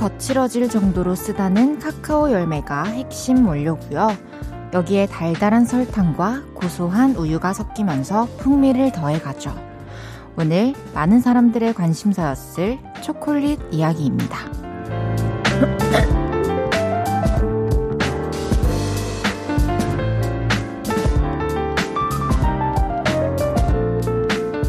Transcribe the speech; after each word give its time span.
거칠어질 0.00 0.70
정도로 0.70 1.14
쓰다는 1.14 1.78
카카오 1.78 2.30
열매가 2.30 2.84
핵심 2.84 3.46
원료고요. 3.46 4.08
여기에 4.72 5.08
달달한 5.08 5.66
설탕과 5.66 6.44
고소한 6.54 7.14
우유가 7.16 7.52
섞이면서 7.52 8.26
풍미를 8.38 8.92
더해가죠. 8.92 9.54
오늘 10.38 10.72
많은 10.94 11.20
사람들의 11.20 11.74
관심사였을 11.74 12.78
초콜릿 13.02 13.60
이야기입니다. 13.72 14.38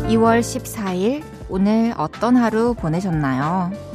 2월 0.10 0.42
14일 0.42 1.24
오늘 1.48 1.94
어떤 1.96 2.36
하루 2.36 2.74
보내셨나요? 2.74 3.91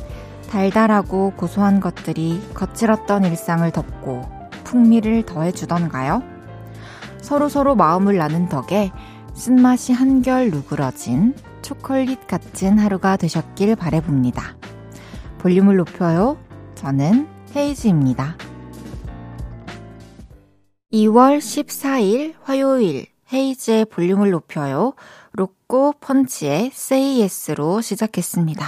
달달하고 0.50 1.32
고소한 1.36 1.80
것들이 1.80 2.40
거칠었던 2.54 3.24
일상을 3.24 3.70
덮고 3.72 4.22
풍미를 4.64 5.24
더해주던가요? 5.24 6.22
서로 7.20 7.48
서로 7.48 7.74
마음을 7.74 8.16
나눈 8.16 8.48
덕에 8.48 8.90
쓴맛이 9.34 9.92
한결 9.92 10.50
누그러진 10.50 11.34
초콜릿 11.62 12.26
같은 12.26 12.78
하루가 12.78 13.16
되셨길 13.16 13.76
바래봅니다. 13.76 14.56
볼륨을 15.38 15.76
높여요. 15.76 16.38
저는 16.74 17.28
헤이즈입니다. 17.54 18.36
2월 20.92 21.38
14일 21.38 22.34
화요일 22.42 23.06
헤이즈의 23.32 23.86
볼륨을 23.86 24.30
높여요. 24.30 24.94
로꼬 25.32 25.94
펀치의 26.00 26.66
Say 26.72 27.20
Yes로 27.20 27.80
시작했습니다. 27.80 28.64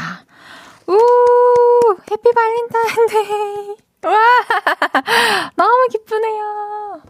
우! 0.89 1.97
Happy 2.11 2.31
발렌타인데이! 2.33 3.77
와! 4.05 4.14
너무 5.56 5.89
기쁘네요. 5.91 7.03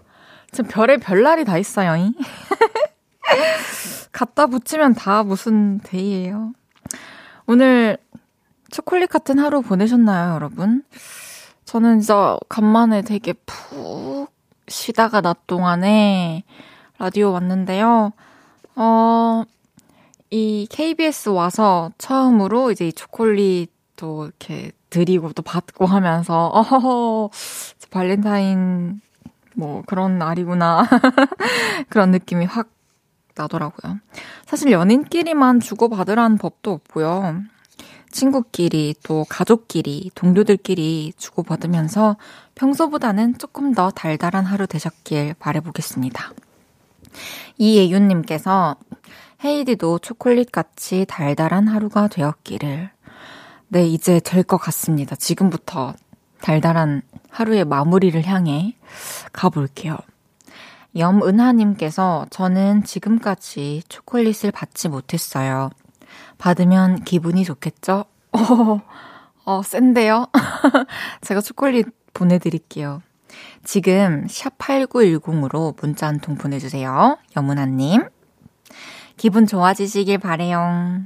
지금 0.51 0.71
별에 0.71 0.97
별날이 0.97 1.45
다 1.45 1.59
있어요. 1.59 1.93
갖다 4.13 4.47
붙이면 4.47 4.95
다 4.95 5.23
무슨 5.23 5.79
day예요. 5.81 6.53
오늘 7.47 7.99
초콜릿 8.71 9.11
같은 9.11 9.39
하루 9.39 9.63
보내셨나요, 9.63 10.35
여러분? 10.35 10.83
저는 11.65 12.01
진짜 12.01 12.39
간만에 12.49 13.03
되게 13.03 13.33
푹 13.33 14.33
쉬다가 14.67 15.21
낮 15.21 15.47
동안에 15.47 16.45
라디오 16.99 17.33
왔는데요. 17.33 18.13
어, 18.75 19.45
이 20.31 20.67
KBS 20.71 21.31
와서 21.31 21.91
처음으로 21.99 22.71
이제 22.71 22.89
이 22.89 22.93
초콜릿도 22.93 24.27
이렇게 24.27 24.73
드리고 24.91 25.33
또 25.33 25.43
받고 25.43 25.87
하면서, 25.87 26.47
어허허, 26.49 27.31
발렌타인 27.91 29.01
뭐 29.55 29.83
그런 29.87 30.19
날이구나. 30.19 30.85
그런 31.89 32.11
느낌이 32.11 32.45
확 32.45 32.69
나더라고요. 33.35 33.99
사실 34.47 34.73
연인끼리만 34.73 35.61
주고받으라는 35.61 36.39
법도 36.39 36.73
없고요. 36.73 37.43
친구끼리 38.11 38.95
또 39.03 39.27
가족끼리 39.29 40.11
동료들끼리 40.15 41.13
주고받으면서 41.17 42.17
평소보다는 42.55 43.39
조금 43.39 43.75
더 43.75 43.91
달달한 43.91 44.45
하루 44.45 44.67
되셨길 44.67 45.35
바래보겠습니다. 45.39 46.33
이예윤님께서 47.59 48.77
헤이디도 49.45 50.01
초콜릿 50.01 50.51
같이 50.53 51.05
달달한 51.09 51.69
하루가 51.69 52.09
되었기를. 52.09 52.91
네, 53.69 53.87
이제 53.87 54.21
될 54.21 54.43
것 54.43 54.57
같습니다. 54.59 55.15
지금부터 55.17 55.95
달달한 56.41 57.03
하루의 57.31 57.65
마무리를 57.65 58.25
향해 58.25 58.77
가볼게요. 59.33 59.97
염은하님께서 60.97 62.27
저는 62.31 62.85
지금까지 62.85 63.83
초콜릿을 63.89 64.51
받지 64.53 64.89
못했어요. 64.89 65.71
받으면 66.39 67.05
기분이 67.05 67.45
좋겠죠? 67.45 68.07
어, 68.33 68.81
어 69.45 69.63
센데요? 69.63 70.27
제가 71.23 71.41
초콜릿 71.41 71.87
보내드릴게요. 72.15 73.03
지금 73.65 74.27
샵8910으로 74.27 75.75
문자 75.81 76.07
한 76.07 76.21
통 76.21 76.37
보내주세요. 76.37 77.19
여문아님. 77.37 78.09
기분 79.17 79.47
좋아지시길 79.47 80.19
바래요. 80.19 81.03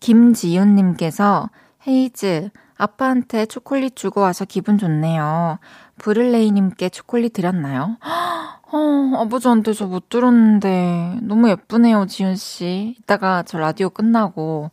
김지윤님께서 0.00 1.50
헤이즈, 1.86 2.50
아빠한테 2.76 3.46
초콜릿 3.46 3.96
주고 3.96 4.20
와서 4.20 4.44
기분 4.44 4.76
좋네요. 4.78 5.58
브를레이님께 5.98 6.88
초콜릿 6.90 7.32
드렸나요? 7.32 7.96
어, 8.72 9.12
아버지한테 9.22 9.72
저 9.72 9.86
못 9.86 10.08
들었는데 10.08 11.18
너무 11.22 11.48
예쁘네요, 11.48 12.06
지윤 12.06 12.36
씨. 12.36 12.96
이따가 12.98 13.42
저 13.44 13.58
라디오 13.58 13.88
끝나고 13.90 14.70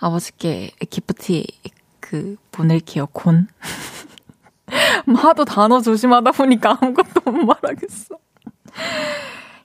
아버지께 0.00 0.72
기프티 0.90 1.46
그 2.00 2.36
보낼게요, 2.50 3.06
곤. 3.12 3.46
하도 5.16 5.44
단어 5.44 5.80
조심하다 5.80 6.32
보니까 6.32 6.78
아무것도 6.80 7.30
못 7.30 7.44
말하겠어. 7.44 8.16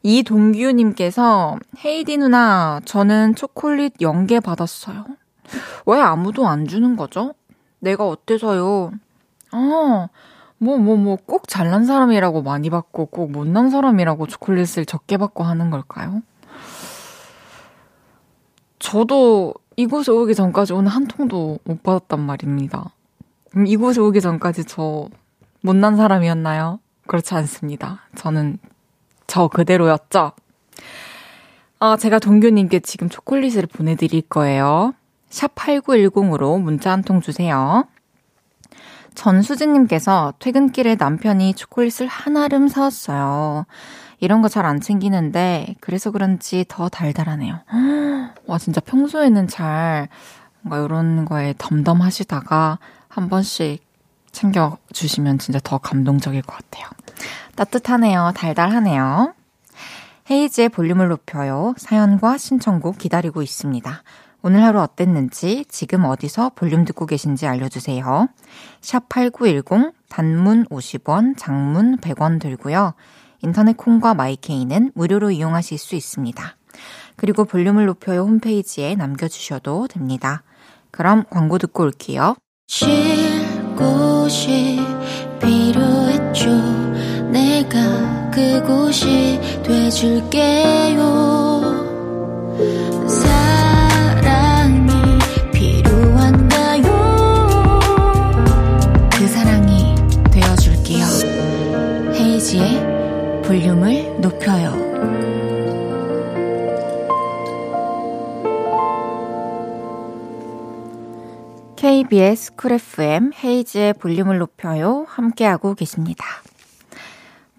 이동규님께서 0.04 1.58
헤이디 1.84 2.18
누나 2.18 2.80
저는 2.86 3.36
초콜릿 3.36 3.98
0개 3.98 4.44
받았어요. 4.44 5.06
왜 5.86 6.00
아무도 6.00 6.48
안 6.48 6.68
주는 6.68 6.96
거죠? 6.96 7.34
내가 7.80 8.08
어때서요? 8.08 8.92
아, 9.52 10.08
뭐, 10.58 10.78
뭐, 10.78 10.96
뭐, 10.96 11.18
꼭 11.26 11.48
잘난 11.48 11.86
사람이라고 11.86 12.42
많이 12.42 12.70
받고, 12.70 13.08
꼭 13.08 13.32
못난 13.32 13.70
사람이라고 13.70 14.28
초콜릿을 14.28 14.86
적게 14.86 15.18
받고 15.18 15.44
하는 15.44 15.70
걸까요? 15.70 16.22
저도 18.80 19.54
이곳에 19.76 20.12
오기 20.12 20.36
전까지 20.36 20.74
오늘 20.74 20.92
한 20.92 21.08
통도 21.08 21.60
못 21.64 21.84
받았단 21.84 22.20
말입니다. 22.20 22.92
음, 23.58 23.68
이곳에 23.68 24.02
오기 24.02 24.22
전까지 24.22 24.66
저 24.66 25.08
못난 25.62 25.96
사람이었나요? 25.96 26.80
그렇지 27.08 27.34
않습니다. 27.36 28.02
저는 28.16 28.58
저 29.28 29.48
그대로였죠? 29.48 30.32
아, 31.80 31.98
제가 31.98 32.20
동규님께 32.20 32.80
지금 32.80 33.10
초콜릿을 33.10 33.68
보내드릴 33.68 34.22
거예요. 34.24 34.94
샵 35.30 35.54
8910으로 35.56 36.60
문자 36.62 36.92
한 36.92 37.02
통 37.04 37.22
주세요. 37.22 37.86
전수진님께서 39.14 40.34
퇴근길에 40.40 40.96
남편이 40.96 41.54
초콜릿을 41.54 42.08
한아름 42.08 42.68
사왔어요. 42.68 43.66
이런 44.20 44.42
거 44.42 44.48
잘 44.50 44.66
안 44.66 44.82
챙기는데, 44.82 45.76
그래서 45.80 46.12
그런지 46.12 46.66
더 46.68 46.90
달달하네요. 46.90 47.60
와, 48.48 48.58
진짜 48.58 48.82
평소에는 48.82 49.48
잘, 49.48 50.08
뭔가 50.62 50.86
이런 50.86 51.26
거에 51.26 51.54
덤덤하시다가, 51.58 52.80
한 53.16 53.30
번씩 53.30 53.82
챙겨주시면 54.34 55.40
진짜 55.40 55.58
더 55.64 55.78
감동적일 55.78 56.42
것 56.42 56.58
같아요. 56.58 56.86
따뜻하네요. 57.56 58.34
달달하네요. 58.36 59.34
헤이즈의 60.30 60.68
볼륨을 60.68 61.08
높여요. 61.08 61.74
사연과 61.78 62.38
신청곡 62.38 62.98
기다리고 62.98 63.42
있습니다. 63.42 64.04
오늘 64.42 64.64
하루 64.64 64.82
어땠는지, 64.82 65.64
지금 65.70 66.04
어디서 66.04 66.52
볼륨 66.56 66.84
듣고 66.84 67.06
계신지 67.06 67.48
알려주세요. 67.48 68.28
샵 68.82 69.08
8910, 69.08 69.94
단문 70.10 70.66
50원, 70.66 71.36
장문 71.38 72.00
100원 72.00 72.42
들고요. 72.42 72.96
인터넷 73.42 73.78
콩과 73.78 74.14
마이케이는 74.14 74.92
무료로 74.94 75.32
이용하실 75.32 75.78
수 75.78 75.96
있습니다. 75.96 76.58
그리고 77.16 77.46
볼륨을 77.46 77.86
높여요 77.86 78.24
홈페이지에 78.24 78.96
남겨주셔도 78.96 79.88
됩니다. 79.88 80.44
그럼 80.92 81.24
광고 81.30 81.58
듣고 81.58 81.84
올게요. 81.84 82.36
쉴 82.68 82.88
곳이 83.76 84.80
필요했죠. 85.40 86.50
내가 87.32 88.32
그곳이 88.32 89.40
돼줄게요. 89.64 91.06
KBS 111.86 112.56
쿨 112.56 112.72
FM 112.72 113.32
헤이즈의 113.44 113.94
볼륨을 113.94 114.40
높여요. 114.40 115.06
함께하고 115.08 115.76
계십니다. 115.76 116.26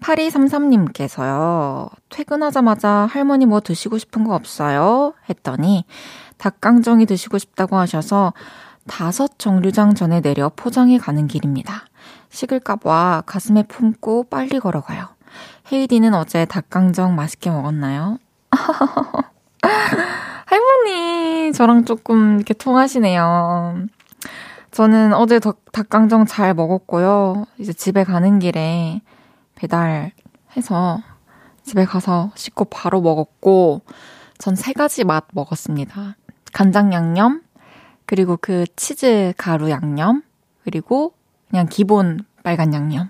8233님께서요. 0.01 1.89
퇴근하자마자 2.09 3.07
할머니 3.09 3.45
뭐 3.45 3.61
드시고 3.61 3.97
싶은 3.97 4.25
거 4.25 4.35
없어요? 4.35 5.13
했더니 5.29 5.85
닭강정이 6.39 7.05
드시고 7.05 7.37
싶다고 7.37 7.77
하셔서 7.77 8.33
다섯 8.85 9.39
정류장 9.39 9.95
전에 9.95 10.19
내려 10.19 10.51
포장해 10.53 10.97
가는 10.97 11.25
길입니다. 11.27 11.85
식을까봐 12.29 13.23
가슴에 13.25 13.63
품고 13.63 14.25
빨리 14.25 14.59
걸어가요. 14.59 15.07
헤이디는 15.71 16.13
어제 16.13 16.43
닭강정 16.43 17.15
맛있게 17.15 17.49
먹었나요? 17.49 18.17
할머니, 20.47 21.53
저랑 21.53 21.85
조금 21.85 22.35
이렇게 22.35 22.53
통하시네요. 22.53 23.87
저는 24.77 25.15
어제 25.15 25.39
닭강정 25.71 26.27
잘 26.27 26.53
먹었고요. 26.53 27.47
이제 27.57 27.73
집에 27.73 28.03
가는 28.03 28.37
길에 28.37 29.01
배달해서 29.55 31.01
집에 31.63 31.83
가서 31.83 32.29
씻고 32.35 32.65
바로 32.65 33.01
먹었고, 33.01 33.81
전 34.37 34.53
세 34.53 34.73
가지 34.73 35.03
맛 35.03 35.25
먹었습니다. 35.33 36.15
간장 36.53 36.93
양념, 36.93 37.41
그리고 38.05 38.37
그 38.39 38.65
치즈 38.75 39.33
가루 39.35 39.71
양념, 39.71 40.21
그리고 40.63 41.13
그냥 41.49 41.65
기본 41.67 42.19
빨간 42.43 42.71
양념. 42.75 43.09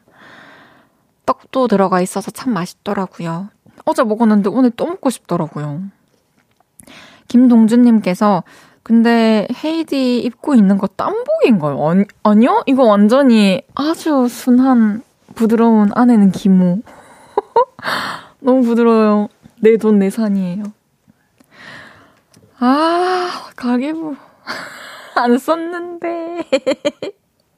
떡도 1.25 1.67
들어가 1.67 1.99
있어서 1.99 2.31
참 2.31 2.53
맛있더라고요. 2.53 3.49
어제 3.83 4.05
먹었는데 4.05 4.49
오늘 4.51 4.71
또 4.71 4.85
먹고 4.85 5.09
싶더라고요. 5.09 5.81
김동준님께서 7.27 8.45
근데 8.87 9.45
헤이디 9.65 10.19
입고 10.19 10.55
있는 10.55 10.77
거 10.77 10.87
땀복인가요? 10.87 11.89
아니, 11.89 12.05
아니요? 12.23 12.63
이거 12.67 12.83
완전히 12.83 13.61
아주 13.75 14.29
순한 14.29 15.03
부드러운 15.35 15.89
안에는 15.93 16.31
기모. 16.31 16.79
너무 18.39 18.61
부드러워요. 18.61 19.27
내 19.59 19.75
돈 19.75 19.99
내산이에요. 19.99 20.63
아, 22.59 23.49
가계부. 23.57 24.15
안 25.15 25.37
썼는데. 25.37 26.45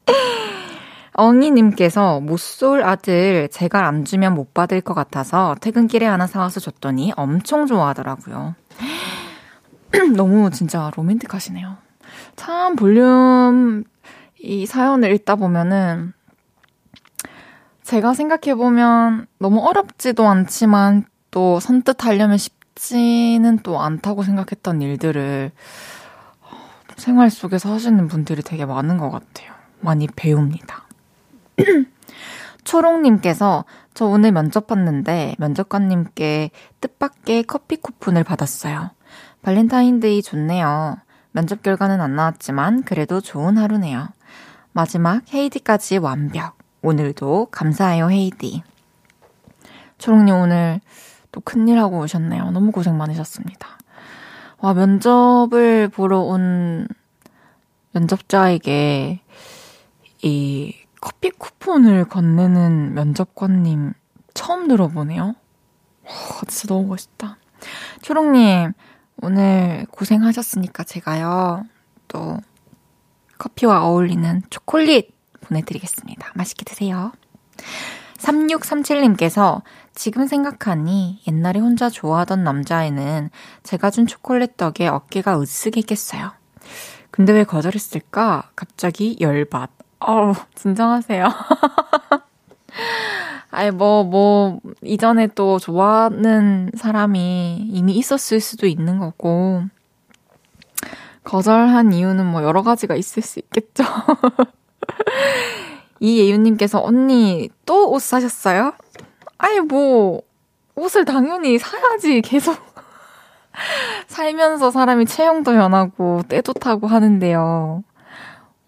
엉이님께서 1.14 2.22
못쏠 2.22 2.82
아들 2.84 3.50
제가 3.52 3.86
안 3.86 4.04
주면 4.04 4.34
못 4.34 4.56
받을 4.56 4.82
것 4.82 4.96
같아서 4.96 5.56
퇴근길에 5.62 6.08
하나 6.08 6.26
사와서 6.26 6.60
줬더니 6.60 7.14
엄청 7.16 7.68
좋아하더라고요. 7.68 8.56
너무 10.16 10.50
진짜 10.52 10.92
로맨틱하시네요. 10.96 11.78
참 12.36 12.76
볼륨 12.76 13.84
이 14.40 14.66
사연을 14.66 15.14
읽다 15.16 15.36
보면은 15.36 16.14
제가 17.84 18.14
생각해보면 18.14 19.28
너무 19.40 19.66
어렵지도 19.66 20.28
않지만 20.28 21.06
또 21.32 21.60
선뜻 21.60 22.06
하려면 22.06 22.38
쉽지는 22.38 23.60
또 23.60 23.82
않다고 23.82 24.24
생각했던 24.24 24.82
일들을 24.82 25.52
생활 26.98 27.30
속에서 27.30 27.74
하시는 27.74 28.08
분들이 28.08 28.42
되게 28.44 28.66
많은 28.66 28.98
것 28.98 29.10
같아요. 29.10 29.54
많이 29.80 30.08
배웁니다. 30.16 30.86
초롱님께서 32.64 33.66
저 33.94 34.06
오늘 34.06 34.32
면접 34.32 34.68
봤는데 34.68 35.36
면접관님께 35.40 36.52
뜻밖의 36.82 37.44
커피 37.44 37.78
쿠폰을 37.78 38.24
받았어요. 38.24 38.92
발렌타인데이 39.42 40.22
좋네요. 40.22 40.98
면접 41.32 41.62
결과는 41.64 42.02
안 42.02 42.16
나왔지만 42.16 42.84
그래도 42.84 43.22
좋은 43.22 43.58
하루네요. 43.58 44.10
마지막 44.72 45.22
헤이디까지 45.34 45.98
완벽. 45.98 46.58
오늘도 46.82 47.48
감사해요, 47.52 48.10
헤이디. 48.10 48.64
초롱님 49.98 50.34
오늘 50.34 50.80
또 51.32 51.42
큰일 51.42 51.78
하고 51.78 52.00
오셨네요. 52.00 52.52
너무 52.52 52.72
고생 52.72 52.98
많으셨습니다. 52.98 53.78
와, 54.60 54.74
면접을 54.74 55.90
보러 55.90 56.20
온 56.20 56.88
면접자에게 57.92 59.22
이 60.22 60.76
커피 61.02 61.30
쿠폰을 61.32 62.06
건네는 62.06 62.94
면접관님 62.94 63.94
처음 64.34 64.68
들어보네요. 64.68 65.36
와, 66.06 66.42
진짜 66.48 66.74
너무 66.74 66.88
멋있다. 66.88 67.38
초롱님, 68.02 68.74
오늘 69.22 69.86
고생하셨으니까 69.92 70.84
제가요, 70.84 71.66
또 72.08 72.38
커피와 73.38 73.86
어울리는 73.86 74.42
초콜릿 74.50 75.14
보내드리겠습니다. 75.42 76.32
맛있게 76.36 76.66
드세요. 76.66 77.12
3637님께서 78.18 79.62
지금 79.96 80.28
생각하니 80.28 81.22
옛날에 81.28 81.60
혼자 81.60 81.90
좋아하던 81.90 82.44
남자애는 82.44 83.30
제가 83.64 83.92
준 83.92 84.08
초콜릿 84.08 84.58
덕에 84.58 84.88
어깨가 84.88 85.38
으쓱했겠어요. 85.38 86.32
근데 87.12 87.34
왜 87.34 87.44
거절했을까? 87.44 88.52
갑자기 88.56 89.18
열받. 89.20 89.70
어우, 90.00 90.34
진정하세요. 90.56 91.28
아니, 93.52 93.72
뭐, 93.72 94.04
뭐, 94.04 94.60
이전에 94.84 95.28
또 95.34 95.58
좋아하는 95.60 96.72
사람이 96.76 97.68
이미 97.72 97.94
있었을 97.96 98.40
수도 98.40 98.68
있는 98.68 99.00
거고, 99.00 99.64
거절한 101.24 101.94
이유는 101.94 102.26
뭐 102.26 102.44
여러 102.44 102.62
가지가 102.64 102.96
있을 102.96 103.22
수 103.24 103.40
있겠죠. 103.40 103.84
이예윤님께서, 106.00 106.82
언니, 106.84 107.50
또 107.66 107.92
옷 107.92 108.02
사셨어요? 108.02 108.74
아니, 109.38 109.60
뭐, 109.60 110.22
옷을 110.76 111.06
당연히 111.06 111.58
사야지, 111.58 112.22
계속. 112.22 112.58
살면서 114.08 114.72
사람이 114.72 115.06
체형도 115.06 115.52
변하고, 115.54 116.24
때도 116.30 116.54
타고 116.54 116.88
하는데요. 116.88 117.84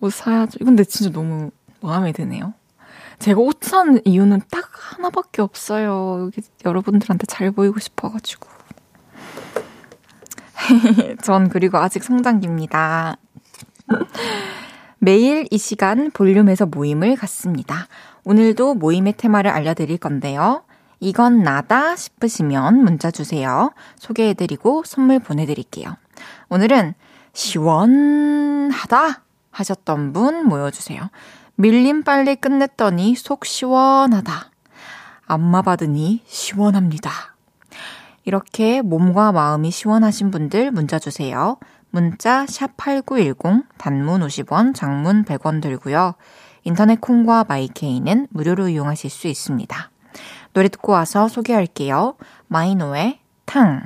옷 0.01 0.13
사야죠. 0.13 0.59
근데 0.65 0.83
진짜 0.83 1.11
너무 1.11 1.51
마음에 1.81 2.11
드네요. 2.11 2.53
제가 3.21 3.39
옷 3.39 3.59
사는 3.61 4.01
이유는 4.03 4.41
딱 4.49 4.71
하나밖에 4.73 5.43
없어요. 5.43 6.31
여러분들한테 6.65 7.27
잘 7.27 7.51
보이고 7.51 7.79
싶어가지고. 7.79 8.49
전 11.21 11.49
그리고 11.49 11.77
아직 11.77 12.03
성장기입니다. 12.03 13.17
매일 14.97 15.47
이 15.51 15.57
시간 15.59 16.09
볼륨에서 16.09 16.65
모임을 16.65 17.15
갖습니다. 17.15 17.87
오늘도 18.23 18.73
모임의 18.75 19.13
테마를 19.17 19.51
알려드릴 19.51 19.99
건데요. 19.99 20.63
이건 20.99 21.43
나다 21.43 21.95
싶으시면 21.95 22.83
문자 22.83 23.11
주세요. 23.11 23.71
소개해드리고 23.97 24.81
선물 24.83 25.19
보내드릴게요. 25.19 25.95
오늘은 26.49 26.95
시원하다 27.33 29.21
하셨던 29.51 30.13
분 30.13 30.47
모여주세요. 30.47 31.09
밀림 31.55 32.03
빨리 32.03 32.35
끝냈더니 32.35 33.15
속 33.15 33.45
시원하다. 33.45 34.51
안마 35.25 35.61
받으니 35.61 36.21
시원합니다. 36.25 37.11
이렇게 38.23 38.81
몸과 38.81 39.31
마음이 39.31 39.71
시원하신 39.71 40.31
분들 40.31 40.71
문자 40.71 40.99
주세요. 40.99 41.57
문자 41.89 42.45
샵8910 42.45 43.65
단문 43.77 44.21
50원, 44.21 44.73
장문 44.73 45.25
100원 45.25 45.61
들고요. 45.61 46.15
인터넷 46.63 47.01
콩과 47.01 47.45
마이케이는 47.47 48.27
무료로 48.29 48.69
이용하실 48.69 49.09
수 49.09 49.27
있습니다. 49.27 49.91
노래 50.53 50.67
듣고 50.67 50.91
와서 50.91 51.27
소개할게요. 51.27 52.15
마이노의 52.47 53.19
탕. 53.45 53.81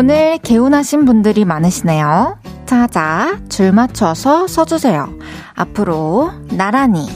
오늘 0.00 0.38
개운하신 0.38 1.06
분들이 1.06 1.44
많으시네요. 1.44 2.38
자자, 2.66 3.36
줄 3.48 3.72
맞춰서 3.72 4.46
서주세요. 4.46 5.08
앞으로 5.56 6.30
나란히. 6.52 7.08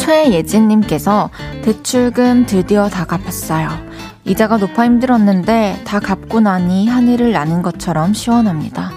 최예진님께서 0.00 1.30
대출금 1.62 2.46
드디어 2.46 2.88
다 2.88 3.04
갚았어요. 3.04 3.68
이자가 4.24 4.56
높아 4.56 4.86
힘들었는데 4.86 5.82
다 5.84 6.00
갚고 6.00 6.40
나니 6.40 6.88
하늘을 6.88 7.30
나는 7.30 7.62
것처럼 7.62 8.14
시원합니다. 8.14 8.90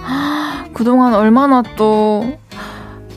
그동안 0.73 1.13
얼마나 1.13 1.61
또 1.75 2.39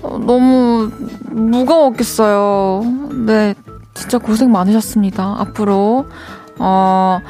어, 0.03 0.19
너무 0.19 0.91
무거웠겠어요. 1.31 2.83
네, 3.27 3.55
진짜 3.95 4.19
고생 4.19 4.53
많으셨습니다. 4.53 5.37
앞으로, 5.39 6.07
어, 6.59 7.21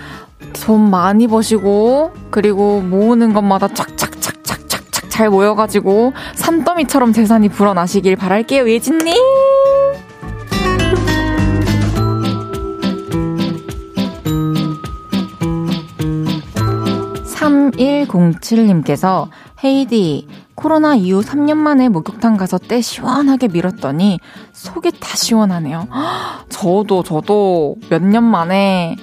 돈 0.65 0.91
많이 0.91 1.27
버시고, 1.27 2.13
그리고 2.31 2.81
모으는 2.81 3.33
것마다 3.33 3.69
착착착착착착 3.69 5.11
잘 5.11 5.31
모여가지고, 5.31 6.13
산더미처럼 6.35 7.13
재산이 7.13 7.49
불어나시길 7.49 8.17
바랄게요, 8.17 8.69
예진님! 8.71 9.15
3107님께서 17.81 19.29
헤이디, 19.65 20.29
코로나 20.61 20.95
이후 20.95 21.23
3년 21.23 21.57
만에 21.57 21.89
목욕탕 21.89 22.37
가서 22.37 22.59
때 22.59 22.83
시원하게 22.83 23.49
밀었더니 23.49 24.21
속이 24.53 24.93
다 25.01 25.17
시원하네요. 25.17 25.89
저도, 26.51 27.03
저도 27.03 27.77
몇 27.89 28.03
년 28.03 28.25
만에 28.25 28.97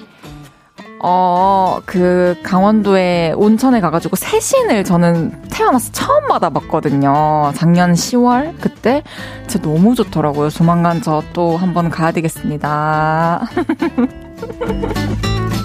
어, 1.00 1.78
그, 1.86 2.34
강원도에 2.42 3.32
온천에 3.36 3.80
가가지고 3.80 4.16
새신을 4.16 4.82
저는 4.84 5.42
태어나서 5.48 5.92
처음 5.92 6.26
받아봤거든요. 6.28 7.52
작년 7.54 7.92
10월? 7.92 8.54
그때? 8.60 9.02
진짜 9.46 9.60
너무 9.68 9.94
좋더라고요. 9.94 10.50
조만간 10.50 11.00
저 11.02 11.22
또 11.32 11.56
한번 11.56 11.90
가야 11.90 12.10
되겠습니다. 12.12 13.48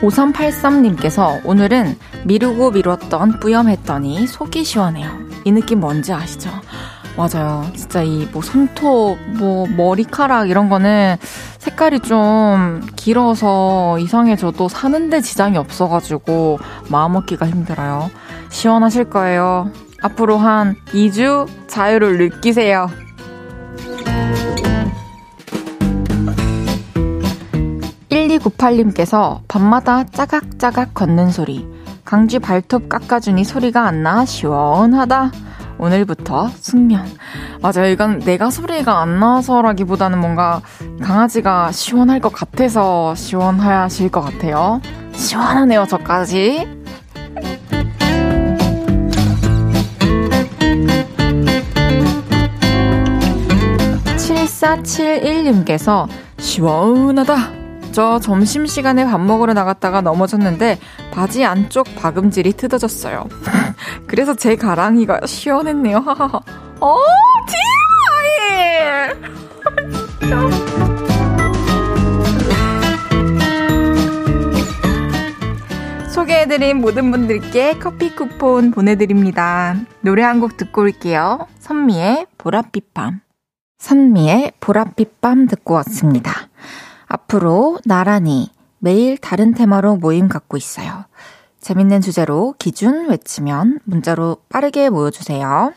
5383님께서 0.00 1.40
오늘은 1.44 1.98
미루고 2.24 2.70
미뤘던 2.72 3.40
뿌염했더니 3.40 4.26
속이 4.26 4.64
시원해요. 4.64 5.10
이 5.44 5.52
느낌 5.52 5.80
뭔지 5.80 6.12
아시죠? 6.12 6.50
맞아요. 7.16 7.66
진짜 7.74 8.02
이 8.02 8.28
뭐 8.32 8.42
손톱, 8.42 9.18
뭐 9.38 9.66
머리카락 9.66 10.50
이런 10.50 10.68
거는 10.68 11.16
색깔이 11.58 12.00
좀 12.00 12.80
길어서 12.94 13.98
이상해져도 13.98 14.68
사는데 14.68 15.20
지장이 15.20 15.56
없어가지고 15.56 16.58
마음 16.90 17.12
먹기가 17.14 17.46
힘들어요. 17.48 18.10
시원하실 18.50 19.10
거예요. 19.10 19.72
앞으로 20.00 20.38
한 20.38 20.76
2주 20.92 21.48
자유를 21.66 22.18
느끼세요. 22.18 22.88
1298님께서 28.48 29.40
밤마다 29.48 30.04
짜각짜각 30.04 30.94
걷는 30.94 31.30
소리. 31.30 31.66
강쥐 32.04 32.38
발톱 32.38 32.88
깎아주니 32.88 33.44
소리가 33.44 33.86
안 33.86 34.02
나 34.02 34.24
시원하다. 34.24 35.32
오늘부터 35.78 36.48
숙면. 36.48 37.06
맞아요. 37.60 37.90
이건 37.90 38.20
내가 38.20 38.50
소리가 38.50 39.00
안 39.00 39.20
나서라기보다는 39.20 40.18
뭔가 40.18 40.60
강아지가 41.00 41.72
시원할 41.72 42.20
것 42.20 42.32
같아서 42.32 43.14
시원하실 43.14 44.10
것 44.10 44.20
같아요. 44.22 44.80
시원하네요, 45.12 45.86
저까지. 45.86 46.66
7471님께서 54.58 56.08
시원하다. 56.38 57.57
저 57.98 58.20
점심시간에 58.20 59.04
밥 59.06 59.20
먹으러 59.20 59.54
나갔다가 59.54 60.00
넘어졌는데 60.02 60.78
바지 61.10 61.44
안쪽 61.44 61.84
박음질이 61.96 62.52
뜯어졌어요. 62.52 63.26
그래서 64.06 64.36
제 64.36 64.54
가랑이가 64.54 65.26
시원했네요. 65.26 66.04
어, 66.78 66.96
TMI! 70.20 70.48
소개해드린 76.14 76.80
모든 76.80 77.10
분들께 77.10 77.78
커피 77.80 78.14
쿠폰 78.14 78.70
보내드립니다. 78.70 79.74
노래 80.02 80.22
한 80.22 80.38
곡 80.40 80.56
듣고 80.56 80.82
올게요. 80.82 81.48
선미의 81.58 82.26
보랏빛 82.38 82.84
밤. 82.94 83.22
선미의 83.78 84.52
보랏빛 84.60 85.08
밤 85.20 85.48
듣고 85.48 85.74
왔습니다. 85.74 86.37
앞으로 87.08 87.78
나란히 87.84 88.50
매일 88.78 89.18
다른 89.18 89.54
테마로 89.54 89.96
모임 89.96 90.28
갖고 90.28 90.56
있어요. 90.56 91.04
재밌는 91.60 92.00
주제로 92.00 92.54
기준 92.58 93.08
외치면 93.08 93.80
문자로 93.84 94.36
빠르게 94.48 94.90
모여주세요. 94.90 95.72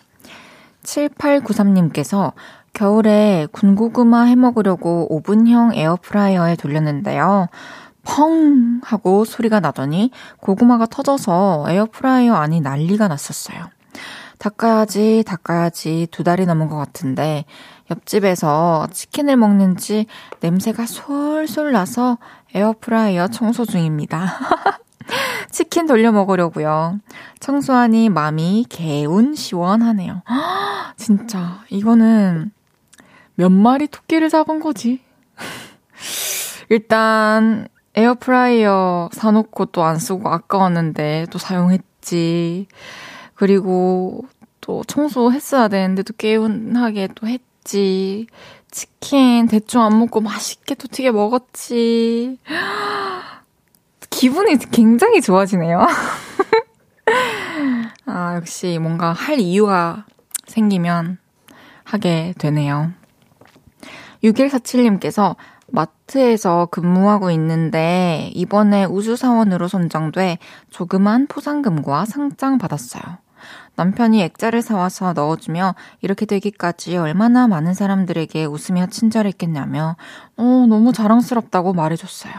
7893님께서 0.84 2.34
겨울에 2.74 3.48
군고구마 3.52 4.24
해 4.24 4.36
먹으려고 4.36 5.08
오븐형 5.14 5.74
에어프라이어에 5.76 6.56
돌렸는데요. 6.56 7.48
펑! 8.04 8.82
하고 8.84 9.26
소리가 9.26 9.60
나더니 9.60 10.12
고구마가 10.40 10.86
터져서 10.88 11.66
에어프라이어 11.68 12.34
안이 12.34 12.62
난리가 12.62 13.08
났었어요. 13.08 13.70
닦아야지, 14.40 15.24
닦아야지 15.28 16.08
두 16.10 16.24
달이 16.24 16.46
넘은 16.48 16.68
것 16.68 16.78
같은데 16.78 17.46
옆집에서 17.92 18.88
치킨을 18.92 19.36
먹는지 19.38 20.06
냄새가 20.40 20.86
솔솔 20.86 21.72
나서 21.72 22.18
에어프라이어 22.54 23.28
청소 23.28 23.66
중입니다. 23.66 24.26
치킨 25.52 25.86
돌려 25.86 26.12
먹으려고요. 26.12 27.00
청소하니 27.40 28.10
마음이 28.10 28.66
개운 28.70 29.36
시원하네요. 29.36 30.24
진짜 30.96 31.64
이거는 31.70 32.52
몇 33.36 33.50
마리 33.52 33.88
토끼를 33.88 34.30
잡은 34.30 34.60
거지? 34.60 35.02
일단 36.70 37.68
에어프라이어 37.96 39.10
사놓고 39.12 39.66
또 39.68 39.84
안 39.84 39.98
쓰고 39.98 40.30
아까웠는데 40.30 41.28
또 41.30 41.38
사용했지. 41.38 42.68
그리고 43.36 44.24
또 44.62 44.84
청소했어야 44.86 45.68
되는데 45.68 46.04
도 46.04 46.14
개운하게 46.18 47.10
또 47.16 47.28
했지. 47.28 47.51
치킨 47.64 49.48
대충 49.48 49.82
안 49.82 50.00
먹고 50.00 50.22
맛있게 50.22 50.76
또 50.76 50.88
튀겨 50.88 51.12
먹었지. 51.12 52.38
기분이 54.10 54.58
굉장히 54.72 55.22
좋아지네요. 55.22 55.88
아, 58.06 58.36
역시 58.36 58.78
뭔가 58.80 59.14
할 59.14 59.40
이유가 59.40 60.06
생기면 60.48 61.18
하게 61.84 62.34
되네요. 62.38 62.92
6147님께서 64.24 65.36
마트에서 65.68 66.68
근무하고 66.70 67.32
있는데 67.32 68.30
이번에 68.34 68.86
우주사원으로 68.86 69.68
선정돼 69.68 70.38
조그만 70.70 71.28
포상금과 71.28 72.06
상장 72.06 72.58
받았어요. 72.58 73.02
남편이 73.76 74.22
액자를 74.22 74.62
사와서 74.62 75.14
넣어주며 75.14 75.76
이렇게 76.02 76.26
되기까지 76.26 76.98
얼마나 76.98 77.48
많은 77.48 77.74
사람들에게 77.74 78.46
웃으며 78.46 78.88
친절했겠냐며 78.88 79.96
어, 80.38 80.44
너무 80.70 80.94
자랑스럽다고 80.94 81.74
말해줬어요. 81.74 82.34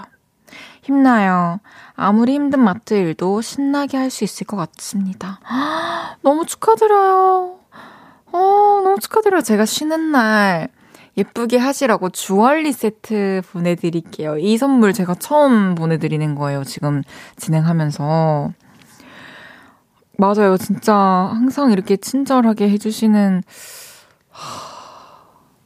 힘나요. 0.82 1.60
아무리 1.94 2.34
힘든 2.34 2.60
마트 2.60 2.94
일도 2.94 3.40
신나게 3.40 3.96
할 3.96 4.10
수 4.10 4.24
있을 4.24 4.46
것 4.46 4.56
같습니다. 4.56 5.40
너무 6.22 6.44
축하드려요. 6.44 7.58
어, 8.32 8.38
너무 8.82 8.98
축하드려요. 9.00 9.42
제가 9.42 9.64
쉬는 9.64 10.12
날 10.12 10.68
예쁘게 11.16 11.58
하시라고 11.58 12.10
주얼리 12.10 12.72
세트 12.72 13.42
보내드릴게요. 13.52 14.38
이 14.38 14.56
선물 14.58 14.92
제가 14.92 15.14
처음 15.14 15.74
보내드리는 15.74 16.34
거예요. 16.34 16.64
지금 16.64 17.02
진행하면서. 17.36 18.52
맞아요. 20.18 20.56
진짜 20.56 20.94
항상 20.94 21.72
이렇게 21.72 21.96
친절하게 21.96 22.68
해주시는 22.70 23.42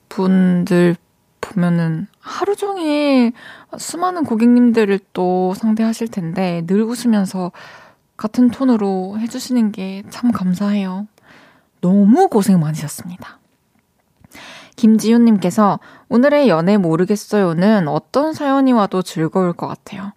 분들 0.09 0.97
보면은 1.41 2.07
하루 2.21 2.57
종일 2.57 3.33
수많은 3.77 4.25
고객님들을 4.25 4.99
또 5.13 5.55
상대하실 5.55 6.09
텐데 6.09 6.63
늘 6.67 6.83
웃으면서 6.83 7.53
같은 8.17 8.49
톤으로 8.51 9.19
해주시는 9.19 9.73
게 9.73 10.03
참 10.11 10.33
감사해요. 10.33 11.07
너무 11.81 12.29
고생 12.29 12.59
많으셨습니다. 12.61 13.39
김지윤님께서 14.77 15.79
오늘의 16.09 16.49
연애 16.49 16.77
모르겠어요는 16.77 17.89
어떤 17.89 18.33
사연이 18.33 18.73
와도 18.73 19.03
즐거울 19.03 19.53
것 19.53 19.67
같아요. 19.67 20.13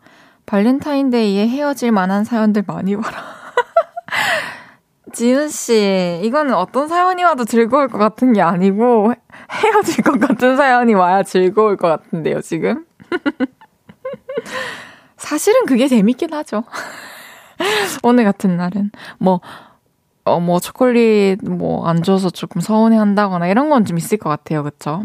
발렌타인데이에 0.45 1.47
헤어질 1.47 1.91
만한 1.91 2.23
사연들 2.23 2.63
많이 2.65 2.95
봐라. 2.95 3.38
지윤씨, 5.13 6.21
이거는 6.23 6.53
어떤 6.53 6.87
사연이 6.87 7.23
와도 7.23 7.45
즐거울 7.45 7.87
것 7.87 7.97
같은 7.97 8.33
게 8.33 8.41
아니고, 8.41 9.13
헤어질 9.51 10.03
것 10.03 10.19
같은 10.19 10.55
사연이 10.55 10.93
와야 10.93 11.23
즐거울 11.23 11.77
것 11.77 11.87
같은데요, 11.87 12.41
지금? 12.41 12.85
사실은 15.17 15.65
그게 15.65 15.87
재밌긴 15.87 16.33
하죠. 16.33 16.63
오늘 18.03 18.23
같은 18.23 18.55
날은. 18.57 18.91
뭐, 19.17 19.41
어, 20.25 20.39
뭐, 20.39 20.59
초콜릿, 20.59 21.43
뭐, 21.43 21.87
안 21.87 22.03
줘서 22.03 22.29
조금 22.29 22.61
서운해 22.61 22.97
한다거나 22.97 23.47
이런 23.47 23.69
건 23.69 23.85
좀 23.85 23.97
있을 23.97 24.17
것 24.17 24.29
같아요. 24.29 24.63
그쵸? 24.63 25.03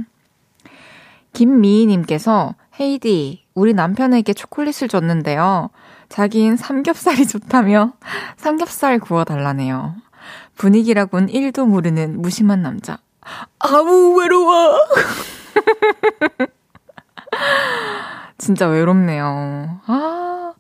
김미희님께서, 1.33 2.55
헤이디, 2.79 3.45
우리 3.55 3.73
남편에게 3.73 4.35
초콜릿을 4.35 4.89
줬는데요. 4.89 5.71
자기인 6.09 6.57
삼겹살이 6.57 7.27
좋다며 7.27 7.93
삼겹살 8.37 8.99
구워달라네요. 8.99 9.95
분위기라곤 10.57 11.27
1도 11.27 11.67
모르는 11.67 12.21
무심한 12.23 12.63
남자. 12.63 12.99
아우, 13.59 14.15
외로워! 14.19 14.79
진짜 18.39 18.67
외롭네요. 18.69 19.81
아, 19.87 20.53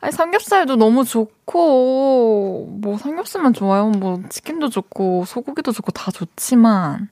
아니, 0.00 0.12
삼겹살도 0.12 0.76
너무 0.76 1.04
좋고, 1.04 2.78
뭐, 2.80 2.98
삼겹살만 2.98 3.52
좋아요. 3.52 3.88
뭐, 3.90 4.22
치킨도 4.28 4.68
좋고, 4.70 5.24
소고기도 5.26 5.72
좋고, 5.72 5.92
다 5.92 6.10
좋지만, 6.10 7.08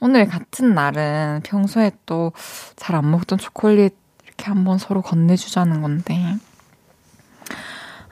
오늘 0.00 0.26
같은 0.26 0.74
날은 0.74 1.40
평소에 1.44 1.92
또 2.06 2.32
잘 2.76 2.96
안 2.96 3.10
먹던 3.10 3.38
초콜릿 3.38 3.94
이렇게 4.24 4.44
한번 4.46 4.78
서로 4.78 5.02
건네주자는 5.02 5.82
건데. 5.82 6.36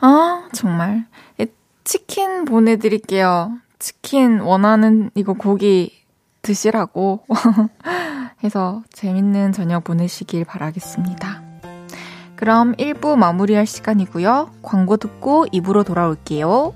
아, 0.03 0.49
정말. 0.53 1.07
치킨 1.85 2.45
보내드릴게요. 2.45 3.59
치킨 3.79 4.41
원하는 4.41 5.11
이거 5.15 5.33
고기 5.33 6.05
드시라고 6.43 7.25
해서 8.45 8.83
재밌는 8.93 9.53
저녁 9.53 9.85
보내시길 9.85 10.45
바라겠습니다. 10.45 11.43
그럼 12.37 12.75
1부 12.75 13.17
마무리할 13.17 13.67
시간이고요. 13.67 14.51
광고 14.63 14.97
듣고 14.97 15.47
2부로 15.47 15.85
돌아올게요. 15.85 16.75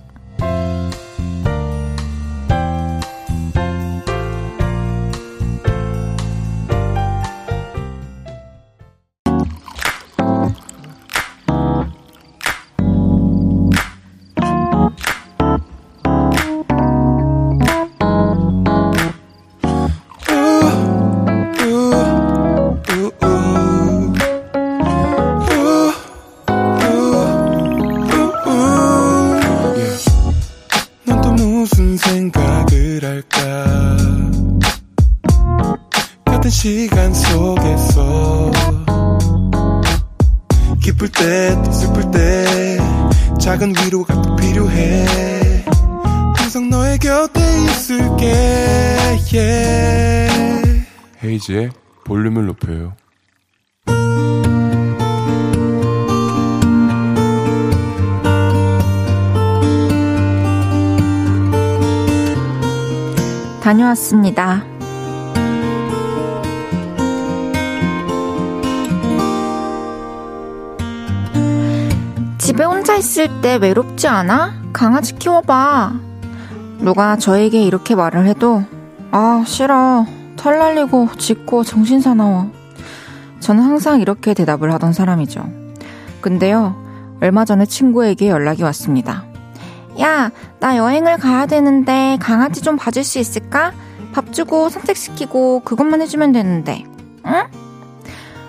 헤이지의 51.47 51.71
볼륨을 52.05 52.47
높여요. 52.47 52.95
다녀왔습니다. 63.63 64.65
집에 72.39 72.63
혼자 72.63 72.95
있을 72.97 73.41
때 73.41 73.57
외롭지 73.57 74.07
않아? 74.07 74.55
강아지 74.73 75.17
키워봐. 75.17 75.95
누가 76.79 77.17
저에게 77.17 77.63
이렇게 77.65 77.97
말을 77.97 78.27
해도, 78.27 78.63
아, 79.11 79.43
싫어. 79.45 80.07
털 80.47 80.61
날리고 80.61 81.09
짖고 81.19 81.65
정신 81.65 82.01
사나워. 82.01 82.53
저는 83.41 83.65
항상 83.65 84.01
이렇게 84.01 84.33
대답을 84.33 84.73
하던 84.75 84.93
사람이죠. 84.93 85.45
근데요, 86.21 86.77
얼마 87.21 87.45
전에 87.45 87.67
친구에게 87.67 88.29
연락이 88.29 88.63
왔습니다. 88.63 89.25
야, 90.01 90.31
나 90.61 90.77
여행을 90.77 91.17
가야 91.17 91.47
되는데 91.47 92.17
강아지 92.21 92.63
좀 92.63 92.77
봐줄 92.77 93.03
수 93.03 93.19
있을까? 93.19 93.73
밥 94.13 94.33
주고 94.33 94.69
산책시키고 94.69 95.63
그것만 95.65 96.01
해주면 96.03 96.31
되는데, 96.31 96.85
응? 97.27 97.43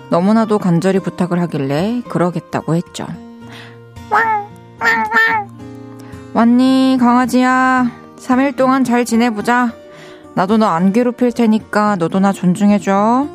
너무나도 0.08 0.60
간절히 0.60 1.00
부탁을 1.00 1.40
하길래 1.40 2.02
그러겠다고 2.08 2.76
했죠. 2.76 3.08
왕, 4.08 4.46
왕, 4.78 4.88
왕. 5.00 5.48
왔니, 6.32 6.96
강아지야. 7.00 7.90
3일 8.18 8.54
동안 8.54 8.84
잘 8.84 9.04
지내보자. 9.04 9.72
나도 10.38 10.56
너 10.56 10.68
안 10.68 10.92
괴롭힐 10.92 11.32
테니까 11.32 11.96
너도 11.96 12.20
나 12.20 12.30
존중해줘. 12.32 13.26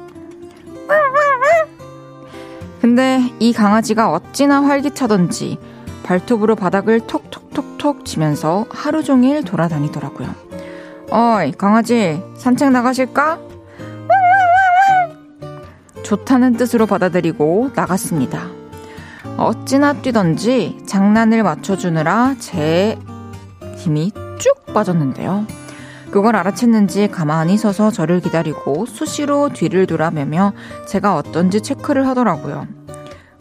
근데 2.79 3.19
이 3.39 3.51
강아지가 3.51 4.09
어찌나 4.09 4.63
활기차던지 4.63 5.57
발톱으로 6.03 6.55
바닥을 6.55 7.01
톡톡톡톡 7.01 8.05
치면서 8.05 8.65
하루 8.69 9.03
종일 9.03 9.43
돌아다니더라고요. 9.43 10.33
어이, 11.11 11.51
강아지, 11.51 12.23
산책 12.37 12.71
나가실까? 12.71 13.37
좋다는 16.03 16.53
뜻으로 16.53 16.85
받아들이고 16.85 17.71
나갔습니다. 17.75 18.47
어찌나 19.35 19.91
뛰던지 20.01 20.77
장난을 20.85 21.43
맞춰주느라 21.43 22.35
제 22.39 22.97
힘이 23.75 24.13
쭉 24.39 24.73
빠졌는데요. 24.73 25.45
그걸 26.13 26.35
알아챘는지 26.35 27.09
가만히 27.09 27.57
서서 27.57 27.89
저를 27.89 28.19
기다리고 28.19 28.85
수시로 28.85 29.49
뒤를 29.49 29.87
돌아매며 29.87 30.53
제가 30.85 31.15
어떤지 31.15 31.59
체크를 31.59 32.05
하더라고요. 32.05 32.67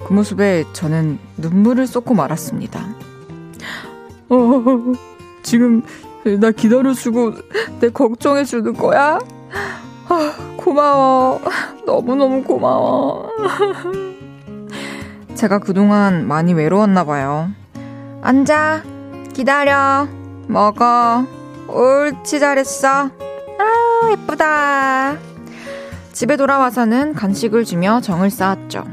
그 0.07 0.15
모습에 0.15 0.65
저는 0.73 1.19
눈물을 1.37 1.87
쏟고 1.87 2.15
말았습니다. 2.15 2.81
어, 4.31 4.65
지금 5.43 5.83
나 6.41 6.51
기다려주고 6.51 7.35
내 7.81 7.91
걱정해주는 7.91 8.73
거야? 8.73 9.19
아, 10.09 10.33
고마워. 10.57 11.43
너무너무 11.85 12.43
고마워. 12.43 13.29
제가 15.35 15.59
그동안 15.59 16.27
많이 16.27 16.55
외로웠나 16.55 17.05
봐요. 17.05 17.51
앉아. 18.23 18.83
기다려. 19.35 20.09
먹어. 20.47 21.42
옳지 21.73 22.41
잘했어. 22.41 22.89
아 22.89 24.11
예쁘다. 24.11 25.17
집에 26.13 26.37
돌아와서는 26.37 27.15
간식을 27.15 27.65
주며 27.65 28.01
정을 28.01 28.31
쌓았죠. 28.31 28.85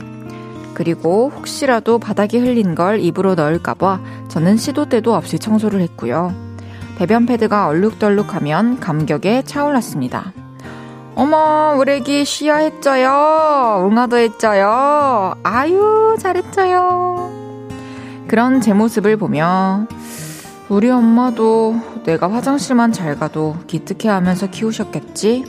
그리고 0.73 1.31
혹시라도 1.35 1.99
바닥에 1.99 2.39
흘린 2.39 2.73
걸 2.73 3.01
입으로 3.01 3.35
넣을까봐 3.35 3.99
저는 4.29 4.55
시도 4.57 4.87
때도 4.87 5.13
없이 5.13 5.37
청소를 5.37 5.81
했고요. 5.81 6.33
배변 6.97 7.25
패드가 7.25 7.67
얼룩덜룩하면 7.67 8.79
감격에 8.79 9.43
차올랐습니다. 9.43 10.33
어머, 11.15 11.75
우리 11.77 11.93
애기 11.93 12.23
쉬야 12.23 12.57
했죠요. 12.57 13.85
웅아도 13.85 14.17
했죠요. 14.17 15.35
아유, 15.43 16.15
잘했죠요. 16.17 17.29
그런 18.27 18.61
제 18.61 18.73
모습을 18.73 19.17
보며 19.17 19.85
우리 20.69 20.91
엄마도 20.91 21.75
내가 22.03 22.31
화장실만 22.31 22.91
잘 22.91 23.17
가도 23.17 23.55
기특해 23.65 24.07
하면서 24.07 24.45
키우셨겠지? 24.45 25.43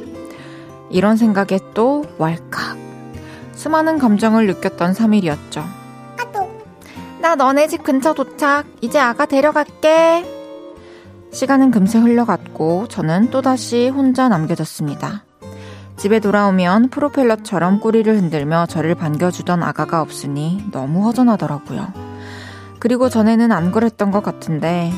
이런 0.89 1.19
생각에 1.19 1.61
또 1.75 2.05
왈칵. 2.17 2.79
수많은 3.53 3.99
감정을 3.99 4.47
느꼈던 4.47 4.95
3일이었죠. 4.95 5.63
아또. 6.19 6.51
나 7.21 7.35
너네 7.35 7.67
집 7.67 7.83
근처 7.83 8.15
도착. 8.15 8.65
이제 8.81 8.99
아가 8.99 9.27
데려갈게. 9.27 10.25
시간은 11.33 11.71
금세 11.71 11.99
흘러갔고 11.99 12.89
저는 12.89 13.31
또다시 13.31 13.89
혼자 13.89 14.29
남겨졌습니다. 14.31 15.25
집에 15.99 16.19
돌아오면 16.19 16.89
프로펠러처럼 16.89 17.81
꼬리를 17.81 18.11
흔들며 18.17 18.65
저를 18.71 18.95
반겨주던 18.95 19.63
아가가 19.63 20.01
없으니 20.01 20.65
너무 20.73 21.05
허전하더라고요. 21.05 21.93
그리고 22.79 23.11
전에는 23.11 23.53
안 23.53 23.71
그랬던 23.71 24.11
것 24.11 24.23
같은데 24.23 24.91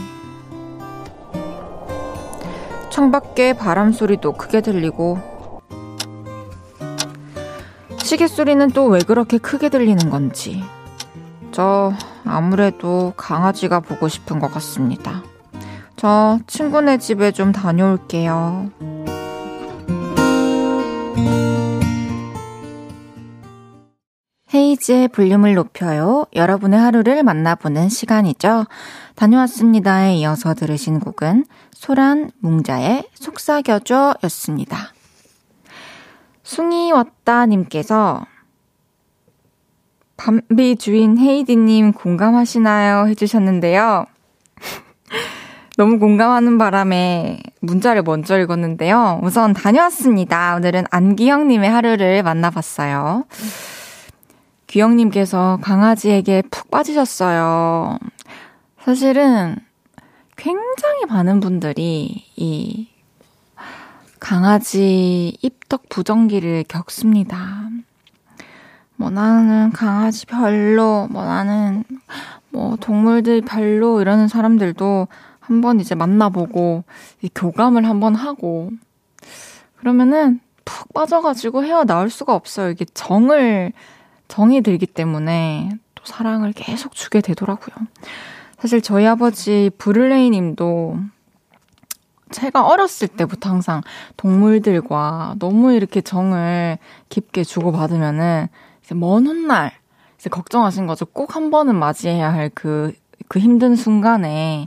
창밖에 2.93 3.55
바람 3.55 3.91
소리도 3.91 4.33
크게 4.35 4.61
들리고 4.61 5.19
시계 7.97 8.27
소리는 8.27 8.71
또 8.73 8.89
왜 8.89 8.99
그렇게 9.01 9.39
크게 9.39 9.71
들리는 9.71 10.11
건지 10.11 10.63
저 11.53 11.95
아무래도 12.27 13.15
강아지가 13.17 13.81
보고 13.81 14.09
싶은 14.09 14.39
것 14.41 14.53
같습니다. 14.53 15.23
저 15.97 16.39
친구네 16.47 16.99
집에 16.99 17.33
좀 17.33 17.53
다녀올게요. 17.53 18.71
헤이즈의 24.55 25.09
볼륨을 25.09 25.55
높여요. 25.55 26.27
여러분의 26.35 26.79
하루를 26.79 27.23
만나보는 27.23 27.89
시간이죠. 27.89 28.67
다녀왔습니다에 29.15 30.17
이어서 30.17 30.55
들으신 30.55 31.01
곡은 31.01 31.47
소란 31.73 32.31
뭉자의 32.41 33.09
속삭여줘 33.15 34.17
였습니다. 34.25 34.93
숭이 36.43 36.93
왔다 36.93 37.47
님께서 37.47 38.27
밤비 40.17 40.77
주인 40.77 41.19
헤이디님 41.19 41.93
공감하시나요? 41.93 43.09
해주셨는데요. 43.09 44.07
너무 45.79 45.99
공감하는 45.99 46.59
바람에 46.59 47.41
문자를 47.61 48.03
먼저 48.03 48.39
읽었는데요. 48.39 49.21
우선 49.23 49.55
다녀왔습니다. 49.55 50.55
오늘은 50.57 50.85
안기영님의 50.91 51.71
하루를 51.71 52.23
만나봤어요. 52.23 53.25
귀영님께서 54.73 55.59
강아지에게 55.61 56.43
푹 56.51 56.71
빠지셨어요. 56.71 57.99
사실은 58.81 59.57
굉장히 60.37 61.05
많은 61.07 61.41
분들이 61.41 62.25
이 62.37 62.89
강아지 64.19 65.37
입덕 65.43 65.91
부정기를 65.91 66.65
겪습니다. 66.69 67.69
뭐 68.97 69.11
나는 69.11 69.73
강아지 69.73 70.25
별로, 70.25 71.07
뭐 71.11 71.27
나는 71.27 71.85
뭐 72.49 72.77
동물들 72.77 73.43
별로 73.43 74.01
이러는 74.01 74.27
사람들도 74.27 75.07
한번 75.39 75.81
이제 75.81 75.95
만나보고 75.95 76.85
이 77.21 77.29
교감을 77.35 77.87
한번 77.87 78.15
하고 78.15 78.71
그러면은 79.77 80.41
푹 80.65 80.95
빠져가지고 80.95 81.63
헤어나올 81.63 82.09
수가 82.09 82.35
없어요. 82.35 82.71
이게 82.71 82.87
정을 82.87 83.75
정이 84.33 84.63
들기 84.63 84.87
때문에 84.87 85.69
또 85.95 86.05
사랑을 86.07 86.55
계속 86.55 86.95
주게 86.95 87.21
되더라고요. 87.21 87.87
사실 88.59 88.81
저희 88.81 89.07
아버지 89.07 89.71
브를레이 89.77 90.31
님도 90.31 90.97
제가 92.31 92.67
어렸을 92.67 93.09
때부터 93.09 93.51
항상 93.51 93.83
동물들과 94.17 95.35
너무 95.39 95.75
이렇게 95.75 96.01
정을 96.01 96.79
깊게 97.11 97.45
주고받으면은 97.45 98.49
이제 98.83 98.95
먼 98.95 99.27
훗날 99.27 99.71
이제 100.17 100.31
걱정하신 100.31 100.87
거죠. 100.87 101.05
꼭 101.05 101.37
한 101.37 101.51
번은 101.51 101.75
맞이해야 101.75 102.33
할 102.33 102.51
그, 102.55 102.95
그 103.29 103.39
힘든 103.39 103.77
순간에 103.77 104.67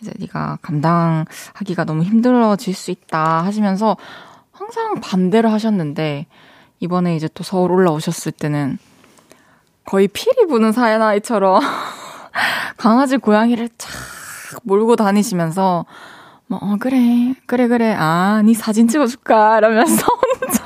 이제 0.00 0.12
네가 0.20 0.58
감당하기가 0.62 1.86
너무 1.86 2.04
힘들어질 2.04 2.72
수 2.72 2.92
있다 2.92 3.42
하시면서 3.42 3.96
항상 4.52 5.00
반대를 5.00 5.50
하셨는데 5.50 6.26
이번에 6.78 7.16
이제 7.16 7.28
또 7.34 7.42
서울 7.42 7.72
올라오셨을 7.72 8.30
때는 8.30 8.78
거의 9.84 10.08
피리 10.08 10.46
부는 10.46 10.72
사나이처럼 10.72 11.60
강아지 12.76 13.16
고양이를 13.16 13.68
착 13.78 13.92
몰고 14.64 14.96
다니시면서 14.96 15.86
뭐 16.46 16.58
어, 16.62 16.76
그래 16.78 17.34
그래 17.46 17.68
그래 17.68 17.92
아니 17.92 18.54
사진 18.54 18.88
찍어줄까 18.88 19.58
이러면서 19.58 20.06
혼자 20.40 20.64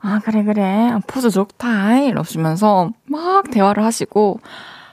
아 0.00 0.20
그래 0.24 0.42
그래 0.44 0.92
포즈 1.06 1.30
좋다 1.30 1.98
이러시면서 1.98 2.90
막 3.06 3.50
대화를 3.50 3.84
하시고 3.84 4.40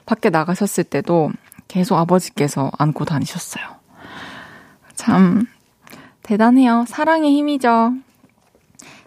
밖에 0.04 0.30
나가셨을 0.30 0.84
때도 0.84 1.30
계속 1.68 1.96
아버지께서 1.96 2.70
안고 2.78 3.04
다니셨어요. 3.04 3.64
참, 4.94 5.46
대단해요. 6.22 6.84
사랑의 6.88 7.32
힘이죠. 7.32 7.92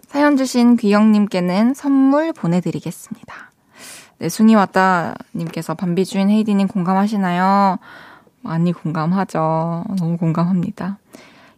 사연 0.10 0.38
주신 0.38 0.76
귀영님께는 0.76 1.76
선물 1.76 2.34
보내드리겠습니다. 2.34 3.52
네, 4.17 4.28
숭이 4.28 4.56
왔다님께서 4.56 5.76
밤비주인 5.76 6.32
헤이디님 6.32 6.67
공감하시나요? 6.67 7.78
많이 8.41 8.74
공감하죠. 8.74 9.86
너무 10.00 10.17
공감합니다. 10.17 10.98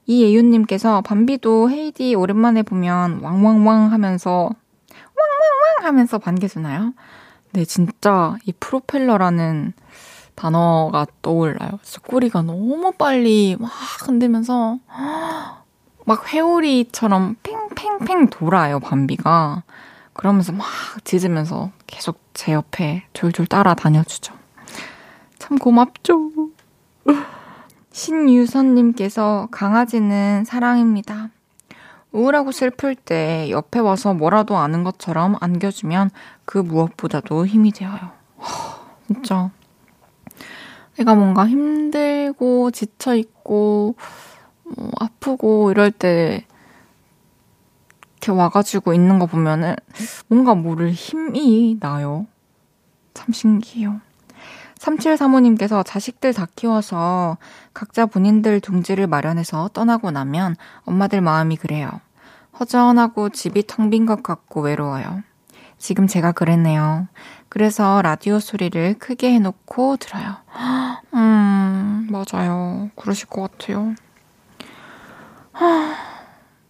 이예윤님께서 0.06 1.00
밤비도 1.00 1.70
헤이디 1.70 2.14
오랜만에 2.14 2.64
보면 2.64 3.22
왕왕왕 3.22 3.94
하면서 3.94 4.50
왕왕왕 4.50 5.88
하면서 5.88 6.18
반겨주나요? 6.18 6.94
네, 7.54 7.64
진짜 7.64 8.36
이 8.44 8.52
프로펠러라는 8.60 9.72
단어가 10.36 11.08
떠올라요. 11.22 11.80
진짜 11.84 12.02
꼬리가 12.06 12.42
너무 12.42 12.92
빨리 12.98 13.56
막 13.58 13.72
흔들면서 14.06 14.78
막 16.06 16.34
회오리처럼 16.34 17.36
팽팽팽 17.44 18.28
돌아요, 18.30 18.80
밤비가. 18.80 19.64
그러면서 20.14 20.52
막 20.52 20.68
짖으면서 21.04 21.72
계속 21.88 22.20
제 22.34 22.54
옆에 22.54 23.04
졸졸 23.14 23.48
따라다녀주죠. 23.48 24.34
참 25.40 25.58
고맙죠. 25.58 26.32
신유선님께서 27.92 29.50
강아지는 29.52 30.44
사랑입니다. 30.46 31.30
우울하고 32.12 32.52
슬플 32.52 32.96
때 32.96 33.50
옆에 33.50 33.80
와서 33.80 34.14
뭐라도 34.14 34.58
아는 34.58 34.84
것처럼 34.84 35.38
안겨주면 35.40 36.10
그 36.46 36.58
무엇보다도 36.58 37.46
힘이 37.46 37.72
되어요. 37.72 38.12
진짜 39.08 39.50
내가 40.98 41.16
뭔가 41.16 41.48
힘들고 41.48 42.72
지쳐있고, 42.72 43.96
뭐 44.77 44.91
아프고 44.99 45.71
이럴 45.71 45.91
때, 45.91 46.45
이렇게 48.13 48.31
와가지고 48.31 48.93
있는 48.93 49.17
거 49.19 49.25
보면은 49.25 49.75
뭔가 50.27 50.53
모를 50.53 50.91
힘이 50.91 51.77
나요. 51.79 52.27
참 53.13 53.31
신기해요. 53.34 53.99
3735님께서 54.77 55.84
자식들 55.86 56.34
다 56.34 56.47
키워서 56.55 57.38
각자 57.73 58.05
본인들 58.05 58.62
둥지를 58.62 59.07
마련해서 59.07 59.69
떠나고 59.73 60.12
나면 60.12 60.55
엄마들 60.86 61.21
마음이 61.21 61.57
그래요. 61.57 61.89
허전하고 62.60 63.29
집이 63.29 63.65
텅 63.67 63.89
빈 63.89 64.05
것 64.05 64.23
같고 64.23 64.62
외로워요. 64.62 65.23
지금 65.77 66.05
제가 66.07 66.31
그랬네요. 66.31 67.07
그래서 67.49 68.01
라디오 68.03 68.39
소리를 68.39 68.95
크게 68.99 69.34
해놓고 69.34 69.97
들어요. 69.97 70.36
음, 71.13 72.07
맞아요. 72.12 72.89
그러실 72.95 73.27
것 73.27 73.51
같아요. 73.51 73.93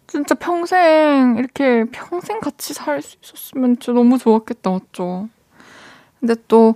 진짜 0.08 0.36
평생, 0.36 1.36
이렇게 1.38 1.86
평생 1.92 2.40
같이 2.42 2.74
살 2.74 3.02
수 3.02 3.18
있었으면 3.24 3.78
진짜 3.80 3.94
너무 3.94 4.18
좋았겠다, 4.18 4.70
맞죠? 4.70 5.30
근데 6.20 6.36
또, 6.48 6.76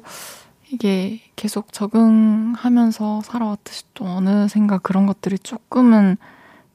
이게 0.72 1.22
계속 1.36 1.72
적응하면서 1.74 3.22
살아왔듯이 3.24 3.84
또 3.94 4.06
어느샌가 4.06 4.80
그런 4.80 5.06
것들이 5.06 5.38
조금은 5.40 6.18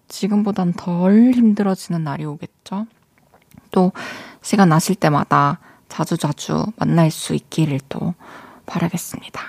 지금보단 0.08 0.74
덜 0.74 1.32
힘들어지는 1.32 2.04
날이 2.04 2.24
오겠죠? 2.24 2.86
또, 3.70 3.92
시간 4.42 4.68
나실 4.68 4.94
때마다 4.96 5.58
자주자주 5.88 6.66
만날 6.76 7.10
수 7.10 7.34
있기를 7.34 7.80
또 7.88 8.14
바라겠습니다. 8.66 9.40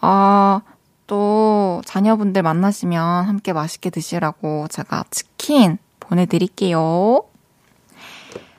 아, 0.00 0.62
또 1.08 1.82
자녀분들 1.86 2.42
만나시면 2.42 3.24
함께 3.24 3.52
맛있게 3.52 3.90
드시라고 3.90 4.68
제가 4.68 5.04
치킨 5.10 5.78
보내드릴게요. 5.98 7.24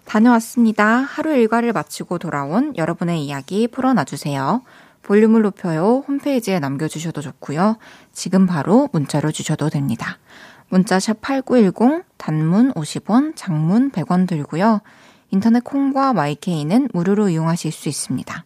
다녀왔습니다. 0.04 0.86
하루 0.86 1.32
일과를 1.32 1.72
마치고 1.72 2.18
돌아온 2.18 2.76
여러분의 2.76 3.24
이야기 3.24 3.68
풀어놔주세요. 3.68 4.64
볼륨을 5.04 5.44
높여요. 5.44 6.04
홈페이지에 6.08 6.60
남겨주셔도 6.60 7.22
좋고요. 7.22 7.78
지금 8.12 8.48
바로 8.48 8.90
문자로 8.92 9.32
주셔도 9.32 9.70
됩니다. 9.70 10.18
문자 10.70 11.00
샵 11.00 11.22
8910, 11.22 12.04
단문 12.18 12.74
50원, 12.74 13.34
장문 13.36 13.92
100원 13.92 14.28
들고요. 14.28 14.82
인터넷 15.30 15.64
콩과 15.64 16.14
마이케이는 16.14 16.90
무료로 16.94 17.30
이용하실 17.30 17.72
수 17.72 17.88
있습니다. 17.90 18.44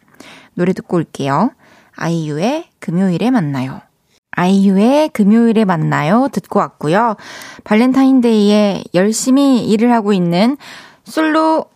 노래 0.52 0.74
듣고 0.74 0.98
올게요. 0.98 1.50
아이유의 1.96 2.68
금요일에 2.78 3.30
만나요. 3.30 3.80
아이유의 4.36 5.10
금요일에 5.10 5.64
만나요. 5.64 6.28
듣고 6.32 6.58
왔고요. 6.58 7.16
발렌타인데이에 7.64 8.84
열심히 8.94 9.64
일을 9.64 9.92
하고 9.92 10.12
있는 10.12 10.56
솔로 11.04 11.66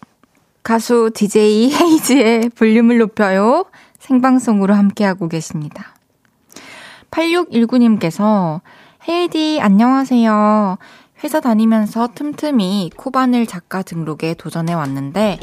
가수 0.63 1.11
DJ 1.15 1.73
헤이즈의 1.75 2.51
볼륨을 2.51 2.99
높여요. 2.99 3.65
생방송으로 3.99 4.75
함께하고 4.75 5.29
계십니다. 5.29 5.95
8619님께서 7.11 8.61
헤이디 9.09 9.61
안녕하세요. 9.61 10.77
회사 11.25 11.41
다니면서 11.41 12.09
틈틈이 12.15 12.93
코바늘 12.97 13.47
작가 13.47 13.83
등록에 13.83 14.35
도전해 14.35 14.75
왔는데 14.75 15.39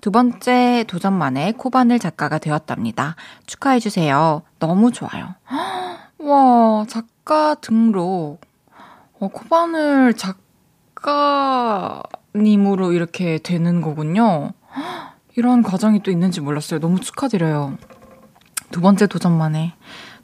두 0.00 0.10
번째 0.10 0.84
도전 0.88 1.12
만에 1.12 1.52
코바늘 1.52 1.98
작가가 1.98 2.38
되었답니다. 2.38 3.16
축하해 3.46 3.78
주세요. 3.80 4.42
너무 4.58 4.92
좋아요. 4.92 5.34
와, 6.22 6.84
작가 6.86 7.54
등록. 7.54 8.40
어, 9.18 9.28
코바늘 9.28 10.14
작가님으로 11.02 12.92
이렇게 12.92 13.38
되는 13.38 13.80
거군요. 13.80 14.52
이런 15.36 15.62
과정이 15.62 16.02
또 16.02 16.10
있는지 16.10 16.42
몰랐어요. 16.42 16.78
너무 16.78 17.00
축하드려요. 17.00 17.78
두 18.70 18.82
번째 18.82 19.06
도전 19.06 19.36
만에 19.38 19.72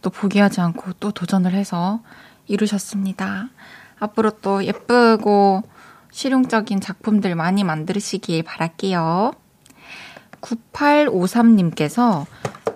또 0.02 0.10
포기하지 0.10 0.60
않고 0.60 0.92
또 1.00 1.12
도전을 1.12 1.54
해서 1.54 2.00
이루셨습니다. 2.46 3.48
앞으로 3.98 4.32
또 4.42 4.64
예쁘고 4.64 5.62
실용적인 6.10 6.82
작품들 6.82 7.34
많이 7.34 7.64
만드시길 7.64 8.42
바랄게요. 8.42 9.32
9853님께서 10.42 12.26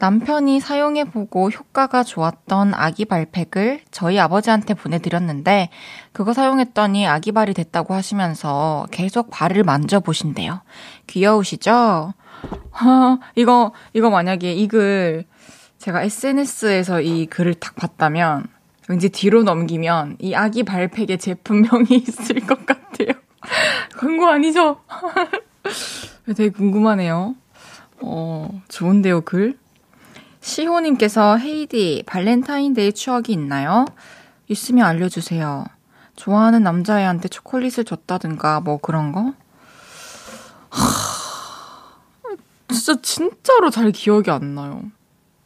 남편이 0.01 0.61
사용해보고 0.61 1.51
효과가 1.51 2.03
좋았던 2.03 2.73
아기 2.75 3.05
발팩을 3.05 3.83
저희 3.91 4.19
아버지한테 4.19 4.73
보내드렸는데 4.75 5.69
그거 6.13 6.33
사용했더니 6.33 7.07
아기 7.07 7.33
발이 7.33 7.53
됐다고 7.53 7.93
하시면서 7.95 8.87
계속 8.91 9.31
발을 9.31 9.63
만져보신대요. 9.63 10.63
귀여우시죠? 11.07 12.15
하, 12.73 13.19
이거, 13.37 13.73
이거 13.93 14.11
만약에 14.11 14.53
이 14.55 14.67
글 14.69 15.27
제가 15.79 16.03
SNS에서 16.03 17.01
이 17.01 17.27
글을 17.27 17.55
딱 17.55 17.75
봤다면 17.75 18.47
왠지 18.89 19.09
뒤로 19.09 19.43
넘기면 19.43 20.17
이 20.19 20.35
아기 20.35 20.63
발팩의 20.63 21.19
제품명이 21.19 21.87
있을 22.09 22.41
것 22.41 22.67
같아요. 22.67 23.13
광고 23.97 24.27
아니죠? 24.29 24.81
되게 26.27 26.51
궁금하네요. 26.51 27.35
어, 28.03 28.63
좋은데요, 28.69 29.23
글? 29.23 29.59
시호님께서 30.41 31.37
헤이디, 31.37 32.05
발렌타인데이 32.07 32.93
추억이 32.93 33.27
있나요? 33.29 33.85
있으면 34.49 34.87
알려주세요. 34.87 35.65
좋아하는 36.17 36.63
남자애한테 36.63 37.29
초콜릿을 37.29 37.85
줬다든가, 37.85 38.61
뭐 38.61 38.79
그런 38.79 39.13
거? 39.13 39.33
하, 40.71 41.21
진짜, 42.69 43.01
진짜로 43.03 43.71
잘 43.71 43.91
기억이 43.93 44.31
안 44.31 44.55
나요. 44.55 44.83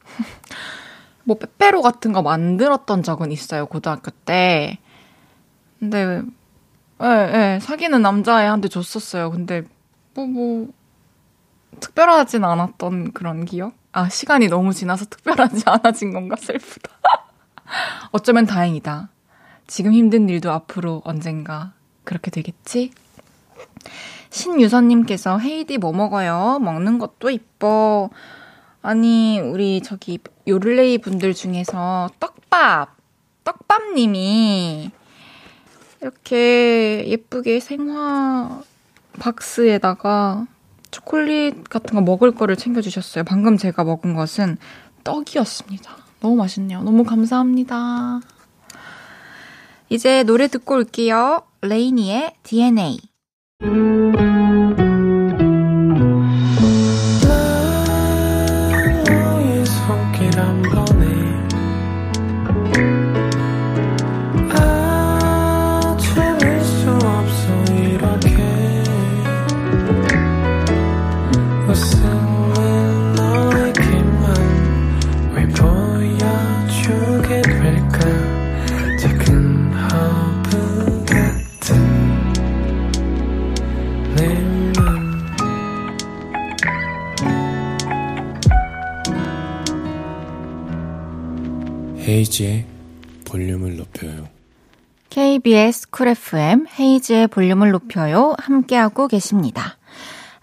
뭐, 1.24 1.38
빼빼로 1.38 1.82
같은 1.82 2.12
거 2.12 2.22
만들었던 2.22 3.02
적은 3.02 3.32
있어요, 3.32 3.66
고등학교 3.66 4.10
때. 4.10 4.78
근데, 5.80 6.22
예, 7.02 7.06
예, 7.06 7.58
사귀는 7.60 8.02
남자애한테 8.02 8.68
줬었어요. 8.68 9.30
근데, 9.30 9.64
뭐, 10.14 10.26
뭐, 10.26 10.68
특별하진 11.80 12.44
않았던 12.44 13.12
그런 13.12 13.44
기억? 13.44 13.72
아, 13.96 14.08
시간이 14.08 14.48
너무 14.48 14.74
지나서 14.74 15.04
특별하지 15.04 15.62
않아진 15.70 16.12
건가 16.12 16.34
슬프다. 16.36 16.90
어쩌면 18.10 18.44
다행이다. 18.44 19.08
지금 19.68 19.92
힘든 19.92 20.28
일도 20.28 20.50
앞으로 20.50 21.00
언젠가 21.04 21.74
그렇게 22.02 22.32
되겠지? 22.32 22.90
신유선님께서 24.30 25.38
헤이디 25.38 25.78
뭐 25.78 25.92
먹어요? 25.92 26.58
먹는 26.60 26.98
것도 26.98 27.30
이뻐. 27.30 28.10
아니, 28.82 29.38
우리 29.38 29.80
저기 29.80 30.18
요를레이 30.48 30.98
분들 30.98 31.32
중에서 31.32 32.10
떡밥, 32.18 32.96
떡밥님이 33.44 34.90
이렇게 36.00 37.04
예쁘게 37.06 37.60
생화 37.60 38.60
박스에다가 39.20 40.48
초콜릿 40.94 41.68
같은 41.68 41.96
거 41.96 42.00
먹을 42.00 42.30
거를 42.30 42.54
챙겨주셨어요. 42.54 43.24
방금 43.24 43.56
제가 43.56 43.82
먹은 43.82 44.14
것은 44.14 44.58
떡이었습니다. 45.02 45.96
너무 46.20 46.36
맛있네요. 46.36 46.82
너무 46.82 47.02
감사합니다. 47.02 48.20
이제 49.88 50.22
노래 50.22 50.46
듣고 50.46 50.76
올게요. 50.76 51.42
레이니의 51.62 52.34
DNA. 52.44 53.00
헤이즈의 92.14 92.64
볼륨을 93.26 93.76
높여요. 93.76 94.28
KBS 95.10 95.90
Cool 95.90 96.06
FM 96.08 96.66
헤이즈의 96.78 97.26
볼륨을 97.26 97.72
높여요. 97.72 98.34
함께하고 98.38 99.08
계십니다. 99.08 99.78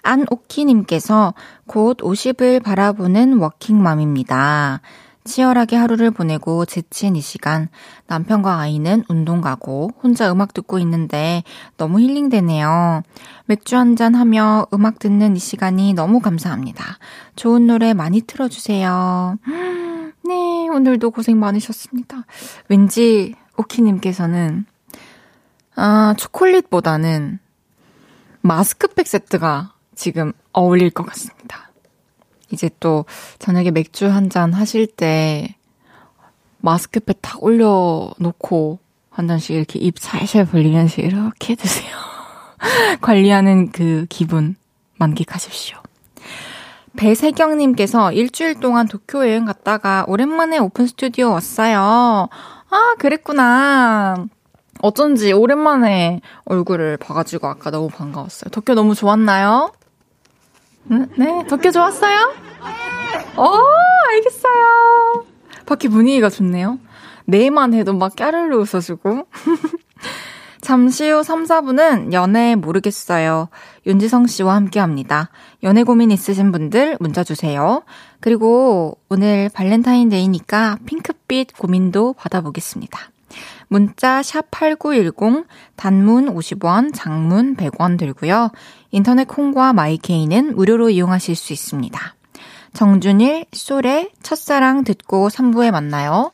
안오키님께서 0.03 1.33
곧 1.67 1.97
50을 1.99 2.61
바라보는 2.61 3.37
워킹맘입니다. 3.37 4.81
치열하게 5.23 5.77
하루를 5.77 6.11
보내고 6.11 6.65
지친 6.65 7.15
이 7.15 7.21
시간 7.21 7.69
남편과 8.07 8.59
아이는 8.59 9.05
운동 9.07 9.39
가고 9.39 9.91
혼자 10.03 10.29
음악 10.29 10.53
듣고 10.53 10.77
있는데 10.79 11.43
너무 11.77 12.01
힐링되네요. 12.01 13.03
맥주 13.45 13.77
한잔 13.77 14.15
하며 14.15 14.67
음악 14.73 14.99
듣는 14.99 15.37
이 15.37 15.39
시간이 15.39 15.93
너무 15.93 16.19
감사합니다. 16.19 16.97
좋은 17.37 17.65
노래 17.65 17.93
많이 17.93 18.19
틀어주세요. 18.19 19.37
네, 20.71 20.75
오늘도 20.77 21.11
고생 21.11 21.37
많으셨습니다. 21.37 22.25
왠지 22.69 23.35
오키님께서는 23.57 24.65
아, 25.75 26.15
초콜릿보다는 26.17 27.39
마스크팩 28.39 29.05
세트가 29.05 29.73
지금 29.95 30.31
어울릴 30.53 30.89
것 30.89 31.05
같습니다. 31.05 31.71
이제 32.51 32.69
또 32.79 33.05
저녁에 33.39 33.71
맥주 33.71 34.07
한 34.07 34.29
잔 34.29 34.53
하실 34.53 34.87
때 34.87 35.55
마스크팩 36.59 37.17
탁 37.21 37.43
올려놓고 37.43 38.79
한 39.09 39.27
잔씩 39.27 39.55
이렇게 39.57 39.77
입 39.79 39.99
살살 39.99 40.45
벌리면서 40.45 41.01
이렇게 41.01 41.55
드세요. 41.55 41.93
관리하는 43.01 43.71
그 43.71 44.05
기분 44.07 44.55
만끽하십시오. 44.97 45.80
배세경님께서 46.97 48.11
일주일 48.11 48.59
동안 48.59 48.87
도쿄 48.87 49.27
여행 49.27 49.45
갔다가 49.45 50.05
오랜만에 50.07 50.57
오픈 50.57 50.87
스튜디오 50.87 51.31
왔어요. 51.31 52.27
아, 52.69 52.95
그랬구나. 52.99 54.25
어쩐지 54.81 55.31
오랜만에 55.31 56.21
얼굴을 56.45 56.97
봐가지고 56.97 57.47
아까 57.47 57.71
너무 57.71 57.87
반가웠어요. 57.89 58.49
도쿄 58.49 58.73
너무 58.73 58.95
좋았나요? 58.95 59.71
네, 60.85 61.05
네. 61.17 61.47
도쿄 61.47 61.71
좋았어요? 61.71 62.33
어, 63.35 63.57
알겠어요. 64.09 65.25
밖에 65.65 65.87
분위기가 65.87 66.29
좋네요. 66.29 66.79
내만 67.25 67.73
해도 67.73 67.93
막 67.93 68.15
까르르 68.15 68.57
웃어주고. 68.57 69.27
잠시 70.61 71.09
후 71.09 71.23
3, 71.23 71.43
4분은 71.43 72.13
연애 72.13 72.55
모르겠어요. 72.55 73.49
윤지성 73.87 74.27
씨와 74.27 74.55
함께 74.55 74.79
합니다. 74.79 75.29
연애 75.63 75.83
고민 75.83 76.11
있으신 76.11 76.51
분들 76.51 76.97
문자 76.99 77.23
주세요. 77.23 77.83
그리고 78.19 78.97
오늘 79.09 79.49
발렌타인데이니까 79.49 80.77
핑크빛 80.85 81.57
고민도 81.57 82.13
받아보겠습니다. 82.13 82.99
문자 83.69 84.21
샵 84.21 84.51
8910 84.51 85.47
단문 85.77 86.35
50원, 86.35 86.91
장문 86.93 87.55
100원 87.55 87.97
들고요. 87.97 88.51
인터넷 88.91 89.25
콩과 89.27 89.73
마이케이는 89.73 90.55
무료로 90.55 90.89
이용하실 90.89 91.35
수 91.35 91.53
있습니다. 91.53 92.15
정준일, 92.73 93.45
솔의 93.51 94.11
첫사랑 94.21 94.83
듣고 94.83 95.29
3부에 95.29 95.71
만나요. 95.71 96.33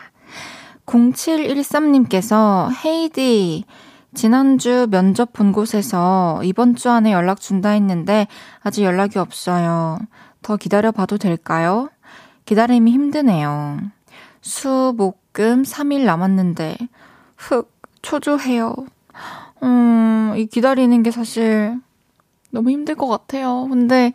0713님께서 0.91 2.69
헤이디 2.83 3.63
지난주 4.13 4.87
면접 4.91 5.31
본 5.31 5.53
곳에서 5.53 6.41
이번 6.43 6.75
주 6.75 6.89
안에 6.89 7.13
연락 7.13 7.39
준다 7.39 7.69
했는데 7.69 8.27
아직 8.59 8.83
연락이 8.83 9.17
없어요. 9.17 9.99
더 10.41 10.57
기다려 10.57 10.91
봐도 10.91 11.17
될까요? 11.17 11.89
기다림이 12.45 12.91
힘드네요. 12.91 13.79
수, 14.41 14.93
목, 14.97 15.21
금 15.31 15.63
3일 15.63 16.03
남았는데 16.03 16.77
흑 17.37 17.71
초조해요. 18.01 18.75
음, 19.63 20.33
이 20.35 20.45
기다리는 20.45 21.03
게 21.03 21.11
사실 21.11 21.79
너무 22.49 22.69
힘들 22.71 22.95
것 22.95 23.07
같아요. 23.07 23.67
근데, 23.69 24.11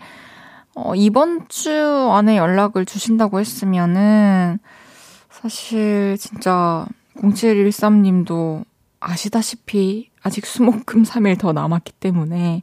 어, 0.75 0.95
이번 0.95 1.49
주 1.49 1.71
안에 1.71 2.37
연락을 2.37 2.85
주신다고 2.85 3.41
했으면은, 3.41 4.59
사실 5.47 6.17
진짜 6.19 6.87
0713님도 7.19 8.65
아시다시피 8.99 10.11
아직 10.21 10.45
수목금 10.45 11.05
3일 11.05 11.39
더 11.39 11.53
남았기 11.53 11.93
때문에 12.01 12.63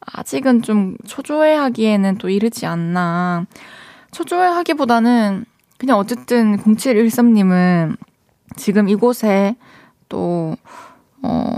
아직은 0.00 0.62
좀 0.62 0.96
초조해 1.06 1.54
하기에는 1.54 2.18
또 2.18 2.28
이르지 2.28 2.66
않나. 2.66 3.46
초조해 4.10 4.48
하기보다는 4.48 5.44
그냥 5.78 5.98
어쨌든 5.98 6.56
0713님은 6.56 7.96
지금 8.56 8.88
이곳에 8.88 9.54
또, 10.08 10.56
어, 11.22 11.52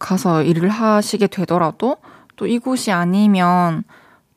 가서 0.00 0.42
일을 0.42 0.70
하시게 0.70 1.28
되더라도 1.28 1.98
또 2.34 2.48
이곳이 2.48 2.90
아니면 2.90 3.84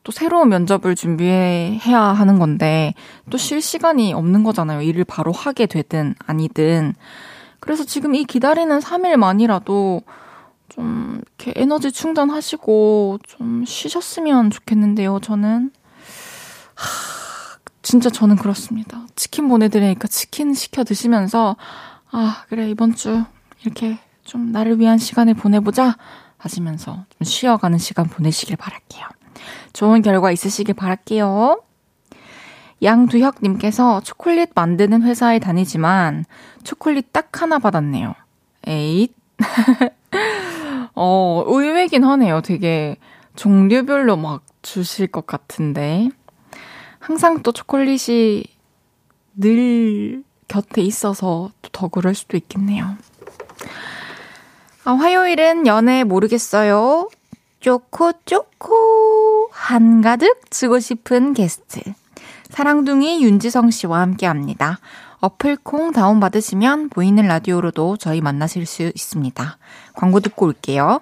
또 0.04 0.12
새로운 0.12 0.48
면접을 0.50 0.94
준비해야 0.94 2.00
하는 2.00 2.38
건데 2.38 2.94
또 3.30 3.38
쉴 3.38 3.60
시간이 3.60 4.12
없는 4.14 4.44
거잖아요. 4.44 4.82
일을 4.82 5.04
바로 5.04 5.32
하게 5.32 5.66
되든 5.66 6.14
아니든. 6.26 6.94
그래서 7.60 7.84
지금 7.84 8.14
이 8.14 8.24
기다리는 8.24 8.78
3일만이라도 8.78 10.02
좀 10.68 11.20
이렇게 11.38 11.52
에너지 11.60 11.90
충전하시고 11.90 13.18
좀 13.26 13.64
쉬셨으면 13.66 14.50
좋겠는데요, 14.50 15.20
저는. 15.20 15.70
하, 16.74 17.58
진짜 17.82 18.10
저는 18.10 18.36
그렇습니다. 18.36 19.06
치킨 19.16 19.48
보내드리니까 19.48 20.08
치킨 20.08 20.52
시켜 20.54 20.84
드시면서, 20.84 21.56
아, 22.10 22.44
그래, 22.48 22.68
이번 22.68 22.94
주 22.94 23.24
이렇게 23.62 23.98
좀 24.24 24.52
나를 24.52 24.80
위한 24.80 24.98
시간을 24.98 25.34
보내보자 25.34 25.96
하시면서 26.36 27.04
좀 27.08 27.24
쉬어가는 27.24 27.78
시간 27.78 28.06
보내시길 28.06 28.56
바랄게요. 28.56 29.06
좋은 29.72 30.02
결과 30.02 30.30
있으시길 30.30 30.74
바랄게요. 30.74 31.60
양두혁님께서 32.82 34.00
초콜릿 34.02 34.50
만드는 34.54 35.02
회사에 35.02 35.38
다니지만 35.38 36.24
초콜릿 36.64 37.12
딱 37.12 37.40
하나 37.40 37.58
받았네요. 37.58 38.14
에잇. 38.66 39.12
어, 40.94 41.44
의외긴 41.46 42.04
하네요. 42.04 42.40
되게 42.42 42.96
종류별로 43.36 44.16
막 44.16 44.42
주실 44.62 45.06
것 45.06 45.26
같은데. 45.26 46.08
항상 46.98 47.42
또 47.42 47.52
초콜릿이 47.52 48.44
늘 49.34 50.22
곁에 50.48 50.82
있어서 50.82 51.50
더 51.72 51.88
그럴 51.88 52.14
수도 52.14 52.36
있겠네요. 52.36 52.96
아, 54.84 54.92
화요일은 54.92 55.66
연애 55.66 56.04
모르겠어요. 56.04 57.08
쪼코 57.64 58.12
쪼코 58.26 59.48
한가득 59.50 60.50
주고 60.50 60.80
싶은 60.80 61.32
게스트. 61.32 61.80
사랑둥이 62.50 63.24
윤지성 63.24 63.70
씨와 63.70 64.00
함께 64.00 64.26
합니다. 64.26 64.80
어플 65.20 65.56
콩 65.62 65.90
다운 65.90 66.20
받으시면 66.20 66.90
보이는 66.90 67.26
라디오로도 67.26 67.96
저희 67.96 68.20
만나실 68.20 68.66
수 68.66 68.82
있습니다. 68.82 69.56
광고 69.94 70.20
듣고 70.20 70.44
올게요. 70.44 71.00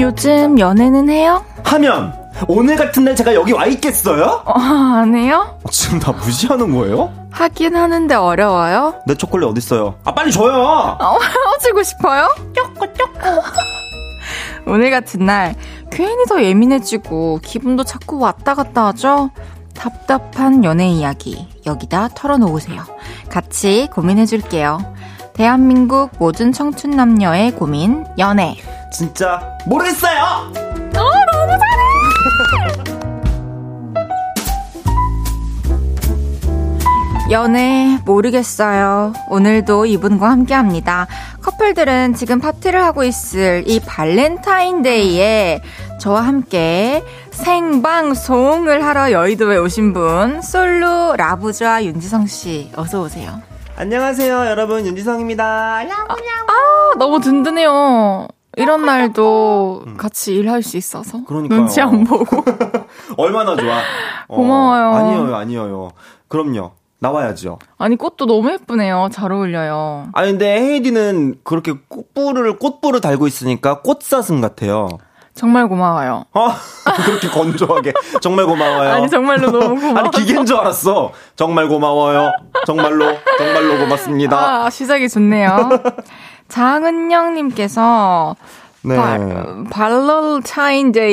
요즘 0.00 0.58
연애는 0.58 1.10
해요? 1.10 1.44
하면 1.62 2.21
오늘 2.48 2.76
같은 2.76 3.04
날 3.04 3.14
제가 3.14 3.34
여기 3.34 3.52
와 3.52 3.66
있겠어요? 3.66 4.42
어, 4.44 4.52
안 4.58 5.14
해요? 5.14 5.58
지금 5.70 5.98
나 5.98 6.12
무시하는 6.12 6.72
거예요? 6.74 7.12
하긴 7.30 7.76
하는데 7.76 8.14
어려워요? 8.14 8.94
내 9.06 9.14
초콜릿 9.14 9.48
어딨어요? 9.48 9.94
아 10.04 10.12
빨리 10.12 10.30
줘요! 10.32 10.52
어, 11.00 11.18
헤어지고 11.20 11.82
싶어요? 11.82 12.28
쪼꼬 12.54 12.92
쪼꼬 12.92 13.42
오늘 14.66 14.90
같은 14.90 15.26
날 15.26 15.54
괜히 15.90 16.24
더 16.28 16.42
예민해지고 16.42 17.40
기분도 17.42 17.84
자꾸 17.84 18.18
왔다 18.18 18.54
갔다 18.54 18.86
하죠? 18.86 19.30
답답한 19.74 20.64
연애 20.64 20.86
이야기 20.88 21.48
여기다 21.66 22.08
털어놓으세요. 22.14 22.82
같이 23.28 23.88
고민해줄게요. 23.92 24.78
대한민국 25.34 26.10
모든 26.18 26.52
청춘 26.52 26.90
남녀의 26.90 27.52
고민 27.52 28.04
연애 28.18 28.54
진짜 28.92 29.40
모르겠어요! 29.66 30.22
어 30.22 30.52
너무 30.92 31.48
잘해! 31.48 31.91
연애 37.30 37.98
모르겠어요. 38.04 39.12
오늘도 39.30 39.86
이분과 39.86 40.28
함께 40.30 40.52
합니다. 40.54 41.06
커플들은 41.40 42.14
지금 42.14 42.40
파티를 42.40 42.82
하고 42.84 43.04
있을 43.04 43.64
이 43.66 43.80
발렌타인데이에 43.80 45.62
저와 45.98 46.20
함께 46.22 47.02
생방송을 47.30 48.84
하러 48.84 49.12
여의도에 49.12 49.56
오신 49.56 49.94
분, 49.94 50.42
솔로 50.42 51.14
라부좌 51.16 51.84
윤지성 51.84 52.26
씨, 52.26 52.70
어서 52.76 53.00
오세요. 53.02 53.40
안녕하세요, 53.76 54.46
여러분. 54.46 54.84
윤지성입니다. 54.84 55.44
아, 55.44 55.86
아, 56.08 56.16
너무 56.98 57.20
든든해요. 57.20 58.26
이런 58.56 58.84
날도 58.84 59.82
음. 59.86 59.96
같이 59.96 60.34
일할 60.34 60.62
수 60.62 60.76
있어서. 60.76 61.24
그러니까요. 61.24 61.58
눈치 61.58 61.80
안 61.80 62.04
보고. 62.04 62.44
얼마나 63.16 63.56
좋아. 63.56 63.78
어, 64.28 64.36
고마워요. 64.36 64.94
아니에요, 64.94 65.36
아니에요. 65.36 65.92
그럼요. 66.28 66.72
나와야죠. 66.98 67.58
아니 67.78 67.96
꽃도 67.96 68.26
너무 68.26 68.52
예쁘네요. 68.52 69.08
잘 69.10 69.32
어울려요. 69.32 70.08
아니 70.12 70.30
근데 70.30 70.54
헤이디는 70.60 71.40
그렇게 71.42 71.74
꽃불을 71.88 72.58
꽃불을 72.58 73.00
달고 73.00 73.26
있으니까 73.26 73.80
꽃사슴 73.80 74.40
같아요. 74.40 74.88
정말 75.34 75.66
고마워요. 75.66 76.26
어? 76.32 76.48
그렇게 77.04 77.28
건조하게 77.28 77.92
정말 78.20 78.46
고마워요. 78.46 78.90
아니 78.92 79.08
정말로 79.08 79.50
너무 79.50 79.80
고마워. 79.80 79.98
아니 79.98 80.10
기계인 80.10 80.46
줄 80.46 80.56
알았어. 80.58 81.10
정말 81.34 81.66
고마워요. 81.66 82.30
정말로 82.66 83.06
정말로 83.36 83.78
고맙습니다. 83.78 84.64
아 84.66 84.70
시작이 84.70 85.08
좋네요. 85.08 85.70
장은영님께서 86.52 88.36
네. 88.84 88.96
발런타인데이에 89.70 91.06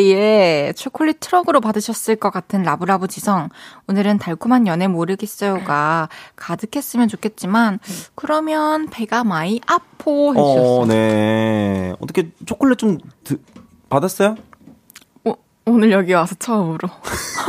초콜릿 0.75 1.19
트럭으로 1.21 1.62
받으셨을 1.62 2.17
것 2.17 2.30
같은 2.32 2.63
love 2.63 2.86
love 2.86 3.08
지성. 3.08 3.47
오늘은 3.88 4.17
달콤한 4.17 4.67
연애 4.67 4.88
모르겠어요가 4.88 6.10
가득했으면 6.36 7.08
좋겠지만, 7.08 7.80
그러면 8.15 8.88
배가 8.89 9.23
많이 9.23 9.62
아포 9.65 10.34
해주셨어요. 10.34 10.82
어, 10.82 10.86
네. 10.88 11.93
어떻게 12.02 12.32
초콜릿 12.45 12.80
좀 12.80 12.97
드, 13.23 13.39
받았어요? 13.89 14.36
오, 15.23 15.32
어, 15.32 15.36
오늘 15.65 15.91
여기 15.91 16.12
와서 16.13 16.36
처음으로. 16.38 16.89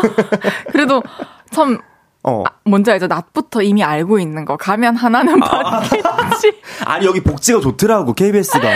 그래도 0.70 1.03
참 1.50 1.81
어. 2.22 2.42
아, 2.46 2.50
뭔지 2.64 2.90
알죠? 2.90 3.06
낮부터 3.06 3.62
이미 3.62 3.83
알고 3.83 4.18
있는 4.18 4.44
거. 4.44 4.56
가면 4.56 4.96
하나는 4.96 5.40
받겠지. 5.40 6.52
아. 6.85 6.98
니 6.98 7.06
여기 7.06 7.22
복지가 7.22 7.61
좋더라고, 7.61 8.12
KBS가. 8.12 8.68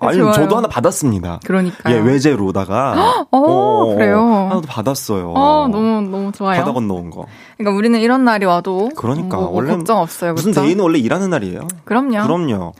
아니, 0.00 0.18
좋아요. 0.18 0.32
저도 0.32 0.56
하나 0.56 0.68
받았습니다. 0.68 1.40
그러니까. 1.44 1.92
예, 1.92 1.98
외제로다가. 1.98 3.26
어, 3.30 3.38
어, 3.38 3.94
그래요? 3.94 4.48
하나도 4.50 4.66
받았어요. 4.66 5.32
어, 5.36 5.68
너무, 5.70 6.00
너무 6.08 6.32
좋아요. 6.32 6.60
바다 6.60 6.72
건너온 6.72 7.10
거. 7.10 7.26
그러니까 7.58 7.76
우리는 7.76 8.00
이런 8.00 8.24
날이 8.24 8.46
와도. 8.46 8.90
그러니까. 8.96 9.36
뭐, 9.36 9.46
뭐 9.46 9.56
원래. 9.56 9.72
걱정 9.72 9.98
없어요. 9.98 10.32
무슨 10.32 10.52
그쵸? 10.52 10.62
데이는 10.62 10.82
원래 10.82 10.98
일하는 10.98 11.28
날이에요. 11.28 11.68
그럼요. 11.84 12.22
그럼요. 12.22 12.72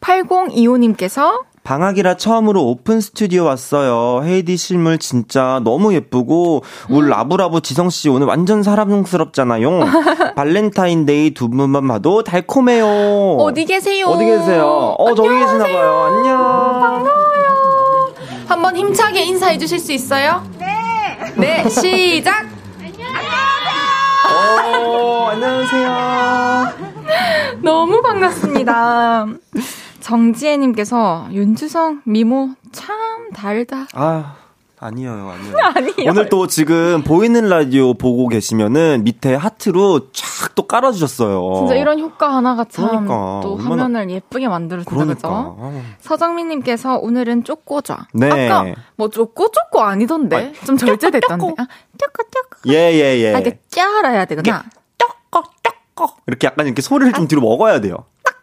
8025님께서 0.00 1.44
방학이라 1.64 2.16
처음으로 2.16 2.62
오픈 2.64 3.00
스튜디오 3.00 3.44
왔어요. 3.44 4.22
헤이디 4.24 4.56
실물 4.56 4.98
진짜 4.98 5.60
너무 5.64 5.92
예쁘고 5.94 6.62
울 6.88 7.04
음. 7.04 7.10
love 7.10 7.35
love 7.35 7.60
지성 7.60 7.90
씨 7.90 8.08
오늘 8.08 8.26
완전 8.26 8.62
사랑스럽잖아요. 8.62 9.80
발렌타인데이 10.36 11.34
두 11.34 11.48
분만 11.50 11.86
봐도 11.88 12.22
달콤해요. 12.22 13.36
어디 13.40 13.64
계세요? 13.64 14.06
어디 14.06 14.24
계세요? 14.24 14.94
어 14.98 15.14
저기 15.14 15.28
계시나 15.28 15.64
봐요. 15.64 16.04
안녕. 16.10 16.38
반가워요. 16.80 18.14
한번 18.46 18.76
힘차게 18.76 19.24
인사해 19.24 19.58
주실 19.58 19.78
수 19.78 19.92
있어요? 19.92 20.42
네. 20.58 20.66
네, 21.36 21.68
시작. 21.68 22.46
안녕하세요. 22.80 24.88
오, 24.88 25.26
안녕하세요. 25.28 26.88
너무 27.62 28.00
반갑습니다. 28.02 29.26
정지혜님께서 30.08 31.28
윤주성 31.32 32.00
미모 32.04 32.50
참 32.72 33.30
달다. 33.32 33.86
아. 33.92 34.36
아니에요, 34.80 35.10
아니에요. 35.10 35.56
아니요. 35.74 35.92
오늘 36.08 36.28
또 36.28 36.46
지금 36.46 37.02
보이는 37.02 37.48
라디오 37.48 37.94
보고 37.94 38.28
계시면은 38.28 39.02
밑에 39.02 39.34
하트로 39.34 40.12
쫙 40.12 40.54
또 40.54 40.68
깔아주셨어요. 40.68 41.52
진짜 41.58 41.74
이런 41.74 41.98
효과 41.98 42.32
하나가 42.32 42.64
참또 42.64 43.56
그러니까, 43.58 43.68
화면을 43.68 44.08
예쁘게 44.08 44.46
만들어준다, 44.46 44.90
그러니까. 44.94 45.16
그죠? 45.16 45.56
아. 45.60 45.82
서정민님께서 45.98 46.96
오늘은 46.98 47.42
쪼꼬죠. 47.42 47.96
네. 48.14 48.48
아까 48.48 48.72
뭐 48.94 49.10
쪼꼬 49.10 49.50
쪼꼬 49.50 49.82
아니던데? 49.82 50.36
아니, 50.36 50.54
좀 50.64 50.76
절제됐던데. 50.76 51.46
쪼꼬 51.98 52.22
쪼꼬. 52.30 52.72
예, 52.72 52.92
예, 52.92 53.18
예. 53.18 53.34
아, 53.34 53.40
이게 53.40 53.58
짜라 53.68 54.10
해야 54.10 54.24
되구나. 54.26 54.62
쪼꼬 54.96 55.42
쪼꼬. 55.96 56.14
이렇게 56.28 56.46
약간 56.46 56.66
이렇게 56.66 56.82
소리를 56.82 57.12
좀 57.14 57.26
뒤로 57.26 57.40
먹어야 57.42 57.80
돼요. 57.80 57.96
따까. 58.22 58.37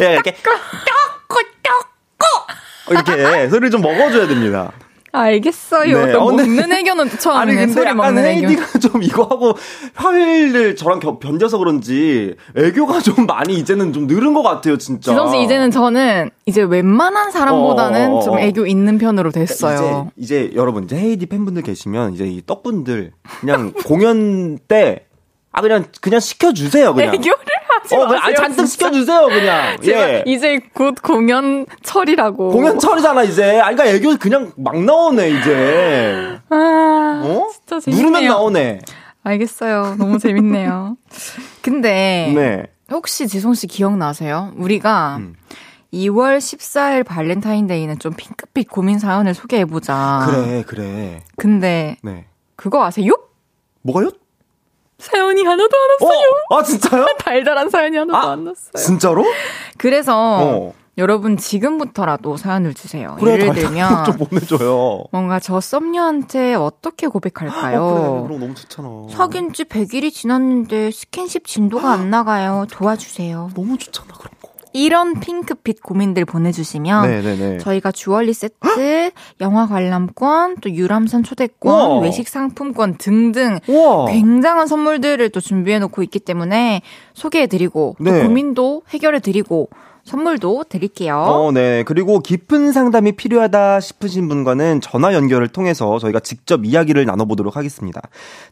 예, 0.00 0.12
이렇게. 0.14 0.34
쪼꼬, 0.34 1.42
쪼꼬. 1.62 2.90
이렇게 2.90 3.48
소리를 3.48 3.70
좀 3.70 3.80
먹어줘야 3.82 4.26
됩니다. 4.26 4.72
알겠어요. 5.16 6.06
네. 6.06 6.12
또 6.12 6.20
어, 6.20 6.32
먹는 6.32 6.72
애교는 6.72 7.08
처음이네. 7.18 7.40
아니 7.40 7.54
근데 7.54 7.72
소리 7.72 7.86
약간 7.86 8.18
헤이디가 8.18 8.78
좀 8.80 9.02
이거 9.02 9.22
하고 9.22 9.54
화요일을 9.94 10.76
저랑 10.76 11.00
겨, 11.00 11.18
견뎌서 11.18 11.58
그런지 11.58 12.34
애교가 12.54 13.00
좀 13.00 13.26
많이 13.26 13.54
이제는 13.54 13.92
좀 13.92 14.06
늘은 14.06 14.34
것 14.34 14.42
같아요, 14.42 14.76
진짜. 14.76 15.12
지성 15.12 15.30
씨 15.30 15.42
이제는 15.42 15.70
저는 15.70 16.30
이제 16.44 16.62
웬만한 16.62 17.30
사람보다는 17.30 18.10
어, 18.10 18.14
어, 18.14 18.18
어, 18.18 18.22
좀 18.22 18.38
애교 18.38 18.66
있는 18.66 18.98
편으로 18.98 19.30
됐어요. 19.30 20.10
이제, 20.16 20.46
이제 20.46 20.56
여러분 20.56 20.84
이제 20.84 20.96
헤이디 20.96 21.26
팬분들 21.26 21.62
계시면 21.62 22.14
이제 22.14 22.26
이 22.26 22.42
떡분들 22.44 23.12
그냥 23.40 23.72
공연 23.84 24.58
때 24.58 25.05
아 25.56 25.62
그냥 25.62 25.86
그냥 26.02 26.20
시켜주세요 26.20 26.92
그냥. 26.92 27.14
애교를 27.14 27.34
하지 27.70 27.94
어, 27.96 28.04
마세요. 28.04 28.20
아 28.22 28.34
잔뜩 28.34 28.66
시켜주세요 28.66 29.26
그냥. 29.26 29.78
예. 29.88 30.22
이제 30.26 30.60
곧 30.74 30.96
공연 31.02 31.64
철이라고. 31.82 32.50
공연 32.50 32.78
철이잖아 32.78 33.22
이제. 33.22 33.58
아 33.58 33.70
그러니까 33.72 33.86
애교 33.86 34.18
그냥 34.18 34.52
막 34.58 34.78
나오네 34.78 35.30
이제. 35.30 36.38
아, 36.50 37.22
어? 37.24 37.48
진짜 37.50 37.80
재밌네요. 37.80 38.06
누르면 38.06 38.28
나오네. 38.28 38.80
알겠어요. 39.22 39.96
너무 39.98 40.18
재밌네요. 40.18 40.98
근데 41.62 42.32
네. 42.34 42.66
혹시 42.90 43.26
지송 43.26 43.54
씨 43.54 43.66
기억나세요? 43.66 44.52
우리가 44.58 45.16
음. 45.20 45.36
2월 45.94 46.36
14일 46.36 47.06
발렌타인데이는 47.06 47.98
좀 47.98 48.12
핑크빛 48.12 48.68
고민 48.68 48.98
사연을 48.98 49.32
소개해보자. 49.32 50.26
그래, 50.28 50.64
그래. 50.66 51.22
근데, 51.36 51.96
네. 52.02 52.26
그거 52.56 52.84
아세요? 52.84 53.12
뭐가요? 53.82 54.10
사연이 54.98 55.42
하나도 55.44 55.70
안 55.76 56.08
왔어요. 56.08 56.28
어? 56.50 56.56
아, 56.56 56.62
진짜요? 56.62 57.06
달달한 57.20 57.68
사연이 57.70 57.96
하나도 57.96 58.16
아, 58.16 58.32
안 58.32 58.46
왔어요. 58.46 58.72
진짜로? 58.76 59.24
그래서, 59.78 60.14
어. 60.40 60.72
여러분 60.98 61.36
지금부터라도 61.36 62.38
사연을 62.38 62.72
주세요. 62.72 63.16
그래, 63.20 63.32
예를 63.34 63.52
들면 63.54 64.04
좀 64.06 64.16
보내줘요. 64.16 65.04
뭔가 65.12 65.38
저 65.38 65.60
썸녀한테 65.60 66.54
어떻게 66.54 67.06
고백할까요? 67.06 67.82
어, 67.82 67.92
그래, 68.22 68.28
그럼 68.28 68.40
너무 68.40 68.54
좋잖아. 68.54 68.88
사귄 69.10 69.52
지 69.52 69.64
100일이 69.64 70.10
지났는데 70.10 70.90
스킨십 70.90 71.46
진도가 71.46 71.90
안 71.92 72.08
나가요. 72.08 72.64
도와주세요. 72.70 73.50
너무 73.54 73.76
좋잖아 73.76 74.08
그럼. 74.14 74.32
이런 74.76 75.20
핑크빛 75.20 75.82
고민들 75.82 76.24
보내주시면 76.24 77.08
네네네. 77.08 77.58
저희가 77.58 77.92
주얼리 77.92 78.32
세트, 78.34 79.10
영화 79.40 79.66
관람권, 79.66 80.56
또 80.60 80.70
유람선 80.70 81.22
초대권, 81.22 81.90
우와. 81.90 82.00
외식 82.00 82.28
상품권 82.28 82.98
등등 82.98 83.58
우와. 83.68 84.06
굉장한 84.06 84.66
선물들을 84.66 85.30
또 85.30 85.40
준비해놓고 85.40 86.02
있기 86.02 86.20
때문에 86.20 86.82
소개해드리고 87.14 87.96
네. 88.00 88.10
또 88.10 88.26
고민도 88.26 88.82
해결해드리고 88.90 89.70
선물도 90.06 90.64
드릴게요. 90.68 91.16
어, 91.16 91.52
네. 91.52 91.82
그리고 91.82 92.20
깊은 92.20 92.72
상담이 92.72 93.12
필요하다 93.12 93.80
싶으신 93.80 94.28
분과는 94.28 94.80
전화 94.80 95.12
연결을 95.12 95.48
통해서 95.48 95.98
저희가 95.98 96.20
직접 96.20 96.64
이야기를 96.64 97.04
나눠보도록 97.04 97.56
하겠습니다. 97.56 98.00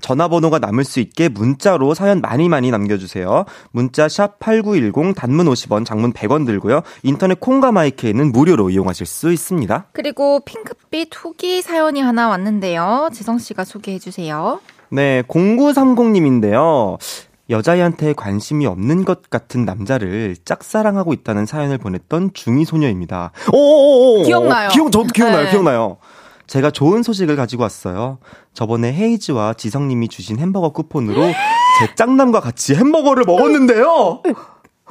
전화번호가 0.00 0.58
남을 0.58 0.84
수 0.84 1.00
있게 1.00 1.28
문자로 1.28 1.94
사연 1.94 2.20
많이 2.20 2.48
많이 2.48 2.70
남겨주세요. 2.70 3.44
문자 3.70 4.08
샵 4.08 4.38
8910 4.40 5.14
단문 5.14 5.46
50원, 5.46 5.86
장문 5.86 6.12
100원 6.12 6.44
들고요. 6.44 6.82
인터넷 7.04 7.38
콩과 7.38 7.72
마이크에는 7.72 8.32
무료로 8.32 8.70
이용하실 8.70 9.06
수 9.06 9.32
있습니다. 9.32 9.86
그리고 9.92 10.40
핑크빛 10.40 11.10
후기 11.14 11.62
사연이 11.62 12.00
하나 12.00 12.28
왔는데요. 12.28 13.10
지성씨가 13.12 13.64
소개해주세요. 13.64 14.60
네, 14.90 15.22
0930님인데요. 15.22 16.98
여자애한테 17.50 18.14
관심이 18.14 18.66
없는 18.66 19.04
것 19.04 19.28
같은 19.30 19.64
남자를 19.64 20.36
짝사랑하고 20.44 21.12
있다는 21.12 21.46
사연을 21.46 21.78
보냈던 21.78 22.30
중이 22.32 22.64
소녀입니다. 22.64 23.32
오, 23.52 24.22
기억나요? 24.22 24.70
기억 24.70 24.90
저도 24.90 25.08
기억나요. 25.12 25.44
네. 25.44 25.50
기억나요. 25.50 25.98
제가 26.46 26.70
좋은 26.70 27.02
소식을 27.02 27.36
가지고 27.36 27.62
왔어요. 27.62 28.18
저번에 28.52 28.92
헤이즈와 28.92 29.54
지성님이 29.54 30.08
주신 30.08 30.38
햄버거 30.38 30.70
쿠폰으로 30.70 31.22
제 31.80 31.94
짝남과 31.96 32.40
같이 32.40 32.74
햄버거를 32.74 33.24
먹었는데요. 33.24 34.22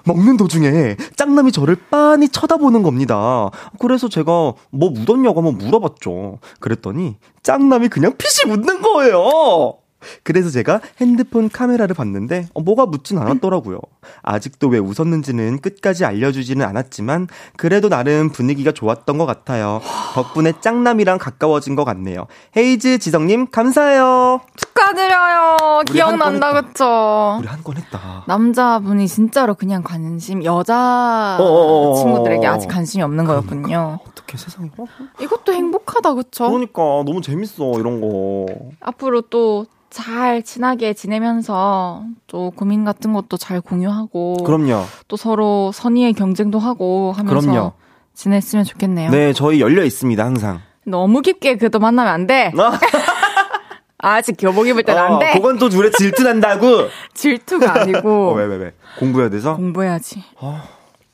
먹는 0.06 0.36
도중에 0.38 0.98
짝남이 1.16 1.52
저를 1.52 1.78
빤히 1.90 2.28
쳐다보는 2.28 2.84
겁니다. 2.84 3.50
그래서 3.80 4.10
제가 4.10 4.54
뭐 4.70 4.90
묻었냐고 4.90 5.42
한번 5.42 5.58
물어봤죠. 5.58 6.40
그랬더니 6.60 7.16
짝남이 7.42 7.88
그냥 7.88 8.14
피식 8.18 8.50
웃는 8.50 8.82
거예요. 8.82 9.78
그래서 10.24 10.50
제가 10.50 10.82
핸드폰 11.02 11.50
카메라를 11.50 11.96
봤는데 11.96 12.48
어, 12.54 12.62
뭐가 12.62 12.86
묻진 12.86 13.18
않았더라고요. 13.18 13.80
아직도 14.22 14.68
왜 14.70 14.80
웃었는지는 14.80 15.60
끝까지 15.60 16.06
알려주지는 16.06 16.66
않았지만 16.66 17.28
그래도 17.58 17.90
나름 17.90 18.30
분위기가 18.30 18.72
좋았던 18.72 19.18
것 19.18 19.26
같아요. 19.26 19.82
덕분에 20.14 20.54
짱남이랑 20.62 21.18
가까워진 21.18 21.76
것 21.76 21.84
같네요. 21.86 22.28
헤이즈 22.56 23.00
지성님 23.00 23.48
감사해요. 23.52 24.42
축하드려요. 24.56 25.82
기억난다 25.86 26.54
그쵸? 26.62 27.38
우리 27.40 27.48
한 27.48 27.64
건 27.64 27.78
했다. 27.78 28.24
남자분이 28.28 29.08
진짜로 29.08 29.56
그냥 29.56 29.84
관심 29.84 30.44
여자 30.44 31.38
어어어어. 31.40 31.96
친구들에게 31.96 32.46
아직 32.46 32.68
관심이 32.68 33.02
없는 33.04 33.24
거였군요. 33.26 34.00
어떻게 34.08 34.38
세상에? 34.38 34.70
어? 34.78 34.86
이것도 35.22 35.54
행복하다 35.54 36.14
그쵸? 36.16 36.50
그러니까 36.50 36.82
너무 37.06 37.22
재밌어 37.22 37.80
이런 37.80 38.02
거. 38.02 38.46
앞으로 38.82 39.22
또 39.22 39.66
잘 39.94 40.42
친하게 40.42 40.94
지내면서 40.96 42.04
또 42.26 42.52
고민 42.56 42.84
같은 42.84 43.14
것도 43.14 43.38
잘 43.38 43.62
공유하고 43.62 44.38
그럼요. 44.44 44.86
또 45.08 45.16
서로 45.18 45.72
선의의 45.72 46.14
경쟁도 46.14 46.58
하고 46.58 47.14
하면서 47.16 47.40
그럼요. 47.40 47.74
지냈으면 48.16 48.66
좋겠네요. 48.66 49.12
네, 49.12 49.34
저희 49.34 49.62
열려 49.62 49.84
있습니다, 49.84 50.26
항상. 50.26 50.62
너무 50.84 51.22
깊게 51.22 51.58
그래도 51.58 51.78
만나면 51.78 52.12
안 52.12 52.26
돼. 52.26 52.52
아직 54.00 54.36
교복 54.38 54.68
입을 54.68 54.82
때는 54.84 55.00
어, 55.00 55.06
안 55.06 55.20
돼. 55.20 55.32
그건 55.34 55.60
또 55.60 55.70
둘에 55.70 55.92
질투난다고. 55.92 56.88
질투가 57.14 57.82
아니고. 57.82 58.32
어, 58.32 58.34
왜, 58.34 58.46
왜, 58.46 58.56
왜? 58.58 58.74
공부해야 58.98 59.30
돼서? 59.30 59.56
공부해야지. 59.56 60.24
어. 60.42 60.60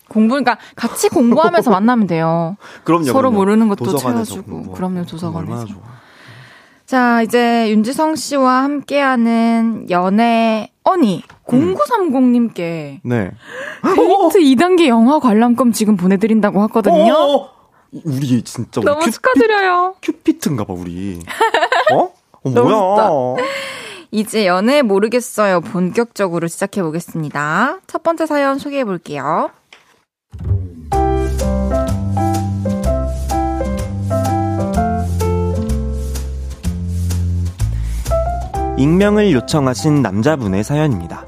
공부, 0.08 0.30
그러니까 0.36 0.58
같이 0.76 1.10
공부하면서 1.10 1.70
만나면 1.70 2.08
돼요. 2.08 2.56
그럼요. 2.86 3.04
서로 3.04 3.30
그럼요. 3.30 3.36
모르는 3.36 3.68
것도 3.68 3.98
채워주고. 3.98 4.72
그럼요, 4.72 5.06
도서관에서. 5.06 5.68
자, 6.90 7.22
이제 7.22 7.70
윤지성 7.70 8.16
씨와 8.16 8.64
함께하는 8.64 9.92
연애 9.92 10.72
언니 10.84 11.22
0930님께 11.46 13.02
네. 13.04 13.32
데이트 13.84 14.40
2단계 14.40 14.88
영화 14.88 15.20
관람권 15.20 15.72
지금 15.72 15.98
보내드린다고 15.98 16.60
하거든요. 16.64 17.14
어어어. 17.14 17.50
우리 18.06 18.42
진짜 18.42 18.82
너무 18.82 19.02
큐피, 19.02 19.12
축하드려요. 19.12 19.98
큐피트인가 20.02 20.64
봐 20.64 20.74
우리. 20.74 21.20
어? 21.94 22.12
어 22.44 22.50
뭐야? 22.50 23.46
이제 24.10 24.48
연애 24.48 24.82
모르겠어요. 24.82 25.62
본격적으로 25.62 26.48
시작해 26.48 26.82
보겠습니다. 26.82 27.82
첫 27.86 28.02
번째 28.02 28.26
사연 28.26 28.58
소개해 28.58 28.84
볼게요. 28.84 29.52
익명을 38.80 39.34
요청하신 39.34 40.02
남자분의 40.02 40.64
사연입니다. 40.64 41.26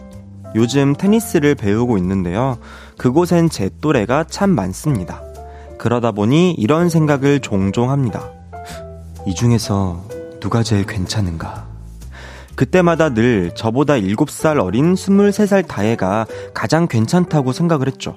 요즘 0.55 0.95
테니스를 0.95 1.55
배우고 1.55 1.97
있는데요. 1.97 2.57
그곳엔 2.97 3.49
제 3.49 3.69
또래가 3.81 4.23
참 4.23 4.51
많습니다. 4.51 5.21
그러다 5.77 6.13
보니 6.13 6.53
이런 6.53 6.87
생각을 6.87 7.41
종종 7.41 7.89
합니다. 7.89 8.29
이 9.27 9.35
중에서 9.35 10.01
누가 10.39 10.63
제일 10.63 10.85
괜찮은가? 10.85 11.67
그때마다 12.55 13.13
늘 13.13 13.51
저보다 13.53 13.95
7살 13.95 14.63
어린 14.63 14.93
23살 14.93 15.67
다혜가 15.67 16.27
가장 16.53 16.87
괜찮다고 16.87 17.51
생각을 17.51 17.87
했죠. 17.87 18.15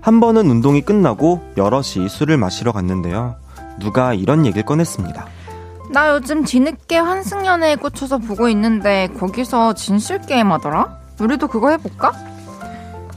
한 0.00 0.18
번은 0.18 0.50
운동이 0.50 0.80
끝나고 0.80 1.42
여럿이 1.56 2.08
술을 2.08 2.36
마시러 2.38 2.72
갔는데요. 2.72 3.36
누가 3.78 4.14
이런 4.14 4.46
얘기를 4.46 4.64
꺼냈습니다. 4.64 5.37
나 5.90 6.10
요즘 6.14 6.44
뒤늦게 6.44 6.98
환승연애에 6.98 7.76
꽂혀서 7.76 8.18
보고 8.18 8.48
있는데 8.50 9.08
거기서 9.18 9.72
진실 9.74 10.20
게임 10.20 10.52
하더라? 10.52 10.98
우리도 11.20 11.48
그거 11.48 11.70
해볼까? 11.70 12.12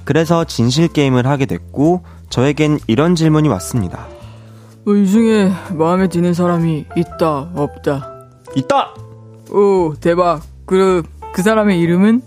그래서 0.05 0.45
진실 0.45 0.87
게임을 0.87 1.27
하게 1.27 1.45
됐고 1.45 2.03
저에겐 2.29 2.79
이런 2.87 3.15
질문이 3.15 3.49
왔습니다. 3.49 4.07
어, 4.87 4.93
이 4.93 5.07
중에 5.07 5.51
마음에 5.73 6.07
드는 6.07 6.33
사람이 6.33 6.85
있다 6.95 7.51
없다? 7.55 8.09
있다. 8.55 8.93
오 9.51 9.93
대박. 9.99 10.41
그그 10.65 11.41
사람의 11.43 11.79
이름은? 11.79 12.21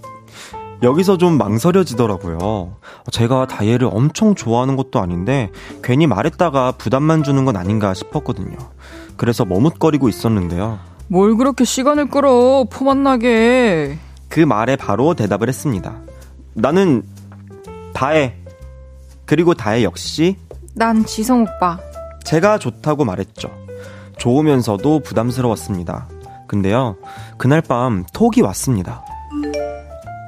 여기서 0.82 1.16
좀 1.16 1.38
망설여지더라고요. 1.38 2.76
제가 3.10 3.46
다이애를 3.46 3.88
엄청 3.90 4.34
좋아하는 4.34 4.76
것도 4.76 5.00
아닌데 5.00 5.50
괜히 5.82 6.06
말했다가 6.06 6.72
부담만 6.72 7.22
주는 7.22 7.44
건 7.46 7.56
아닌가 7.56 7.94
싶었거든요. 7.94 8.56
그래서 9.16 9.44
머뭇거리고 9.44 10.08
있었는데요. 10.08 10.78
뭘 11.08 11.36
그렇게 11.36 11.64
시간을 11.64 12.08
끌어 12.08 12.64
포만나게 12.70 13.98
그 14.28 14.40
말에 14.40 14.76
바로 14.76 15.14
대답을 15.14 15.48
했습니다. 15.48 15.94
나는 16.54 17.02
다혜. 17.92 18.36
그리고 19.26 19.54
다혜 19.54 19.84
역시 19.84 20.36
난 20.74 21.04
지성 21.04 21.42
오빠. 21.42 21.78
제가 22.24 22.58
좋다고 22.58 23.04
말했죠. 23.04 23.50
좋으면서도 24.18 25.00
부담스러웠습니다. 25.00 26.08
근데요, 26.46 26.96
그날 27.38 27.60
밤 27.60 28.04
톡이 28.12 28.40
왔습니다. 28.42 29.04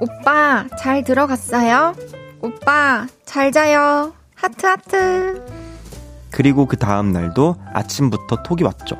오빠, 0.00 0.66
잘 0.78 1.02
들어갔어요? 1.02 1.94
오빠, 2.42 3.06
잘 3.24 3.50
자요. 3.50 4.12
하트, 4.34 4.66
하트. 4.66 5.65
그리고 6.30 6.66
그 6.66 6.76
다음 6.76 7.12
날도 7.12 7.56
아침부터 7.72 8.42
톡이 8.42 8.64
왔죠. 8.64 8.96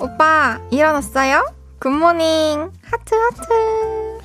오빠, 0.00 0.58
일어났어요? 0.70 1.46
good 1.78 2.09
morning. 2.09 2.70
하트, 2.82 3.14
하트. 3.14 4.18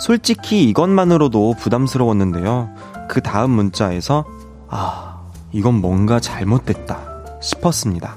솔직히 0.00 0.64
이것만으로도 0.64 1.54
부담스러웠는데요. 1.58 2.70
그 3.08 3.20
다음 3.22 3.50
문자에서, 3.52 4.24
아, 4.68 5.20
이건 5.52 5.74
뭔가 5.74 6.20
잘못됐다 6.20 6.98
싶었습니다. 7.40 8.16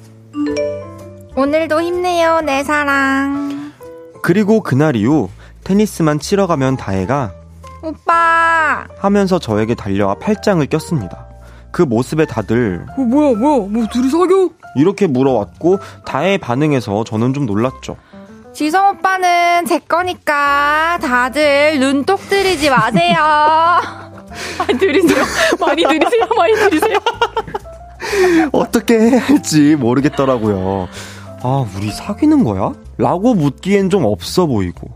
오늘도 1.36 1.82
힘내요, 1.82 2.42
내 2.42 2.64
사랑. 2.64 3.72
그리고 4.22 4.62
그날 4.62 4.96
이후 4.96 5.30
테니스만 5.64 6.20
치러 6.20 6.48
가면 6.48 6.76
다혜가 6.76 7.32
오빠! 7.82 8.86
하면서 8.98 9.40
저에게 9.40 9.76
달려와 9.76 10.16
팔짱을 10.16 10.68
꼈습니다. 10.68 11.29
그 11.72 11.82
모습에 11.82 12.26
다들 12.26 12.86
어, 12.98 13.02
뭐야, 13.02 13.38
뭐야, 13.38 13.68
뭐 13.70 13.86
둘이 13.92 14.10
사겨? 14.10 14.50
이렇게 14.76 15.08
물어왔고 15.08 15.80
다혜의 16.06 16.38
반응에서 16.40 17.04
저는 17.04 17.34
좀 17.34 17.46
놀랐죠. 17.46 17.96
지성 18.54 18.90
오빠는 18.90 19.66
제 19.68 19.80
거니까 19.80 20.98
다들 21.02 21.80
눈독 21.80 22.20
들이지 22.30 22.70
마세요. 22.70 23.16
많이 24.60 24.78
들이세요. 24.80 25.24
많이 25.60 25.84
들이세요. 25.84 26.28
많이 26.36 26.54
들이세요. 26.56 26.98
어떻게 28.52 29.00
해야 29.00 29.20
할지 29.22 29.76
모르겠더라고요. 29.76 30.88
아, 31.42 31.66
우리 31.78 31.92
사귀는 31.92 32.44
거야? 32.44 32.74
라고 32.98 33.34
묻기엔 33.34 33.90
좀 33.90 34.04
없어 34.06 34.46
보이고. 34.46 34.90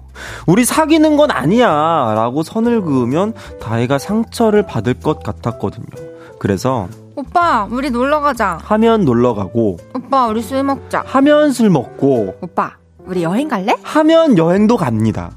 우리 0.46 0.66
사귀는 0.66 1.16
건 1.18 1.32
아니야! 1.32 1.68
라고 2.16 2.44
선을 2.44 2.82
그으면 2.82 3.34
다혜가 3.62 3.98
상처를 3.98 4.66
받을 4.66 4.94
것 4.94 5.24
같았거든요. 5.24 6.13
그래서 6.44 6.90
오빠, 7.16 7.66
우리 7.72 7.90
놀러 7.90 8.20
가자. 8.20 8.60
하면 8.64 9.06
놀러 9.06 9.34
가고, 9.34 9.78
오빠, 9.96 10.28
우리 10.28 10.42
술 10.42 10.62
먹자. 10.62 11.02
하면 11.06 11.54
술 11.54 11.70
먹고, 11.70 12.36
오빠, 12.42 12.74
우리 13.06 13.24
여행 13.24 13.48
갈래? 13.48 13.74
하면 13.82 14.38
여행도 14.38 14.76
갑니다. 14.76 15.32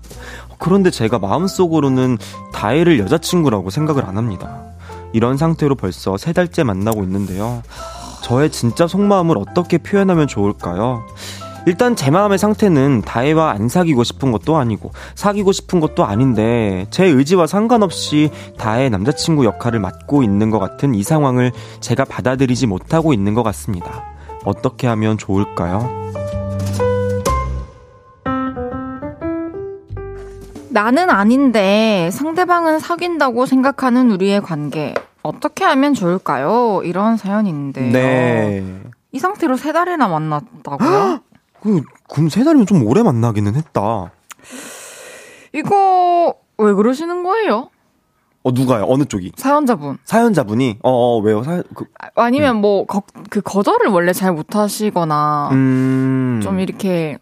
그런데 0.59 0.91
제가 0.91 1.21
마음속으로는 1.21 2.19
다혜를 2.53 2.99
여자친구라고 2.99 3.71
생각을 3.71 4.05
안 4.05 4.17
합니다. 4.17 4.63
이런 5.13 5.37
상태로 5.37 5.77
벌써 5.77 6.17
세 6.17 6.33
달째 6.33 6.65
만나고 6.65 7.05
있는데요. 7.05 7.63
저의 8.23 8.51
진짜 8.51 8.89
속마음을 8.89 9.39
어떻게 9.39 9.79
표현하면 9.79 10.27
좋을까요? 10.27 11.07
일단 11.67 11.97
제 11.97 12.12
마음의 12.12 12.39
상태는 12.39 13.03
다혜와 13.03 13.51
안 13.51 13.69
사귀고 13.69 14.05
싶은 14.05 14.31
것도 14.31 14.57
아니고 14.57 14.93
사귀고 15.17 15.51
싶은 15.51 15.81
것도 15.81 16.05
아닌데 16.05 16.87
제 16.91 17.05
의지와 17.05 17.49
상관없이 17.49 18.31
다혜 18.57 18.89
남자친구 18.89 19.45
역할을 19.45 19.81
맡고 19.81 20.23
있는 20.23 20.51
것 20.51 20.61
같은 20.61 20.95
이 20.95 21.03
상황을 21.03 21.51
제가 21.81 22.05
받아들이지 22.05 22.69
못하고 22.69 23.12
있는 23.12 23.35
것 23.35 23.43
같습니다. 23.43 24.05
어떻게 24.45 24.87
하면 24.87 25.19
좋을까요? 25.19 25.91
나는 30.71 31.11
아닌데 31.11 32.11
상대방은 32.12 32.79
사귄다고 32.79 33.45
생각하는 33.47 34.12
우리의 34.12 34.41
관계. 34.41 34.95
어떻게 35.23 35.64
하면 35.64 35.95
좋을까요? 35.95 36.83
이런 36.85 37.17
사연인데요. 37.17 37.93
네. 37.93 38.62
이 39.11 39.19
상태로 39.19 39.57
세 39.57 39.73
달이나 39.73 40.07
만났다고요? 40.07 41.21
그, 41.63 41.83
그럼 42.09 42.29
세 42.29 42.45
달이면 42.45 42.67
좀 42.67 42.83
오래 42.87 43.03
만나기는 43.03 43.55
했다. 43.55 44.13
이거 45.53 46.35
왜 46.59 46.73
그러시는 46.73 47.23
거예요? 47.23 47.71
어, 48.43 48.53
누가요? 48.53 48.85
어느 48.89 49.05
쪽이? 49.05 49.33
사연자분. 49.37 49.99
사연자분이? 50.05 50.79
어, 50.83 50.91
어 50.91 51.19
왜요? 51.19 51.43
사, 51.43 51.63
그, 51.75 51.87
아니면 52.15 52.61
뭐, 52.61 52.87
거, 52.87 53.03
그 53.29 53.41
거절을 53.41 53.89
원래 53.89 54.13
잘 54.13 54.33
못하시거나, 54.33 55.49
음. 55.51 56.41
좀 56.43 56.61
이렇게 56.61 57.19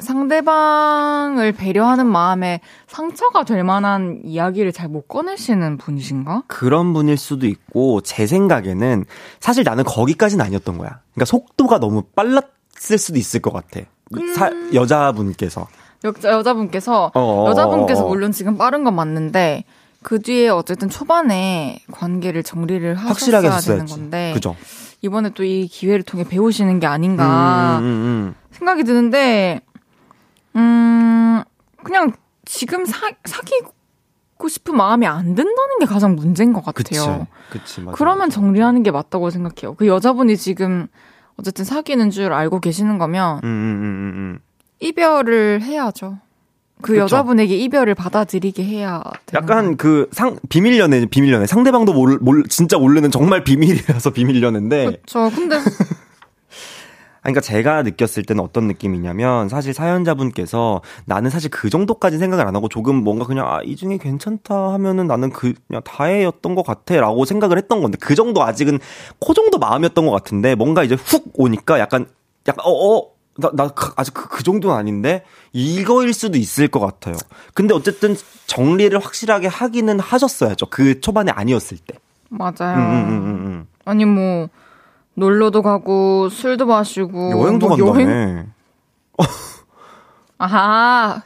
상대방을 0.00 1.52
배려하는 1.52 2.06
마음에 2.06 2.60
상처가 2.88 3.44
될 3.44 3.62
만한 3.62 4.22
이야기를 4.24 4.72
잘 4.72 4.88
못 4.88 5.06
꺼내시는 5.06 5.76
분이신가? 5.76 6.44
그런 6.48 6.92
분일 6.94 7.16
수도 7.16 7.46
있고, 7.46 8.00
제 8.00 8.26
생각에는 8.26 9.04
사실 9.38 9.62
나는 9.62 9.84
거기까지는 9.84 10.44
아니었던 10.44 10.78
거야. 10.78 11.00
그러니까 11.12 11.26
속도가 11.26 11.78
너무 11.78 12.02
빨랐 12.16 12.59
을 12.90 12.98
수도 12.98 13.18
있을 13.18 13.40
것 13.40 13.52
같아. 13.52 13.80
이 13.80 14.32
사, 14.34 14.50
여자분께서. 14.72 15.66
여자, 16.04 16.30
여자분께서, 16.30 17.10
어어어어. 17.14 17.50
여자분께서 17.50 18.06
물론 18.06 18.32
지금 18.32 18.56
빠른 18.56 18.84
건 18.84 18.94
맞는데, 18.94 19.64
그 20.02 20.18
뒤에 20.20 20.48
어쨌든 20.48 20.88
초반에 20.88 21.80
관계를 21.92 22.42
정리를 22.42 22.94
하셨어야 22.94 23.42
되는 23.42 23.56
했어야지. 23.56 23.92
건데, 23.92 24.30
그죠? 24.34 24.56
이번에 25.02 25.30
또 25.30 25.42
이 25.44 25.66
기회를 25.66 26.02
통해 26.04 26.24
배우시는 26.24 26.80
게 26.80 26.86
아닌가 26.86 27.78
음, 27.80 27.84
음, 27.84 27.86
음. 27.86 28.34
생각이 28.52 28.84
드는데, 28.84 29.60
음, 30.56 31.42
그냥 31.84 32.12
지금 32.46 32.84
사, 32.86 33.10
사귀고 33.24 34.48
싶은 34.48 34.76
마음이 34.76 35.06
안 35.06 35.34
든다는 35.34 35.78
게 35.80 35.86
가장 35.86 36.14
문제인 36.16 36.52
것 36.54 36.64
그치. 36.74 36.94
같아요. 36.98 37.26
그치, 37.50 37.80
맞아. 37.82 37.96
그러면 37.96 38.30
정리하는 38.30 38.82
게 38.82 38.90
맞다고 38.90 39.28
생각해요. 39.30 39.74
그 39.74 39.86
여자분이 39.86 40.36
지금 40.38 40.88
어쨌든 41.40 41.64
사귀는 41.64 42.10
줄 42.10 42.32
알고 42.32 42.60
계시는 42.60 42.98
거면 42.98 43.40
음, 43.42 43.48
음, 43.48 43.48
음, 43.48 43.82
음, 43.82 44.12
음. 44.14 44.38
이별을 44.80 45.62
해야죠. 45.62 46.18
그 46.82 46.92
그쵸. 46.92 47.02
여자분에게 47.02 47.56
이별을 47.56 47.94
받아들이게 47.94 48.64
해야 48.64 49.02
약간 49.34 49.76
그 49.76 50.08
상, 50.12 50.38
비밀 50.48 50.78
연애, 50.78 51.04
비밀 51.04 51.32
연애. 51.32 51.46
상대방도 51.46 51.92
몰, 51.92 52.18
몰, 52.20 52.44
진짜 52.48 52.78
모르는 52.78 53.10
정말 53.10 53.44
비밀이라서 53.44 54.10
비밀 54.14 54.42
연애인데. 54.42 54.84
그렇죠. 54.86 55.30
근데 55.34 55.58
그러니까 57.22 57.40
제가 57.40 57.82
느꼈을 57.82 58.22
때는 58.24 58.42
어떤 58.42 58.66
느낌이냐면 58.66 59.48
사실 59.48 59.74
사연자분께서 59.74 60.80
나는 61.04 61.30
사실 61.30 61.50
그 61.50 61.68
정도까지 61.70 62.18
생각을 62.18 62.46
안 62.46 62.56
하고 62.56 62.68
조금 62.68 62.96
뭔가 62.96 63.26
그냥 63.26 63.46
아, 63.48 63.60
이 63.62 63.76
중에 63.76 63.98
괜찮다 63.98 64.72
하면은 64.74 65.06
나는 65.06 65.30
그 65.30 65.54
그냥 65.68 65.82
다해였던 65.84 66.54
것 66.54 66.64
같아라고 66.64 67.24
생각을 67.24 67.58
했던 67.58 67.80
건데 67.82 67.98
그 68.00 68.14
정도 68.14 68.42
아직은 68.42 68.78
그 69.24 69.34
정도 69.34 69.58
마음이었던 69.58 70.06
것 70.06 70.12
같은데 70.12 70.54
뭔가 70.54 70.82
이제 70.82 70.94
훅 70.94 71.32
오니까 71.34 71.78
약간 71.78 72.06
약간 72.48 72.64
어 72.64 72.98
어 72.98 73.20
나, 73.40 73.50
나 73.54 73.68
그- 73.68 73.92
아직 73.96 74.12
그, 74.14 74.28
그 74.28 74.42
정도는 74.42 74.76
아닌데 74.76 75.24
이거일 75.52 76.12
수도 76.12 76.36
있을 76.38 76.68
것 76.68 76.80
같아요. 76.80 77.16
근데 77.54 77.74
어쨌든 77.74 78.16
정리를 78.46 78.96
확실하게 78.98 79.46
하기는 79.46 79.98
하셨어야죠. 80.00 80.66
그 80.66 81.00
초반에 81.00 81.32
아니었을 81.32 81.78
때. 81.78 81.94
맞아요. 82.28 82.76
음, 82.76 82.80
음, 82.80 83.08
음, 83.08 83.46
음, 83.46 83.66
아니 83.84 84.04
뭐 84.04 84.48
놀러도 85.14 85.62
가고 85.62 86.28
술도 86.28 86.66
마시고 86.66 87.30
음. 87.32 87.40
여행도 87.40 87.68
뭐 87.68 87.76
간다며. 87.76 87.94
여행 88.10 88.52
아하 90.38 91.22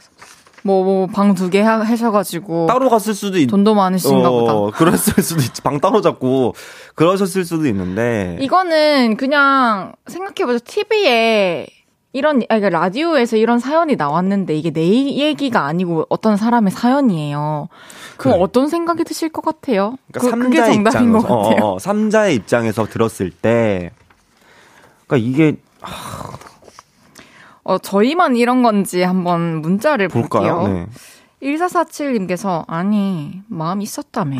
뭐 0.63 0.83
뭐 0.83 1.07
방 1.07 1.35
두 1.35 1.49
개 1.51 1.61
하셔가지고 1.61 2.65
따로 2.67 2.89
갔을 2.89 3.13
수도 3.13 3.37
있, 3.37 3.45
돈도 3.45 3.75
많으신가 3.75 4.29
보다. 4.31 4.55
어, 4.55 4.71
그랬을 4.71 5.21
수도 5.21 5.41
있지. 5.41 5.61
방 5.61 5.79
따로 5.79 6.01
잡고 6.01 6.55
그러셨을 6.95 7.45
수도 7.45 7.67
있는데. 7.67 8.37
이거는 8.41 9.15
그냥 9.17 9.93
생각해보자. 10.07 10.59
TV에 10.65 11.67
이런, 12.15 12.37
아니, 12.37 12.61
그러니까 12.61 12.69
라디오에서 12.69 13.35
이런 13.35 13.59
사연이 13.59 13.97
나왔는데 13.97 14.55
이게 14.55 14.71
내 14.71 14.81
얘기가 14.87 15.65
아니고 15.65 16.05
어떤 16.07 16.37
사람의 16.37 16.71
사연이에요. 16.71 17.67
그럼 18.15 18.33
그래. 18.35 18.41
어떤 18.41 18.69
생각이 18.69 19.03
드실 19.03 19.27
것 19.27 19.43
같아요? 19.43 19.97
그러니까 20.13 20.21
그, 20.21 20.29
삼자의 20.29 20.73
정답인 20.73 21.11
것 21.11 21.19
입장에서, 21.19 21.27
같아요. 21.27 21.65
어, 21.65 21.73
어, 21.73 21.79
삼자의 21.79 22.35
입장에서 22.35 22.85
들었을 22.85 23.31
때, 23.31 23.91
그러니까 25.05 25.29
이게 25.29 25.57
어, 27.65 27.77
저희만 27.79 28.37
이런 28.37 28.63
건지 28.63 29.01
한번 29.01 29.61
문자를 29.61 30.07
볼까요? 30.07 30.59
볼게요. 30.59 30.87
네. 31.41 31.57
1447님께서, 31.57 32.63
아니, 32.67 33.41
마음 33.49 33.81
있었다며. 33.81 34.37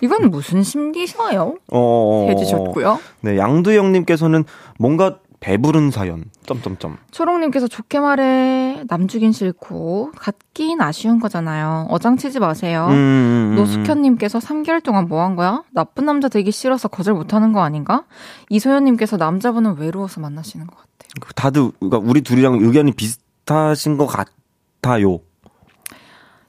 이건 0.00 0.30
무슨 0.30 0.62
심리셔요? 0.62 1.56
어, 1.68 1.78
어, 1.78 2.24
어, 2.24 2.28
해주셨고요. 2.30 2.98
네, 3.20 3.36
양두영님께서는 3.36 4.44
뭔가 4.78 5.18
배부른 5.44 5.90
사연. 5.90 6.24
점점점. 6.46 6.96
초롱님께서 7.10 7.68
좋게 7.68 8.00
말해, 8.00 8.82
남 8.88 9.08
주긴 9.08 9.30
싫고, 9.30 10.12
갖긴 10.16 10.80
아쉬운 10.80 11.20
거잖아요. 11.20 11.86
어장치지 11.90 12.40
마세요. 12.40 12.86
음, 12.88 12.94
음, 12.94 13.50
음, 13.52 13.54
노숙현님께서 13.56 14.38
3개월 14.38 14.82
동안 14.82 15.06
뭐 15.06 15.22
한 15.22 15.36
거야? 15.36 15.62
나쁜 15.70 16.06
남자 16.06 16.28
되기 16.28 16.50
싫어서 16.50 16.88
거절 16.88 17.12
못하는 17.12 17.52
거 17.52 17.60
아닌가? 17.62 18.04
이소연님께서 18.48 19.18
남자분은 19.18 19.76
외로워서 19.76 20.22
만나시는 20.22 20.66
것 20.66 20.76
같아요. 20.78 21.32
다들 21.36 21.72
그러니까 21.78 21.98
우리 21.98 22.22
둘이랑 22.22 22.54
의견이 22.62 22.92
비슷하신 22.92 23.98
것 23.98 24.06
같아요. 24.06 25.18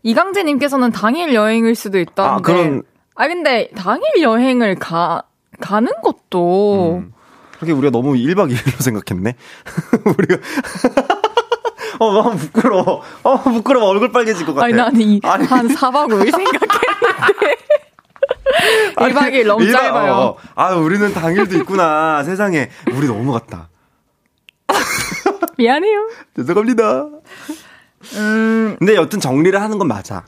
이강재님께서는 0.03 0.91
당일 0.91 1.33
여행일 1.33 1.75
수도 1.75 1.99
있다는데. 1.99 2.33
아, 2.33 2.37
그런. 2.41 2.83
아, 3.15 3.27
근데 3.27 3.69
당일 3.75 4.03
여행을 4.21 4.75
가, 4.75 5.23
가는 5.59 5.91
것도. 6.01 7.01
음. 7.03 7.11
그렇게 7.57 7.71
우리가 7.73 7.91
너무 7.91 8.13
1박 8.13 8.53
2일로 8.53 8.81
생각했네? 8.81 9.35
우리가. 10.17 10.37
어, 11.99 12.11
너무 12.11 12.35
부끄러워. 12.37 13.01
어, 13.23 13.41
부끄러워. 13.43 13.89
얼굴 13.89 14.11
빨개질 14.11 14.45
것 14.45 14.53
같아. 14.53 14.65
아니, 14.65 14.73
나는 14.73 14.99
이, 15.01 15.21
아니. 15.23 15.45
한 15.45 15.67
4박 15.67 16.07
5일 16.09 16.31
생각했는데. 16.31 17.55
1박 18.95 19.31
2일 19.33 19.47
너무 19.47 19.63
1박, 19.63 19.71
짧아요. 19.71 20.13
어, 20.13 20.37
아, 20.55 20.73
우리는 20.75 21.13
당일도 21.13 21.57
있구나. 21.57 22.23
세상에. 22.23 22.69
우리 22.93 23.07
너무 23.07 23.31
같다. 23.31 23.69
미안해요. 25.57 26.09
죄송합니다. 26.35 27.07
음. 28.15 28.75
근데 28.77 28.95
여튼 28.95 29.19
정리를 29.21 29.59
하는 29.59 29.77
건 29.77 29.87
맞아. 29.87 30.25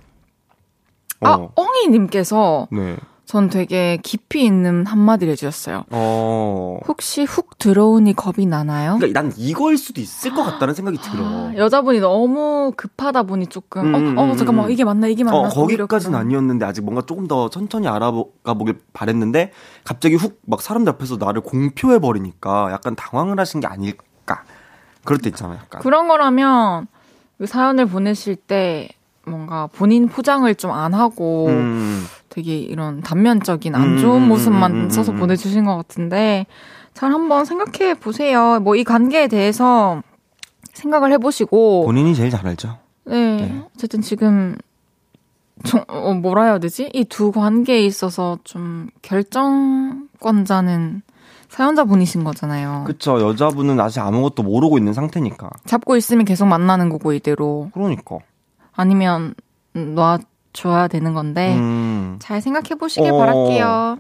아, 1.22 1.32
어. 1.32 1.52
엉이님께서. 1.56 2.68
네. 2.72 2.96
전 3.28 3.50
되게 3.50 3.98
깊이 4.04 4.46
있는 4.46 4.86
한마디를 4.86 5.34
해주셨어요. 5.34 5.84
어. 5.92 6.80
혹시 6.88 7.26
훅 7.26 7.58
들어오니 7.60 8.14
겁이 8.14 8.46
나나요? 8.46 8.96
그러니까 8.98 9.22
난 9.22 9.34
이거일 9.36 9.78
수도 9.78 10.00
있을 10.00 10.34
것 10.34 10.44
같다는 10.44 10.74
생각이 10.74 10.98
들어. 10.98 11.26
아, 11.26 11.52
여자분이 11.58 12.00
너무 12.00 12.72
급하다 12.78 13.24
보니 13.24 13.48
조금, 13.48 13.94
음, 13.94 14.18
어, 14.18 14.22
어, 14.22 14.26
음, 14.32 14.38
잠깐만, 14.38 14.68
음. 14.68 14.72
이게 14.72 14.86
맞나, 14.86 15.08
이게 15.08 15.26
맞나. 15.26 15.40
어, 15.40 15.50
거기까지는 15.50 16.18
아니었는데, 16.18 16.66
아직 16.66 16.82
뭔가 16.86 17.02
조금 17.02 17.28
더 17.28 17.50
천천히 17.50 17.90
알아가 17.90 18.54
보길 18.54 18.80
바랬는데, 18.94 19.52
갑자기 19.84 20.16
훅 20.16 20.40
막 20.46 20.62
사람들 20.62 20.94
앞에서 20.94 21.18
나를 21.18 21.42
공표해 21.42 22.00
버리니까 22.00 22.70
약간 22.72 22.96
당황을 22.96 23.38
하신 23.42 23.60
게 23.60 23.68
아닐까. 23.68 24.44
그럴 25.04 25.20
때 25.20 25.28
있잖아요, 25.28 25.58
약간. 25.62 25.82
그런 25.82 26.08
거라면, 26.08 26.88
그 27.38 27.46
사연을 27.46 27.88
보내실 27.88 28.38
때, 28.38 28.88
뭔가 29.26 29.68
본인 29.68 30.08
포장을 30.08 30.56
좀 30.56 30.72
안 30.72 30.94
하고 30.94 31.48
음. 31.50 32.06
되게 32.30 32.58
이런 32.58 33.02
단면적인 33.02 33.76
안 33.76 33.98
좋은 33.98 34.24
음, 34.24 34.28
모습만 34.28 34.72
음, 34.72 34.78
음, 34.86 34.90
써서 34.90 35.12
보내주신 35.14 35.66
것 35.66 35.76
같은데 35.78 36.46
잘 36.94 37.12
한번 37.12 37.46
생각해 37.46 37.96
보세요. 37.96 38.60
뭐 38.60 38.76
이 38.76 38.84
관계에 38.84 39.28
대해서 39.28 40.02
생각을 40.74 41.12
해보시고 41.14 41.86
본인이 41.86 42.14
제일 42.16 42.30
잘 42.30 42.46
알죠. 42.46 42.78
네, 43.06 43.38
네. 43.38 43.62
어쨌든 43.76 44.02
지금 44.02 44.56
좀, 45.64 45.82
어, 45.88 46.14
뭐라 46.14 46.44
해야 46.44 46.60
되지? 46.60 46.90
이 46.94 47.06
두 47.06 47.32
관계에 47.32 47.80
있어서 47.86 48.38
좀 48.44 48.90
결정권자는 49.02 51.02
사연자분이신 51.50 52.24
거잖아요. 52.24 52.84
그쵸. 52.86 53.20
여자분은 53.22 53.80
아직 53.80 54.02
아무것도 54.02 54.44
모르고 54.44 54.78
있는 54.78 54.94
상태니까. 54.94 55.50
잡고 55.66 55.96
있으면 55.96 56.26
계속 56.26 56.46
만나는 56.46 56.90
거고, 56.90 57.14
이대로. 57.14 57.70
그러니까. 57.74 58.18
아니면 58.76 59.34
놔줘야 59.74 60.90
되는 60.90 61.14
건데 61.14 61.56
음. 61.56 62.07
잘 62.20 62.42
생각해 62.42 62.76
보시길 62.80 63.12
어. 63.12 63.18
바랄게요. 63.18 63.98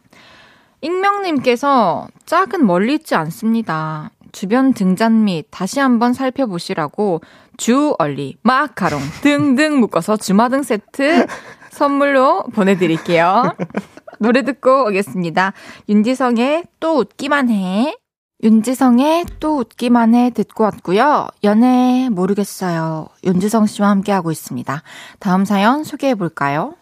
익명님께서 0.81 2.07
짝은 2.25 2.65
멀리 2.65 2.95
있지 2.95 3.15
않습니다. 3.15 4.11
주변 4.31 4.73
등잔 4.73 5.23
및 5.23 5.47
다시 5.49 5.79
한번 5.79 6.13
살펴보시라고 6.13 7.21
주 7.57 7.95
얼리, 7.97 8.35
마카롱 8.43 8.99
등등 9.21 9.79
묶어서 9.79 10.17
주마등 10.17 10.63
세트 10.63 11.25
선물로 11.71 12.43
보내드릴게요. 12.53 13.55
노래 14.19 14.43
듣고 14.43 14.87
오겠습니다. 14.87 15.53
윤지성의 15.89 16.65
또 16.79 16.99
웃기만 16.99 17.49
해. 17.49 17.95
윤지성의 18.43 19.25
또 19.39 19.57
웃기만 19.57 20.13
해 20.13 20.29
듣고 20.29 20.63
왔고요. 20.63 21.27
연애 21.43 22.09
모르겠어요. 22.11 23.07
윤지성 23.23 23.65
씨와 23.65 23.89
함께하고 23.89 24.31
있습니다. 24.31 24.83
다음 25.19 25.45
사연 25.45 25.83
소개해 25.83 26.13
볼까요? 26.15 26.75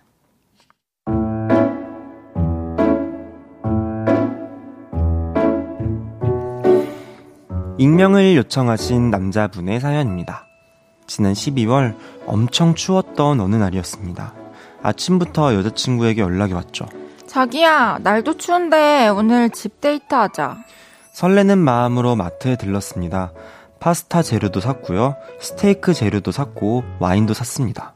익명을 7.77 8.37
요청하신 8.37 9.11
남자분의 9.11 9.81
사연입니다. 9.81 10.45
지난 11.07 11.33
12월 11.33 11.95
엄청 12.25 12.73
추웠던 12.73 13.39
어느 13.41 13.55
날이었습니다. 13.55 14.33
아침부터 14.81 15.55
여자친구에게 15.55 16.21
연락이 16.21 16.53
왔죠. 16.53 16.85
자기야, 17.27 17.99
날도 18.01 18.37
추운데 18.37 19.09
오늘 19.09 19.49
집 19.49 19.81
데이트 19.81 20.15
하자. 20.15 20.57
설레는 21.11 21.57
마음으로 21.57 22.15
마트에 22.15 22.55
들렀습니다. 22.55 23.33
파스타 23.79 24.21
재료도 24.21 24.61
샀고요. 24.61 25.15
스테이크 25.41 25.93
재료도 25.93 26.31
샀고 26.31 26.83
와인도 26.99 27.33
샀습니다. 27.33 27.93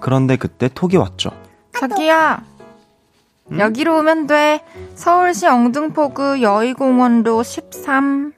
그런데 0.00 0.36
그때 0.36 0.68
톡이 0.72 0.96
왔죠. 0.96 1.30
자기야. 1.78 2.42
음? 3.52 3.60
여기로 3.60 3.98
오면 3.98 4.26
돼. 4.26 4.64
서울시 4.94 5.46
엉등포구 5.46 6.40
여의공원로 6.40 7.42
13. 7.42 8.32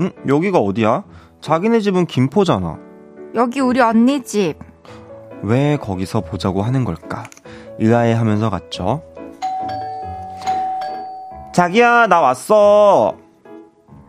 응? 0.00 0.10
여기가 0.26 0.58
어디야? 0.58 1.04
자기네 1.40 1.80
집은 1.80 2.06
김포잖아. 2.06 2.78
여기 3.34 3.60
우리 3.60 3.80
언니 3.80 4.22
집. 4.22 4.54
왜 5.42 5.76
거기서 5.76 6.20
보자고 6.20 6.62
하는 6.62 6.84
걸까? 6.84 7.24
의아해 7.78 8.12
하면서 8.12 8.50
갔죠. 8.50 9.02
자기야, 11.52 12.06
나 12.06 12.20
왔어. 12.20 13.16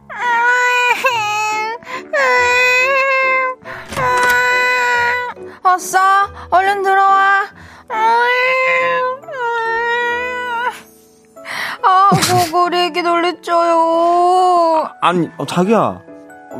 왔어? 5.63 5.99
얼른 6.51 6.83
들어와. 6.83 7.43
아, 11.85 12.09
뭐, 12.51 12.63
우리 12.65 12.77
애기 12.85 13.01
놀랬죠요. 13.01 14.89
아니, 15.01 15.29
어, 15.37 15.45
자기야. 15.45 16.01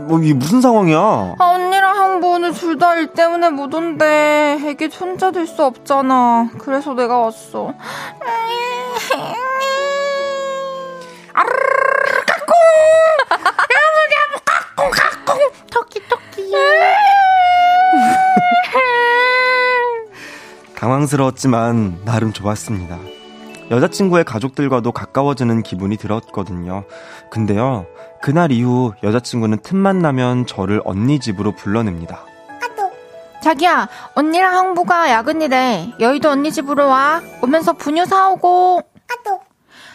뭐, 0.08 0.20
이게 0.22 0.34
무슨 0.34 0.60
상황이야? 0.62 0.98
아, 1.00 1.36
언니랑 1.56 1.96
형부 1.96 2.28
오늘 2.34 2.52
둘 2.54 2.78
다 2.78 2.96
일 2.98 3.14
때문에 3.14 3.50
못 3.50 3.74
온대. 3.74 4.58
애기 4.66 4.88
혼자 5.00 5.32
될수 5.32 5.64
없잖아. 5.64 6.50
그래서 6.60 6.94
내가 6.94 7.18
왔어. 7.20 7.74
아르르, 11.34 12.26
까꿍! 12.28 12.54
까꿍, 14.76 14.92
까꿍! 14.92 15.40
토끼, 15.72 16.00
토끼. 16.08 16.52
당황스러웠지만 20.76 22.02
나름 22.06 22.34
좋았습니다. 22.34 22.98
여자친구의 23.74 24.24
가족들과도 24.24 24.92
가까워지는 24.92 25.64
기분이 25.64 25.98
들었거든요. 25.98 26.84
근데요, 27.32 27.88
그날 28.22 28.52
이후 28.52 28.94
여자친구는 29.02 29.60
틈만 29.64 30.00
나면 30.00 30.46
저를 30.46 30.82
언니 30.86 31.20
집으로 31.20 31.54
불러냅니다. 31.54 32.24
자기야, 33.42 33.90
언니랑 34.16 34.56
형부가 34.56 35.12
야근이래. 35.12 35.96
여의도 36.00 36.30
언니 36.30 36.50
집으로 36.50 36.88
와. 36.88 37.22
오면서 37.42 37.74
분유 37.74 38.06
사오고. 38.06 38.82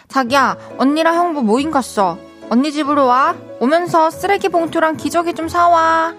자기야, 0.07 0.55
언니랑 0.77 1.15
형부 1.15 1.41
모임 1.41 1.71
갔어. 1.71 2.19
언니 2.51 2.71
집으로 2.71 3.07
와. 3.07 3.35
오면서 3.59 4.11
쓰레기 4.11 4.49
봉투랑 4.49 4.97
기저귀 4.97 5.33
좀 5.33 5.47
사와. 5.47 6.13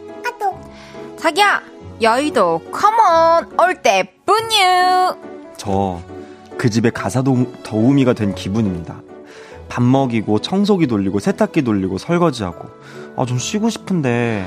자기야, 1.18 1.62
여의도 2.02 2.62
컴온 2.72 3.60
올 3.60 3.80
때뿐유 3.82 5.14
저 5.56 6.00
그 6.60 6.68
집에 6.68 6.90
가사 6.90 7.22
도우미가 7.22 8.12
된 8.12 8.34
기분입니다. 8.34 9.00
밥 9.70 9.82
먹이고 9.82 10.40
청소기 10.40 10.88
돌리고 10.88 11.18
세탁기 11.18 11.62
돌리고 11.62 11.96
설거지하고 11.96 12.68
아 13.16 13.24
좀 13.24 13.38
쉬고 13.38 13.70
싶은데 13.70 14.46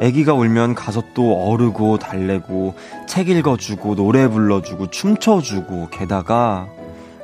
애기가 0.00 0.34
울면 0.34 0.76
가서 0.76 1.02
또 1.14 1.50
어르고 1.50 1.98
달래고 1.98 2.74
책 3.08 3.28
읽어주고 3.28 3.96
노래 3.96 4.28
불러주고 4.28 4.90
춤춰주고 4.90 5.88
게다가 5.90 6.68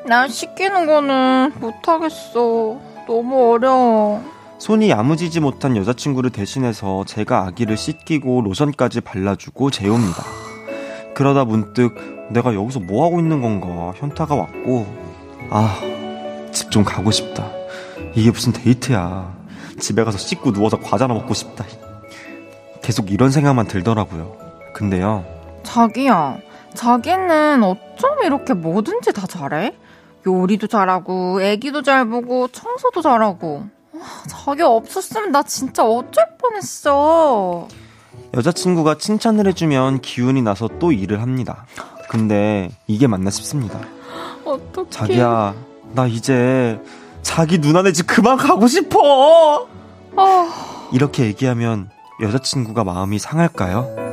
난 0.04 0.28
시키는 0.28 0.86
거는 0.86 1.52
못하겠어 1.60 2.80
너무 3.06 3.52
어려워 3.52 4.20
손이 4.58 4.90
야무지지 4.90 5.38
못한 5.38 5.76
여자친구를 5.76 6.30
대신해서 6.30 7.04
제가 7.06 7.46
아기를 7.46 7.76
씻기고 7.76 8.40
로션까지 8.40 9.02
발라주고 9.02 9.70
재웁니다. 9.70 10.51
그러다 11.22 11.44
문득 11.44 11.94
내가 12.30 12.52
여기서 12.52 12.80
뭐 12.80 13.06
하고 13.06 13.20
있는 13.20 13.40
건가 13.40 13.92
현타가 13.96 14.34
왔고 14.34 14.86
아, 15.50 15.78
집 16.50 16.68
좀 16.70 16.82
가고 16.82 17.12
싶다. 17.12 17.48
이게 18.16 18.30
무슨 18.32 18.52
데이트야. 18.52 19.32
집에 19.78 20.02
가서 20.02 20.18
씻고 20.18 20.52
누워서 20.52 20.80
과자나 20.80 21.14
먹고 21.14 21.32
싶다. 21.32 21.64
계속 22.82 23.12
이런 23.12 23.30
생각만 23.30 23.68
들더라고요. 23.68 24.36
근데요. 24.74 25.24
자기야, 25.62 26.38
자기는 26.74 27.62
어쩜 27.62 28.22
이렇게 28.24 28.54
뭐든지 28.54 29.12
다 29.12 29.26
잘해? 29.26 29.76
요리도 30.26 30.66
잘하고, 30.66 31.40
애기도 31.40 31.82
잘 31.82 32.08
보고, 32.08 32.48
청소도 32.48 33.00
잘하고. 33.02 33.66
자기 34.28 34.62
없었으면 34.62 35.30
나 35.30 35.42
진짜 35.44 35.84
어쩔 35.84 36.26
뻔했어. 36.38 37.68
여자친구가 38.34 38.96
칭찬을 38.98 39.46
해주면 39.48 40.00
기운이 40.00 40.42
나서 40.42 40.68
또 40.78 40.92
일을 40.92 41.20
합니다. 41.20 41.66
근데 42.08 42.70
이게 42.86 43.06
맞나 43.06 43.30
싶습니다. 43.30 43.80
어떡해. 44.44 44.90
자기야, 44.90 45.54
나 45.94 46.06
이제 46.06 46.80
자기 47.22 47.58
누나네 47.58 47.92
집 47.92 48.06
그만 48.06 48.36
가고 48.36 48.66
싶어! 48.66 49.66
어. 50.16 50.48
이렇게 50.92 51.24
얘기하면 51.24 51.90
여자친구가 52.20 52.84
마음이 52.84 53.18
상할까요? 53.18 54.12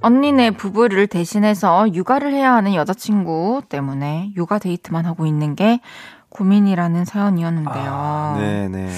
언니네 0.00 0.52
부부를 0.52 1.08
대신해서 1.08 1.92
육아를 1.92 2.32
해야 2.32 2.54
하는 2.54 2.74
여자친구 2.74 3.62
때문에 3.68 4.30
육아 4.36 4.60
데이트만 4.60 5.04
하고 5.04 5.26
있는 5.26 5.56
게 5.56 5.80
고민이라는 6.36 7.04
사연이었는데요. 7.04 7.90
아, 7.92 8.34
네네. 8.36 8.90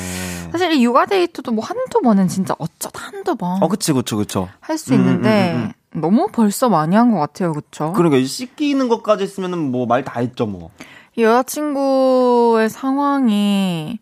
사실 0.51 0.73
이 0.73 0.85
육아 0.85 1.07
데이트도 1.07 1.53
뭐 1.53 1.65
한두 1.65 2.01
번은 2.01 2.27
진짜 2.29 2.55
어쩌다 2.59 3.07
한두 3.07 3.37
번 3.37 3.63
어, 3.63 3.69
그치, 3.69 3.93
그치, 3.93 4.15
그쵸. 4.17 4.49
할수 4.61 4.95
음, 4.95 4.99
있는데 4.99 5.53
음, 5.55 5.71
음, 5.95 6.01
너무 6.01 6.29
벌써 6.33 6.69
많이 6.69 6.97
한 6.97 7.11
것 7.13 7.19
같아요, 7.19 7.53
그쵸? 7.53 7.93
그러니까 7.95 8.27
씻기는 8.27 8.89
것까지 8.89 9.23
했으면 9.25 9.71
뭐 9.71 9.87
말 9.87 10.05
다 10.05 10.21
했죠, 10.21 10.47
뭐. 10.47 10.71
이 11.17 11.23
여자친구의 11.23 12.69
상황이 12.71 13.99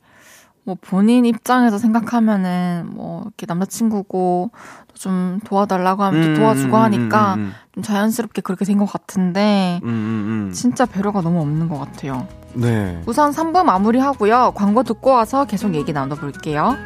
뭐 0.64 0.76
본인 0.80 1.24
입장에서 1.26 1.78
생각하면은 1.78 2.88
뭐 2.90 3.22
이렇게 3.22 3.46
남자친구고 3.46 4.50
좀 4.94 5.38
도와달라고 5.44 6.02
하면 6.02 6.22
또 6.22 6.28
음, 6.28 6.34
도와주고 6.34 6.76
음, 6.76 6.82
하니까 6.82 7.34
음, 7.34 7.38
음, 7.40 7.52
좀 7.74 7.82
자연스럽게 7.82 8.40
그렇게 8.42 8.64
된 8.64 8.78
것 8.78 8.86
같은데 8.86 9.80
음, 9.84 9.88
음, 9.88 10.48
음. 10.48 10.52
진짜 10.52 10.84
배려가 10.86 11.20
너무 11.20 11.40
없는 11.40 11.68
것 11.68 11.78
같아요. 11.78 12.26
네. 12.56 13.00
우선 13.06 13.32
3부 13.32 13.64
마무리하고요. 13.64 14.52
광고 14.54 14.82
듣고 14.82 15.10
와서 15.10 15.44
계속 15.44 15.74
얘기 15.74 15.92
나눠볼게요. 15.92 16.76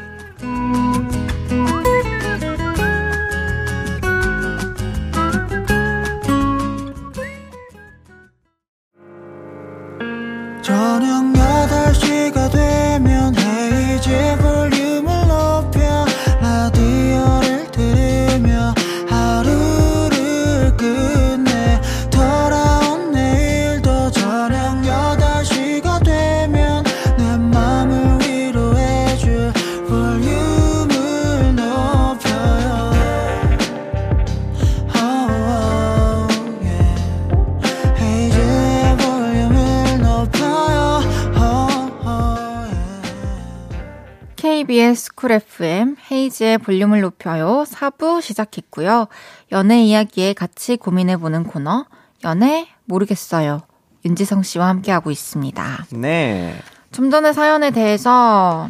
헤이즈의 46.40 46.58
볼륨을 46.58 47.00
높여요. 47.02 47.64
4부 47.68 48.22
시작했고요. 48.22 49.06
연애 49.52 49.82
이야기에 49.82 50.32
같이 50.32 50.76
고민해보는 50.76 51.44
코너 51.44 51.84
연애 52.24 52.68
모르겠어요. 52.86 53.60
윤지성 54.04 54.42
씨와 54.42 54.68
함께하고 54.68 55.10
있습니다. 55.10 55.86
네. 55.92 56.56
좀 56.90 57.10
전에 57.10 57.32
사연에 57.32 57.70
대해서 57.70 58.68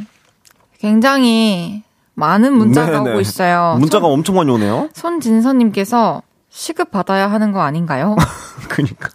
굉장히 0.78 1.82
많은 2.14 2.52
문자가 2.52 2.98
네네. 2.98 3.10
오고 3.10 3.20
있어요. 3.20 3.76
문자가 3.78 4.08
엄청 4.08 4.36
많이 4.36 4.50
오네요. 4.50 4.90
손, 4.92 5.12
손진서님께서 5.14 6.22
시급 6.50 6.90
받아야 6.90 7.30
하는 7.30 7.52
거 7.52 7.60
아닌가요? 7.60 8.16
그니까. 8.68 9.08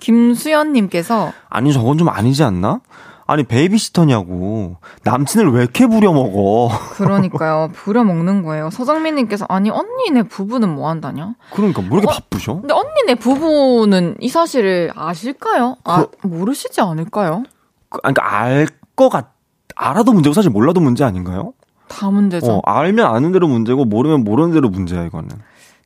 김수연님께서 0.00 1.32
아니, 1.48 1.72
저건 1.72 1.96
좀 1.96 2.08
아니지 2.08 2.42
않나? 2.42 2.80
아니, 3.30 3.44
베이비시터냐고. 3.44 4.76
남친을 5.04 5.52
왜 5.52 5.62
이렇게 5.62 5.86
부려먹어? 5.86 6.68
그러니까요 6.94 7.70
부려먹는 7.72 8.42
거예요. 8.42 8.70
서정민님께서 8.70 9.46
아니 9.48 9.70
언니네 9.70 10.24
부부는 10.24 10.68
뭐 10.74 10.88
한다냐? 10.88 11.34
그러니까, 11.52 11.80
뭐 11.82 11.98
이렇게 11.98 12.08
어? 12.08 12.14
바쁘셔? 12.18 12.54
근데 12.60 12.74
언니네 12.74 13.14
부부는 13.16 14.16
이 14.20 14.28
사실을 14.28 14.90
아실까요? 14.96 15.76
아 15.84 16.06
모르시지 16.22 16.80
않을까요? 16.80 17.44
그, 17.88 17.98
그러니까 18.00 18.34
알 18.42 18.66
것 18.96 19.08
같, 19.08 19.32
알아도 19.76 20.12
문제고 20.12 20.34
사실 20.34 20.50
몰라도 20.50 20.80
문제 20.80 21.04
아닌가요? 21.04 21.54
다 21.88 22.10
문제죠. 22.10 22.52
어, 22.52 22.60
알면 22.66 23.06
아는 23.06 23.32
대로 23.32 23.48
문제고 23.48 23.86
모르면 23.86 24.24
모르는 24.24 24.52
대로 24.52 24.68
문제야, 24.68 25.04
이거는. 25.06 25.30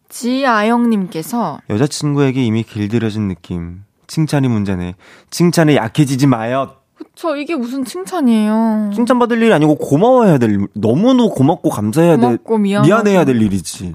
지아영님께서 0.09 1.61
여자친구에게 1.70 2.45
이미 2.45 2.64
길들여진 2.64 3.28
느낌. 3.28 3.84
칭찬이 4.09 4.49
문제네. 4.49 4.97
칭찬에 5.30 5.76
약해지지 5.76 6.26
마요. 6.26 6.72
그쵸 7.15 7.37
이게 7.37 7.55
무슨 7.55 7.85
칭찬이에요. 7.85 8.91
칭찬받을 8.93 9.41
일이 9.41 9.53
아니고 9.53 9.77
고마워해야 9.77 10.39
될 10.39 10.51
일. 10.51 10.67
너무너무 10.75 11.31
고맙고 11.31 11.71
감사해야 11.71 12.17
될, 12.17 12.21
고맙고 12.21 12.59
미안하고. 12.59 12.87
미안해야 12.87 13.25
될 13.25 13.41
일이지. 13.41 13.95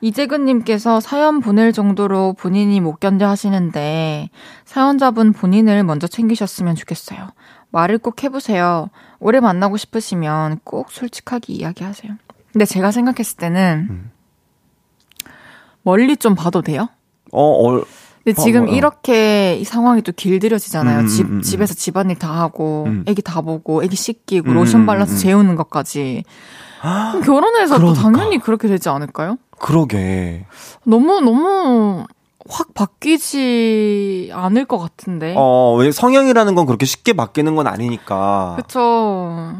이재근님께서 0.00 1.00
사연 1.00 1.40
보낼 1.40 1.72
정도로 1.72 2.34
본인이 2.34 2.80
못 2.80 3.00
견뎌 3.00 3.26
하시는데 3.26 4.30
사연자분 4.64 5.32
본인을 5.32 5.82
먼저 5.82 6.06
챙기셨으면 6.06 6.76
좋겠어요. 6.76 7.30
말을 7.70 7.98
꼭 7.98 8.22
해보세요. 8.22 8.88
오래 9.18 9.40
만나고 9.40 9.76
싶으시면 9.76 10.60
꼭 10.64 10.90
솔직하게 10.90 11.52
이야기하세요. 11.52 12.12
근데 12.52 12.64
제가 12.64 12.92
생각했을 12.92 13.36
때는 13.36 13.86
음. 13.90 14.10
멀리 15.82 16.16
좀 16.16 16.34
봐도 16.34 16.62
돼요? 16.62 16.88
어, 17.32 17.42
어, 17.42 17.82
근데 18.30 18.40
어, 18.40 18.44
지금 18.44 18.64
뭐야. 18.66 18.76
이렇게 18.76 19.56
이 19.56 19.64
상황이 19.64 20.02
또 20.02 20.12
길들여지잖아요. 20.12 21.00
음, 21.00 21.06
집, 21.06 21.26
음, 21.26 21.36
음, 21.36 21.42
집에서 21.42 21.74
집안일 21.74 22.18
다 22.18 22.32
하고, 22.32 22.84
음. 22.86 23.04
애기 23.06 23.22
다 23.22 23.40
보고, 23.40 23.82
애기 23.82 23.96
씻기고, 23.96 24.50
음, 24.50 24.54
로션 24.54 24.82
음, 24.82 24.86
발라서 24.86 25.14
음. 25.14 25.18
재우는 25.18 25.56
것까지. 25.56 26.22
그럼 26.80 27.20
결혼해서 27.22 27.74
또 27.74 27.92
그러니까. 27.92 28.02
당연히 28.02 28.38
그렇게 28.38 28.68
되지 28.68 28.88
않을까요? 28.88 29.36
그러게. 29.58 30.46
너무, 30.84 31.20
너무 31.20 32.06
확 32.48 32.72
바뀌지 32.74 34.30
않을 34.32 34.64
것 34.64 34.78
같은데. 34.78 35.34
어, 35.36 35.74
왜 35.78 35.92
성향이라는 35.92 36.54
건 36.54 36.66
그렇게 36.66 36.86
쉽게 36.86 37.12
바뀌는 37.12 37.54
건 37.56 37.66
아니니까. 37.66 38.56
그쵸. 38.56 39.54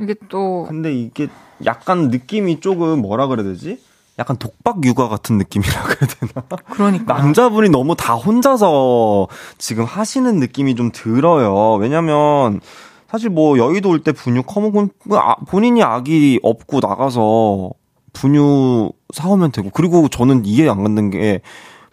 이게 0.00 0.14
또, 0.28 0.66
근데 0.68 0.92
이게 0.92 1.28
약간 1.64 2.08
느낌이 2.08 2.60
조금 2.60 3.00
뭐라 3.00 3.26
그래야 3.28 3.44
되지? 3.46 3.80
약간 4.18 4.36
독박 4.36 4.84
육아 4.84 5.08
같은 5.08 5.38
느낌이라 5.38 5.82
그래야 5.84 6.10
되나? 6.18 6.60
그러니까. 6.70 7.14
남자분이 7.14 7.68
너무 7.70 7.94
다 7.94 8.14
혼자서 8.14 9.28
지금 9.58 9.84
하시는 9.84 10.38
느낌이 10.40 10.74
좀 10.74 10.90
들어요. 10.92 11.74
왜냐면 11.74 12.60
사실 13.08 13.30
뭐 13.30 13.58
여의도 13.58 13.88
올 13.90 14.02
때 14.02 14.12
분유 14.12 14.42
커먹은 14.42 14.90
아, 15.12 15.36
본인이 15.46 15.82
아기 15.82 16.40
업고 16.42 16.80
나가서 16.80 17.70
분유 18.12 18.90
사오면 19.14 19.52
되고 19.52 19.70
그리고 19.70 20.08
저는 20.08 20.44
이해 20.44 20.68
안 20.68 20.82
가는 20.82 21.10
게 21.10 21.40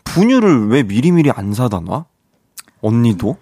분유를 0.03 0.69
왜 0.69 0.83
미리미리 0.83 1.31
안 1.31 1.53
사다 1.53 1.81
놔? 1.81 2.05
언니도? 2.81 3.37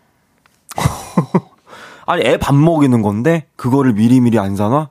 아니 2.06 2.24
애 2.26 2.38
밥 2.38 2.54
먹이는 2.56 3.02
건데 3.02 3.48
그거를 3.56 3.94
미리미리 3.94 4.38
안 4.40 4.56
사놔? 4.56 4.90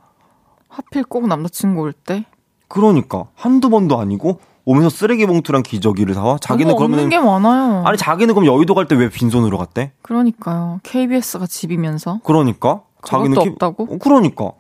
하필 0.69 1.05
꼭 1.05 1.27
남자친구 1.29 1.83
올 1.83 1.93
때. 1.93 2.25
그러니까 2.73 3.27
한두 3.35 3.69
번도 3.69 3.99
아니고 4.01 4.41
오면서 4.65 4.89
쓰레기 4.89 5.27
봉투랑 5.27 5.63
기저귀를 5.63 6.15
사와? 6.15 6.39
자기는 6.41 6.75
그러면 6.77 7.11
게 7.11 7.19
많아요. 7.19 7.83
아니 7.85 7.99
자기는 7.99 8.33
그럼 8.35 8.47
여의도 8.47 8.75
갈 8.75 8.87
때 8.89 8.95
왜 8.97 9.11
빈손으로 9.11 9.59
갔대? 9.59 9.93
그러니까요. 10.01 10.81
KBS가 10.83 11.47
집이면서. 11.47 12.21
그러니까 12.25 12.81
자기는 13.05 13.43
키- 13.43 13.49
없다고? 13.51 13.85
어, 13.91 13.99
그러니까 14.01 14.53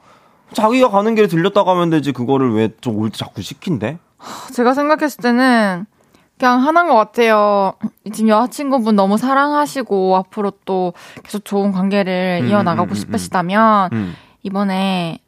자기가 0.52 0.90
가는 0.90 1.14
길에 1.14 1.26
들렸다 1.26 1.64
가면 1.64 1.88
되지 1.88 2.12
그거를 2.12 2.52
왜 2.52 2.68
좀 2.82 2.98
올 2.98 3.08
때 3.10 3.16
자꾸 3.16 3.40
시킨대? 3.40 3.96
제가 4.52 4.74
생각했을 4.74 5.22
때는 5.22 5.86
그냥 6.38 6.62
하나인 6.66 6.88
것 6.88 6.94
같아요. 6.96 7.72
지금 8.12 8.28
여자친구분 8.28 8.94
너무 8.96 9.16
사랑하시고 9.16 10.16
앞으로 10.16 10.52
또 10.66 10.92
계속 11.22 11.44
좋은 11.46 11.72
관계를 11.72 12.40
음, 12.42 12.48
이어나가고 12.48 12.88
음, 12.88 12.90
음, 12.90 12.94
싶으시다면 12.94 13.88
음. 13.94 14.14
이번에 14.42 15.20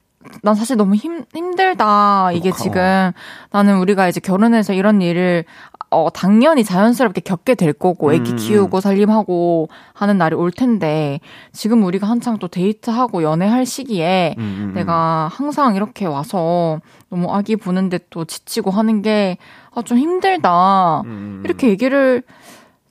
난 0.43 0.55
사실 0.55 0.77
너무 0.77 0.95
힘, 0.95 1.25
힘들다. 1.35 2.33
이게 2.33 2.51
어. 2.51 2.53
지금 2.53 3.13
나는 3.51 3.79
우리가 3.79 4.09
이제 4.09 4.21
결혼해서 4.21 4.73
이런 4.73 5.01
일을 5.03 5.45
어, 5.91 6.09
당연히 6.11 6.65
자연스럽게 6.65 7.21
겪게 7.21 7.55
될 7.55 7.73
거고, 7.73 8.13
애기 8.13 8.33
음, 8.33 8.37
키우고 8.37 8.81
살림하고 8.81 9.69
하는 9.93 10.19
날이 10.19 10.35
올 10.35 10.51
텐데, 10.51 11.21
지금 11.53 11.85
우리가 11.85 12.09
한창 12.09 12.39
또 12.39 12.49
데이트하고 12.49 13.23
연애할 13.23 13.65
시기에 13.65 14.35
음, 14.39 14.43
음, 14.43 14.69
음. 14.71 14.75
내가 14.75 15.31
항상 15.33 15.77
이렇게 15.77 16.05
와서 16.07 16.81
너무 17.11 17.33
아기 17.33 17.55
보는데 17.55 18.01
또 18.11 18.25
지치고 18.25 18.73
하는 18.73 19.03
게, 19.03 19.39
아, 19.73 19.83
좀 19.83 19.99
힘들다. 19.99 21.03
음, 21.03 21.07
음, 21.07 21.11
음. 21.11 21.43
이렇게 21.45 21.69
얘기를, 21.69 22.25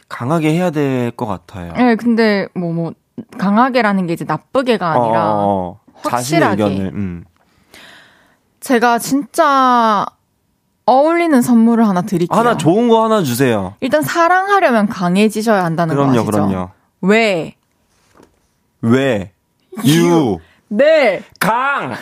강하게 0.08 0.54
해야 0.54 0.70
될 0.72 1.12
것 1.12 1.26
같아요. 1.26 1.74
예, 1.78 1.96
근데 1.96 2.48
뭐, 2.54 2.72
뭐, 2.72 2.94
강하게라는 3.38 4.08
게 4.08 4.14
이제 4.14 4.24
나쁘게가 4.26 4.92
아니라, 4.92 5.34
어, 5.34 5.38
어, 5.38 5.70
어. 5.72 5.80
자신의 6.04 6.42
확실하게. 6.44 6.64
의견을 6.74 6.92
음. 6.94 7.24
제가 8.60 9.00
진짜 9.00 10.06
어울리는 10.86 11.42
선물을 11.42 11.88
하나 11.88 12.02
드릴게요. 12.02 12.38
하나 12.38 12.58
좋은 12.58 12.90
거 12.90 13.04
하나 13.04 13.24
주세요. 13.24 13.76
일단 13.82 14.02
사랑하려면 14.02 14.88
강해지셔야 14.88 15.64
한다는 15.64 15.96
거 15.96 16.02
그럼요, 16.02 16.20
아시죠? 16.20 16.32
그럼요. 16.32 16.70
왜? 17.02 17.56
왜? 18.82 19.32
유. 19.86 20.40
네. 20.68 21.22
강! 21.40 21.94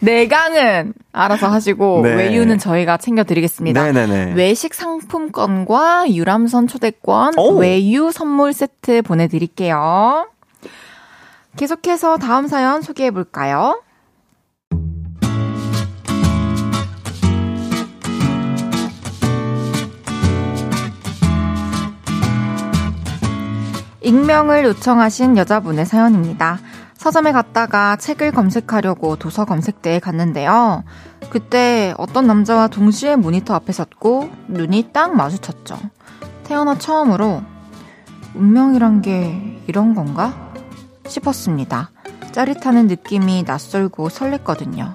내강은 0.00 0.94
알아서 1.12 1.48
하시고 1.48 2.02
네. 2.04 2.14
외유는 2.14 2.58
저희가 2.58 2.98
챙겨드리겠습니다. 2.98 3.82
네네네. 3.82 4.34
외식 4.34 4.74
상품권과 4.74 6.12
유람선 6.12 6.68
초대권, 6.68 7.36
오. 7.36 7.56
외유 7.58 8.12
선물 8.12 8.52
세트 8.52 9.02
보내드릴게요. 9.02 10.28
계속해서 11.58 12.18
다음 12.18 12.46
사연 12.46 12.82
소개해 12.82 13.10
볼까요? 13.10 13.82
익명을 24.00 24.64
요청하신 24.66 25.36
여자분의 25.36 25.84
사연입니다. 25.84 26.60
서점에 26.96 27.32
갔다가 27.32 27.96
책을 27.96 28.30
검색하려고 28.30 29.16
도서 29.16 29.44
검색대에 29.44 29.98
갔는데요. 29.98 30.84
그때 31.28 31.92
어떤 31.98 32.28
남자와 32.28 32.68
동시에 32.68 33.16
모니터 33.16 33.54
앞에 33.54 33.72
섰고 33.72 34.30
눈이 34.46 34.90
딱 34.92 35.16
마주쳤죠. 35.16 35.76
태어나 36.44 36.78
처음으로 36.78 37.42
운명이란 38.36 39.02
게 39.02 39.60
이런 39.66 39.96
건가? 39.96 40.47
싶었습니다. 41.08 41.90
짜릿하는 42.32 42.86
느낌이 42.86 43.44
낯설고 43.44 44.08
설렜거든요. 44.08 44.94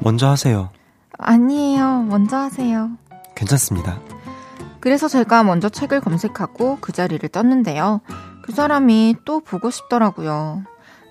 먼저 0.00 0.28
하세요. 0.28 0.70
아니에요. 1.18 2.02
먼저 2.02 2.36
하세요. 2.36 2.90
괜찮습니다. 3.34 3.98
그래서 4.80 5.08
제가 5.08 5.44
먼저 5.44 5.68
책을 5.68 6.00
검색하고 6.00 6.78
그 6.80 6.92
자리를 6.92 7.26
떴는데요. 7.28 8.00
그 8.42 8.52
사람이 8.52 9.16
또 9.24 9.40
보고 9.40 9.70
싶더라고요. 9.70 10.64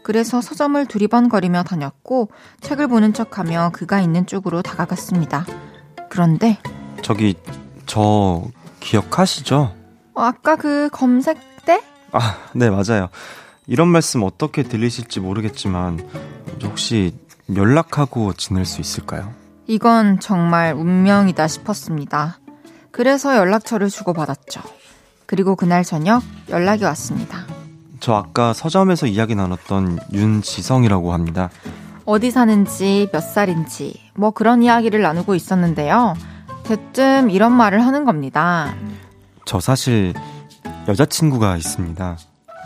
그래서 0.04 0.42
서점을 0.42 0.84
두리번거리며 0.88 1.64
다녔고 1.64 2.30
책을 2.60 2.88
보는 2.88 3.14
척하며 3.14 3.72
그가 3.74 4.02
있는 4.02 4.26
쪽으로 4.26 4.62
다가갔습니다. 4.62 5.46
그런데 6.10 6.58
저기, 7.02 7.36
저, 7.86 8.44
기억하시죠? 8.80 9.74
어, 10.14 10.22
아까 10.22 10.56
그 10.56 10.90
검색 10.92 11.38
때? 11.66 11.82
아, 12.12 12.38
네, 12.54 12.70
맞아요. 12.70 13.08
이런 13.68 13.88
말씀 13.88 14.24
어떻게 14.24 14.64
들리실지 14.64 15.20
모르겠지만, 15.20 16.00
혹시 16.64 17.14
연락하고 17.56 18.34
지낼 18.34 18.66
수 18.66 18.82
있을까요? 18.82 19.34
이건 19.68 20.20
정말 20.20 20.74
운명이다 20.74 21.48
싶었습니다. 21.48 22.40
그래서 22.92 23.38
연락처를 23.38 23.90
주고받았죠. 23.90 24.62
그리고 25.26 25.56
그날 25.56 25.84
저녁 25.84 26.24
연락이 26.50 26.84
왔습니다. 26.84 27.46
저 28.00 28.16
아까 28.16 28.52
서점에서 28.54 29.08
이야기 29.08 29.36
나눴던 29.36 30.00
윤지성이라고 30.12 31.14
합니다. 31.14 31.50
어디 32.04 32.32
사는지, 32.32 33.08
몇 33.14 33.22
살인지, 33.22 34.02
뭐 34.16 34.32
그런 34.32 34.64
이야기를 34.64 35.02
나누고 35.02 35.36
있었는데요. 35.36 36.16
대뜸 36.64 37.30
이런 37.30 37.54
말을 37.54 37.86
하는 37.86 38.04
겁니다. 38.06 38.74
저 39.46 39.60
사실 39.60 40.14
여자친구가 40.88 41.58
있습니다. 41.58 42.18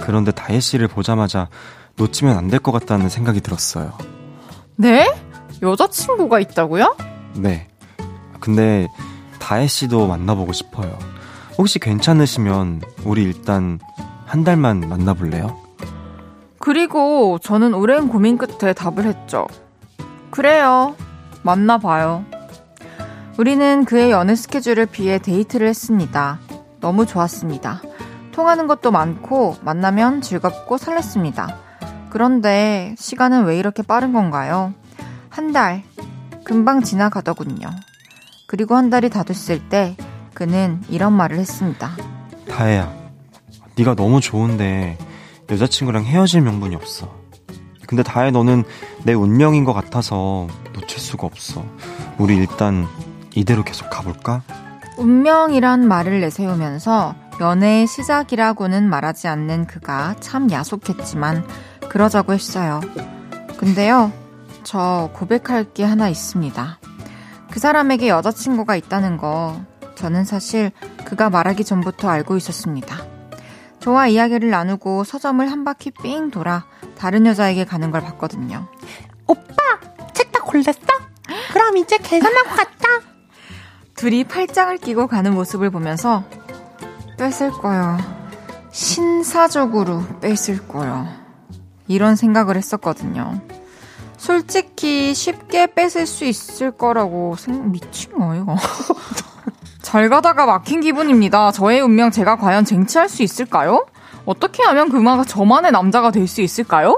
그런데 0.02 0.32
다혜 0.32 0.60
씨를 0.60 0.88
보자마자 0.88 1.48
놓치면 1.98 2.38
안 2.38 2.50
될 2.50 2.60
것 2.60 2.72
같다는 2.72 3.10
생각이 3.10 3.42
들었어요. 3.42 3.94
네? 4.76 5.14
여자친구가 5.62 6.40
있다고요? 6.40 6.96
네. 7.36 7.68
근데 8.40 8.88
다혜 9.40 9.68
씨도 9.68 10.08
만나보고 10.08 10.52
싶어요. 10.54 10.98
혹시 11.58 11.80
괜찮으시면 11.80 12.82
우리 13.06 13.24
일단 13.24 13.80
한 14.26 14.44
달만 14.44 14.82
만나볼래요? 14.82 15.58
그리고 16.60 17.38
저는 17.40 17.74
오랜 17.74 18.10
고민 18.10 18.38
끝에 18.38 18.74
답을 18.74 19.06
했죠. 19.06 19.48
그래요. 20.32 20.96
만나봐요. 21.44 22.26
우리는 23.38 23.86
그의 23.86 24.12
연애 24.12 24.36
스케줄을 24.36 24.86
비해 24.86 25.20
데이트를 25.20 25.68
했습니다. 25.68 26.40
너무 26.82 27.06
좋았습니다. 27.06 27.82
통하는 28.36 28.68
것도 28.68 28.92
많고 28.92 29.56
만나면 29.62 30.20
즐겁고 30.20 30.76
설렜습니다. 30.76 31.56
그런데 32.10 32.94
시간은 32.98 33.46
왜 33.46 33.58
이렇게 33.58 33.82
빠른 33.82 34.12
건가요? 34.12 34.74
한 35.30 35.54
달. 35.54 35.84
금방 36.44 36.84
지나가더군요. 36.84 37.70
그리고 38.46 38.76
한 38.76 38.90
달이 38.90 39.10
다 39.10 39.24
됐을 39.24 39.70
때 39.70 39.96
그는 40.34 40.84
이런 40.90 41.14
말을 41.14 41.40
했습니다. 41.40 41.92
다혜야, 42.50 42.94
네가 43.78 43.96
너무 43.96 44.20
좋은데 44.20 44.98
여자친구랑 45.50 46.04
헤어질 46.04 46.42
명분이 46.42 46.76
없어. 46.76 47.10
근데 47.88 48.04
다혜 48.04 48.32
너는 48.32 48.66
내 49.04 49.14
운명인 49.14 49.64
것 49.64 49.72
같아서 49.74 50.48
놓칠 50.74 51.00
수가 51.00 51.26
없어. 51.26 51.64
우리 52.18 52.36
일단 52.36 52.86
이대로 53.34 53.64
계속 53.64 53.90
가볼까? 53.90 54.42
운명이란 54.98 55.88
말을 55.88 56.20
내세우면서 56.22 57.16
연애의 57.40 57.88
시작이라고는 57.88 58.90
말하지 58.90 59.28
않는 59.28 59.68
그가 59.68 60.16
참 60.20 60.50
야속했지만 60.50 61.46
그러자고 61.90 62.34
했어요. 62.34 62.82
근데요, 63.58 64.12
저 64.64 65.10
고백할 65.14 65.74
게 65.74 65.84
하나 65.84 66.10
있습니다. 66.10 66.80
그 67.52 67.60
사람에게 67.60 68.10
여자친구가 68.10 68.76
있다는 68.76 69.18
거 69.18 69.62
저는 69.96 70.24
사실 70.26 70.72
그가 71.06 71.30
말하기 71.30 71.64
전부터 71.64 72.10
알고 72.10 72.38
있었습니다. 72.38 72.98
저와 73.80 74.08
이야기를 74.08 74.50
나누고 74.50 75.04
서점을 75.04 75.50
한 75.50 75.64
바퀴 75.64 75.92
삥 75.92 76.32
돌아 76.32 76.66
다른 76.98 77.26
여자에게 77.26 77.66
가는 77.66 77.92
걸 77.92 78.02
봤거든요. 78.02 78.68
책다 80.14 80.42
골랐어? 80.42 80.80
그럼 81.52 81.78
이제 81.78 81.98
계산하고 81.98 82.50
갔다. 82.50 82.88
둘이 83.96 84.24
팔짱을 84.24 84.78
끼고 84.78 85.08
가는 85.08 85.34
모습을 85.34 85.70
보면서 85.70 86.24
뺏을 87.18 87.52
거야. 87.52 87.98
신사적으로 88.72 90.04
뺏을 90.22 90.68
거야. 90.68 91.08
이런 91.88 92.16
생각을 92.16 92.58
했었거든요. 92.58 93.40
솔직히 94.18 95.14
쉽게 95.14 95.68
뺏을 95.74 96.06
수 96.08 96.26
있을 96.26 96.72
거라고 96.72 97.36
생 97.38 97.72
미친 97.72 98.18
거예요. 98.18 98.46
잘 99.82 100.10
가다가 100.10 100.46
막힌 100.46 100.82
기분입니다. 100.82 101.52
저의 101.52 101.80
운명 101.82 102.10
제가 102.12 102.38
과연 102.38 102.66
쟁취할 102.66 103.08
수 103.08 103.24
있을까요? 103.24 103.86
어떻게 104.26 104.64
하면 104.64 104.90
그마가 104.90 105.24
저만의 105.24 105.72
남자가 105.72 106.10
될 106.12 106.28
수 106.28 106.42
있을까요? 106.42 106.96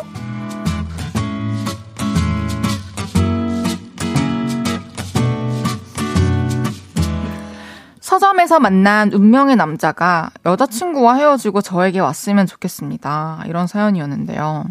서점에서 8.22 8.60
만난 8.60 9.12
운명의 9.14 9.56
남자가 9.58 10.32
여자친구와 10.44 11.16
헤어지고 11.18 11.62
저에게 11.62 12.00
왔으면 12.00 12.48
좋겠습니다. 12.48 13.44
이런 13.46 13.68
사연이었는데요. 13.68 14.66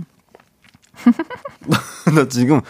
나 2.14 2.28
지금 2.28 2.60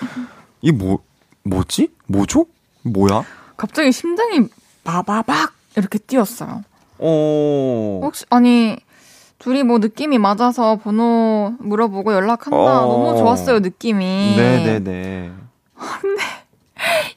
이 0.61 0.72
뭐 0.72 0.99
뭐지? 1.45 1.93
뭐죠? 2.09 2.45
뭐야? 2.83 3.24
갑자기 3.57 3.91
심장이 3.93 4.49
바바박 4.85 5.53
이렇게 5.77 5.99
뛰었어요. 5.99 6.62
어. 6.99 8.01
혹시 8.03 8.27
아니 8.29 8.77
둘이 9.39 9.62
뭐 9.62 9.79
느낌이 9.79 10.18
맞아서 10.18 10.77
번호 10.77 11.55
물어보고 11.59 12.12
연락한다. 12.12 12.57
어. 12.57 12.87
너무 12.87 13.16
좋았어요 13.18 13.61
느낌이. 13.61 14.35
네네네. 14.37 15.33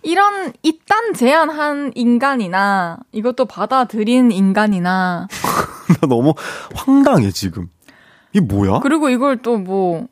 이런 0.01 0.53
이딴 0.63 1.13
제안한 1.13 1.93
인간이나 1.95 2.97
이것도 3.11 3.45
받아들인 3.45 4.32
인간이나 4.32 5.28
나 6.01 6.07
너무 6.07 6.34
황당해 6.76 7.32
지금. 7.32 7.70
이게 8.34 8.41
뭐야? 8.41 8.80
그리고 8.80 9.09
이걸 9.09 9.38
또뭐 9.41 10.07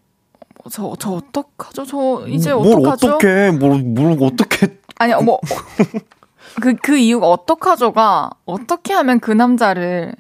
저 0.72 0.95
저 0.99 1.12
어떡하죠? 1.12 1.86
저 1.86 2.26
이제 2.28 2.53
뭘 2.53 2.68
어떡하죠? 2.80 3.08
어떻게 3.16 3.51
뭘, 3.51 3.82
뭘 3.84 4.18
어떻게 4.22 4.78
아니 4.97 5.14
뭐 5.24 5.39
그 6.62 6.76
그 6.82 6.97
이유가 6.97 7.28
어떡하죠가 7.28 8.32
어떻게 8.45 8.93
하면 8.93 9.20
그 9.20 9.32
남자를 9.32 10.16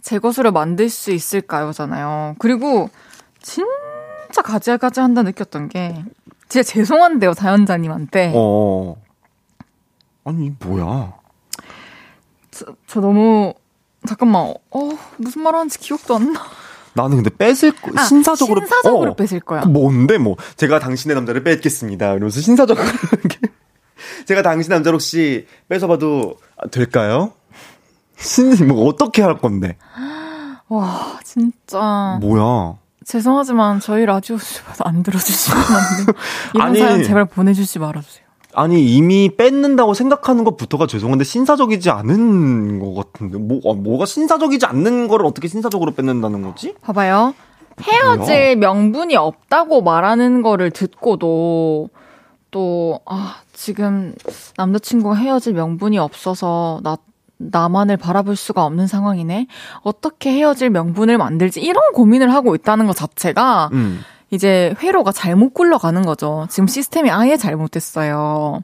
제 0.00 0.18
것으로 0.18 0.52
만들 0.52 0.88
수 0.88 1.10
있을까요 1.12 1.72
잖아요. 1.72 2.36
그리고 2.38 2.88
진짜 3.40 4.42
가지가지 4.42 5.00
한다 5.00 5.22
느꼈던 5.22 5.68
게 5.70 6.04
진짜 6.48 6.62
죄송한데요 6.62 7.34
사연자님한테 7.34 8.32
어. 8.34 8.96
아니 10.24 10.46
이게 10.46 10.54
뭐야? 10.60 11.14
저, 12.50 12.66
저 12.86 13.00
너무 13.00 13.54
잠깐만 14.06 14.54
어 14.70 14.90
무슨 15.16 15.42
말 15.42 15.54
하는지 15.54 15.78
기억도 15.78 16.16
안 16.16 16.32
나. 16.32 16.40
나는 16.96 17.16
근데 17.16 17.30
뺏을 17.30 17.72
거, 17.72 17.90
아, 17.96 18.04
신사적으로 18.04 18.60
신사적으로 18.60 19.12
어. 19.12 19.16
뺏을 19.16 19.40
거야. 19.40 19.62
그 19.62 19.68
뭔데 19.68 20.16
뭐 20.18 20.36
제가 20.56 20.78
당신의 20.78 21.16
남자를 21.16 21.42
뺏겠습니다. 21.42 22.12
이러면서 22.12 22.40
신사적으로 22.40 22.86
제가 24.26 24.42
당신 24.42 24.70
남자를 24.70 24.94
혹시 24.94 25.46
뺏어봐도 25.68 26.36
아, 26.56 26.68
될까요? 26.68 27.32
신, 28.16 28.68
뭐 28.68 28.86
어떻게 28.86 29.22
할 29.22 29.38
건데? 29.38 29.76
와, 30.68 31.18
진짜. 31.24 32.18
뭐야? 32.20 32.76
죄송하지만 33.06 33.80
저희 33.80 34.06
라디오 34.06 34.36
안 34.84 35.02
들어주시면 35.02 35.58
안 35.58 36.06
돼요. 36.06 36.16
이런 36.54 36.66
아니. 36.68 36.78
사연 36.78 37.02
제발 37.02 37.24
보내주지 37.26 37.78
말아주세요. 37.78 38.24
아니 38.56 38.94
이미 38.94 39.30
뺏는다고 39.36 39.94
생각하는 39.94 40.44
것부터가 40.44 40.86
죄송한데 40.86 41.24
신사적이지 41.24 41.90
않은 41.90 42.78
것 42.78 42.94
같은데 42.94 43.38
뭐 43.38 43.60
아, 43.66 43.74
뭐가 43.74 44.06
신사적이지 44.06 44.66
않는 44.66 45.08
거를 45.08 45.26
어떻게 45.26 45.48
신사적으로 45.48 45.90
뺏는다는 45.92 46.42
거지? 46.42 46.74
봐봐요. 46.80 47.34
헤어질 47.82 48.56
명분이 48.56 49.16
없다고 49.16 49.82
말하는 49.82 50.42
거를 50.42 50.70
듣고도 50.70 51.90
또, 52.54 53.00
아, 53.04 53.38
지금 53.52 54.14
남자친구가 54.56 55.16
헤어질 55.16 55.54
명분이 55.54 55.98
없어서 55.98 56.78
나, 56.84 56.96
나만을 57.50 57.96
바라볼 57.96 58.36
수가 58.36 58.64
없는 58.64 58.86
상황이네? 58.86 59.46
어떻게 59.82 60.32
헤어질 60.32 60.70
명분을 60.70 61.18
만들지? 61.18 61.60
이런 61.60 61.82
고민을 61.92 62.32
하고 62.32 62.54
있다는 62.54 62.86
것 62.86 62.96
자체가 62.96 63.70
음. 63.72 64.00
이제 64.30 64.74
회로가 64.80 65.12
잘못 65.12 65.54
굴러가는 65.54 66.02
거죠. 66.04 66.46
지금 66.50 66.66
시스템이 66.66 67.10
아예 67.10 67.36
잘못됐어요. 67.36 68.62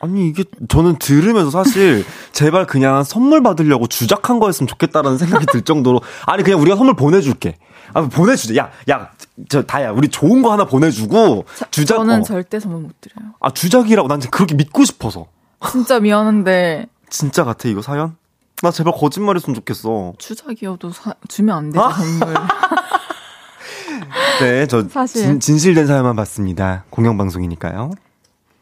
아니 0.00 0.28
이게 0.28 0.44
저는 0.68 0.96
들으면서 0.98 1.50
사실 1.50 2.04
제발 2.32 2.66
그냥 2.66 3.02
선물 3.02 3.42
받으려고 3.42 3.86
주작한 3.88 4.38
거였으면 4.38 4.68
좋겠다라는 4.68 5.18
생각이 5.18 5.46
들 5.46 5.62
정도로 5.62 6.00
아니 6.26 6.42
그냥 6.44 6.60
우리가 6.60 6.76
선물 6.76 6.94
보내줄게. 6.94 7.56
아 7.94 8.02
보내주자. 8.02 8.54
야 8.54 8.70
야 8.88 9.08
저 9.48 9.62
다야 9.62 9.90
우리 9.92 10.08
좋은 10.08 10.42
거 10.42 10.52
하나 10.52 10.64
보내주고 10.64 11.44
주작. 11.70 11.96
저는 11.96 12.20
어. 12.20 12.22
절대 12.22 12.58
선물 12.58 12.82
못 12.82 13.00
드려요. 13.00 13.30
아 13.40 13.50
주작이라고 13.50 14.08
난 14.08 14.18
그렇게 14.20 14.54
믿고 14.54 14.84
싶어서. 14.84 15.26
진짜 15.70 16.00
미안한데 16.00 16.86
진짜 17.10 17.44
같아 17.44 17.68
이거 17.68 17.82
사연? 17.82 18.16
나 18.62 18.70
제발 18.70 18.92
거짓말했으면 18.96 19.54
좋겠어. 19.54 20.14
주작이어도 20.18 20.90
사- 20.90 21.14
주면 21.28 21.56
안 21.56 21.70
되죠, 21.70 21.84
아? 21.84 21.92
선물. 21.92 22.34
네, 24.40 24.66
저 24.66 24.88
사실. 24.88 25.22
진, 25.22 25.40
진실된 25.40 25.86
사연만 25.86 26.16
봤습니다. 26.16 26.84
공영방송이니까요. 26.90 27.90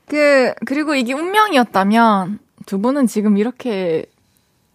그, 0.06 0.52
그리고 0.66 0.94
이게 0.94 1.12
운명이었다면 1.14 2.38
두 2.66 2.78
분은 2.80 3.06
지금 3.06 3.36
이렇게 3.38 4.04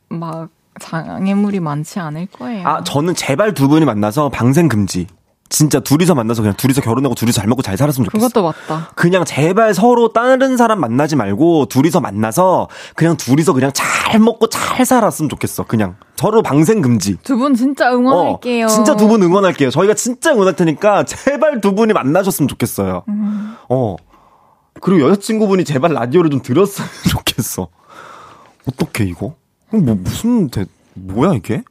막 0.09 0.49
장애물이 0.79 1.59
많지 1.59 1.99
않을 1.99 2.27
거예요. 2.27 2.67
아, 2.67 2.83
저는 2.83 3.15
제발 3.15 3.53
두 3.53 3.67
분이 3.67 3.85
만나서 3.85 4.29
방생 4.29 4.67
금지. 4.67 5.07
진짜 5.51 5.79
둘이서 5.81 6.15
만나서 6.15 6.41
그냥 6.41 6.55
둘이서 6.55 6.81
결혼하고 6.81 7.13
둘이서 7.13 7.41
잘 7.41 7.47
먹고 7.47 7.61
잘 7.61 7.77
살았으면 7.77 8.05
좋겠어. 8.05 8.27
그것도 8.29 8.43
맞다. 8.43 8.89
그냥 8.95 9.25
제발 9.25 9.73
서로 9.73 10.13
다른 10.13 10.55
사람 10.57 10.79
만나지 10.79 11.15
말고 11.17 11.65
둘이서 11.65 11.99
만나서 11.99 12.69
그냥 12.95 13.17
둘이서 13.17 13.51
그냥 13.53 13.69
잘 13.73 14.19
먹고 14.19 14.47
잘 14.47 14.85
살았으면 14.85 15.29
좋겠어. 15.29 15.65
그냥 15.65 15.95
서로 16.15 16.41
방생 16.41 16.81
금지. 16.81 17.17
두 17.23 17.37
분 17.37 17.53
진짜 17.55 17.91
응원할게요. 17.93 18.65
어, 18.65 18.69
진짜 18.69 18.95
두 18.95 19.07
분 19.07 19.21
응원할게요. 19.21 19.69
저희가 19.71 19.93
진짜 19.93 20.31
응원할 20.31 20.55
테니까 20.55 21.03
제발 21.03 21.59
두 21.61 21.75
분이 21.75 21.91
만나셨으면 21.93 22.47
좋겠어요. 22.47 23.03
음. 23.09 23.55
어. 23.69 23.97
그리고 24.79 25.07
여자친구분이 25.09 25.65
제발 25.65 25.93
라디오를 25.93 26.29
좀 26.29 26.41
들었으면 26.41 26.89
좋겠어. 27.11 27.67
어떻게 28.67 29.03
이거? 29.03 29.35
뭐 29.71 29.95
무슨 29.95 30.49
대 30.49 30.65
뭐야 30.93 31.33
이게? 31.33 31.63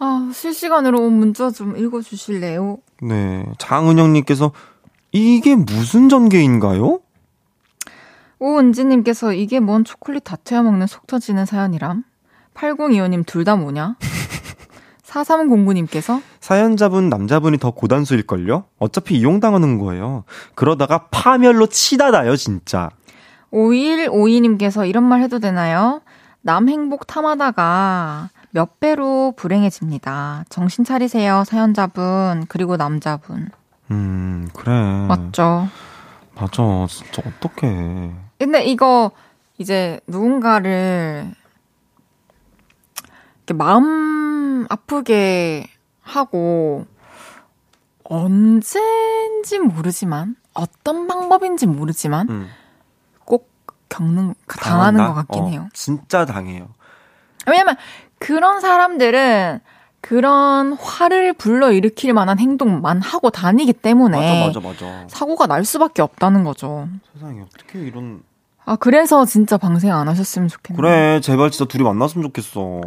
아, 0.00 0.30
실시간으로 0.32 1.00
온 1.00 1.14
문자 1.14 1.50
좀 1.50 1.76
읽어주실래요? 1.76 2.78
네. 3.02 3.44
장은영님께서 3.58 4.52
이게 5.12 5.54
무슨 5.56 6.08
전개인가요? 6.08 7.00
오은지님께서 8.38 9.32
이게 9.32 9.58
뭔 9.58 9.84
초콜릿 9.84 10.22
다투어 10.24 10.62
먹는 10.62 10.86
속 10.86 11.06
터지는 11.06 11.44
사연이람? 11.44 12.04
8025님 12.54 13.26
둘 13.26 13.44
다 13.44 13.56
뭐냐? 13.56 13.96
4309님께서 15.04 16.20
사연자분 16.40 17.08
남자분이 17.08 17.58
더 17.58 17.70
고단수일걸요? 17.70 18.64
어차피 18.78 19.16
이용당하는 19.18 19.78
거예요. 19.78 20.24
그러다가 20.54 21.06
파멸로 21.10 21.66
치다다요, 21.66 22.36
진짜. 22.36 22.90
5152님께서 23.52 24.86
이런 24.88 25.04
말 25.04 25.22
해도 25.22 25.38
되나요? 25.40 26.02
남 26.42 26.68
행복 26.68 27.06
탐하다가 27.06 28.28
몇 28.50 28.80
배로 28.80 29.32
불행해집니다. 29.36 30.44
정신 30.48 30.84
차리세요, 30.84 31.44
사연자분, 31.44 32.46
그리고 32.48 32.76
남자분. 32.76 33.50
음, 33.90 34.48
그래. 34.54 34.72
맞죠? 35.06 35.68
맞아. 36.34 36.86
진짜 36.88 37.22
어떡해. 37.26 38.12
근데 38.38 38.64
이거 38.64 39.10
이제 39.58 40.00
누군가를 40.06 41.32
이렇게 43.38 43.54
마음 43.54 44.66
아프게 44.70 45.66
하고 46.00 46.86
언제인지 48.04 49.58
모르지만 49.58 50.36
어떤 50.54 51.06
방법인지 51.06 51.66
모르지만 51.66 52.28
음. 52.30 52.48
꼭 53.24 53.50
겪는 53.88 54.34
당하는 54.46 54.98
당한다? 54.98 55.08
것 55.08 55.14
같긴 55.14 55.42
어, 55.42 55.48
해요. 55.48 55.68
진짜 55.72 56.24
당해요. 56.24 56.68
왜냐면 57.46 57.76
그런 58.18 58.60
사람들은 58.60 59.60
그런 60.00 60.72
화를 60.74 61.32
불러 61.32 61.72
일으킬 61.72 62.12
만한 62.12 62.38
행동만 62.38 63.00
하고 63.02 63.30
다니기 63.30 63.72
때문에 63.72 64.46
맞아, 64.46 64.60
맞아, 64.60 64.84
맞아. 64.86 65.04
사고가 65.08 65.46
날 65.46 65.64
수밖에 65.64 66.02
없다는 66.02 66.44
거죠. 66.44 66.88
세상에, 67.14 67.40
어떻게 67.42 67.80
이런. 67.80 68.22
아 68.64 68.76
그래서 68.76 69.24
진짜 69.24 69.56
방생 69.56 69.92
안 69.94 70.08
하셨으면 70.08 70.48
좋겠네요. 70.48 70.80
그래, 70.80 71.20
제발 71.20 71.50
진짜 71.50 71.64
둘이 71.66 71.82
만났으면 71.84 72.22
좋겠어. 72.26 72.80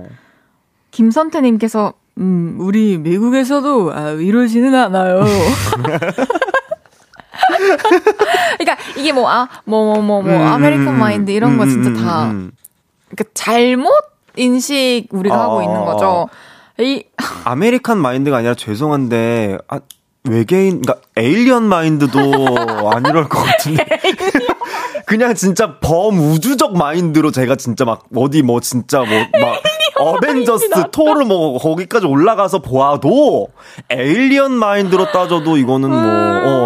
김선태님께서 0.92 1.94
음 2.20 2.58
우리 2.60 2.98
미국에서도 2.98 3.94
아, 3.94 4.10
이러지는 4.12 4.76
않아요. 4.76 5.24
그러니까 8.60 8.78
이게 8.98 9.12
뭐 9.12 9.28
아 9.30 9.48
뭐 9.66 9.86
뭐 9.86 10.02
뭐뭐 10.02 10.24
음, 10.24 10.42
American 10.42 10.88
음, 10.88 11.00
마인드 11.00 11.32
이런 11.32 11.58
거 11.58 11.64
음, 11.64 11.70
진짜 11.70 11.90
음, 11.90 11.96
다 11.96 12.24
음. 12.26 12.52
그러니까 13.10 13.24
잘못 13.34 13.92
인식 14.38 15.08
우리가 15.12 15.36
어, 15.36 15.42
하고 15.42 15.62
있는 15.62 15.78
어, 15.78 15.86
거죠. 15.86 16.06
어. 16.08 16.28
이 16.80 17.04
American 17.46 17.98
mind가 17.98 18.38
아니라 18.38 18.56
죄송한데, 18.56 19.58
아, 19.68 19.80
외계인, 20.24 20.82
그러니까 20.82 21.08
alien 21.18 21.64
mind도 21.64 22.20
안 22.92 23.06
이럴 23.06 23.28
것 23.28 23.40
같은데. 23.44 23.86
그냥 25.06 25.36
진짜 25.36 25.80
범우주적 25.80 26.78
mind로 26.78 27.32
제가 27.32 27.56
진짜 27.56 27.84
막 27.86 28.06
어디 28.16 28.42
뭐 28.44 28.62
진짜 28.62 29.00
뭐 29.00 29.08
막 29.42 29.62
어벤져스 30.00 30.70
토르 30.92 31.26
뭐 31.26 31.58
거기까지 31.60 32.06
올라가서 32.06 32.60
보아도 32.60 33.48
alien 33.90 34.52
mind로 34.54 35.12
따져도 35.12 35.58
이거는 35.58 35.90
뭐 35.90 36.00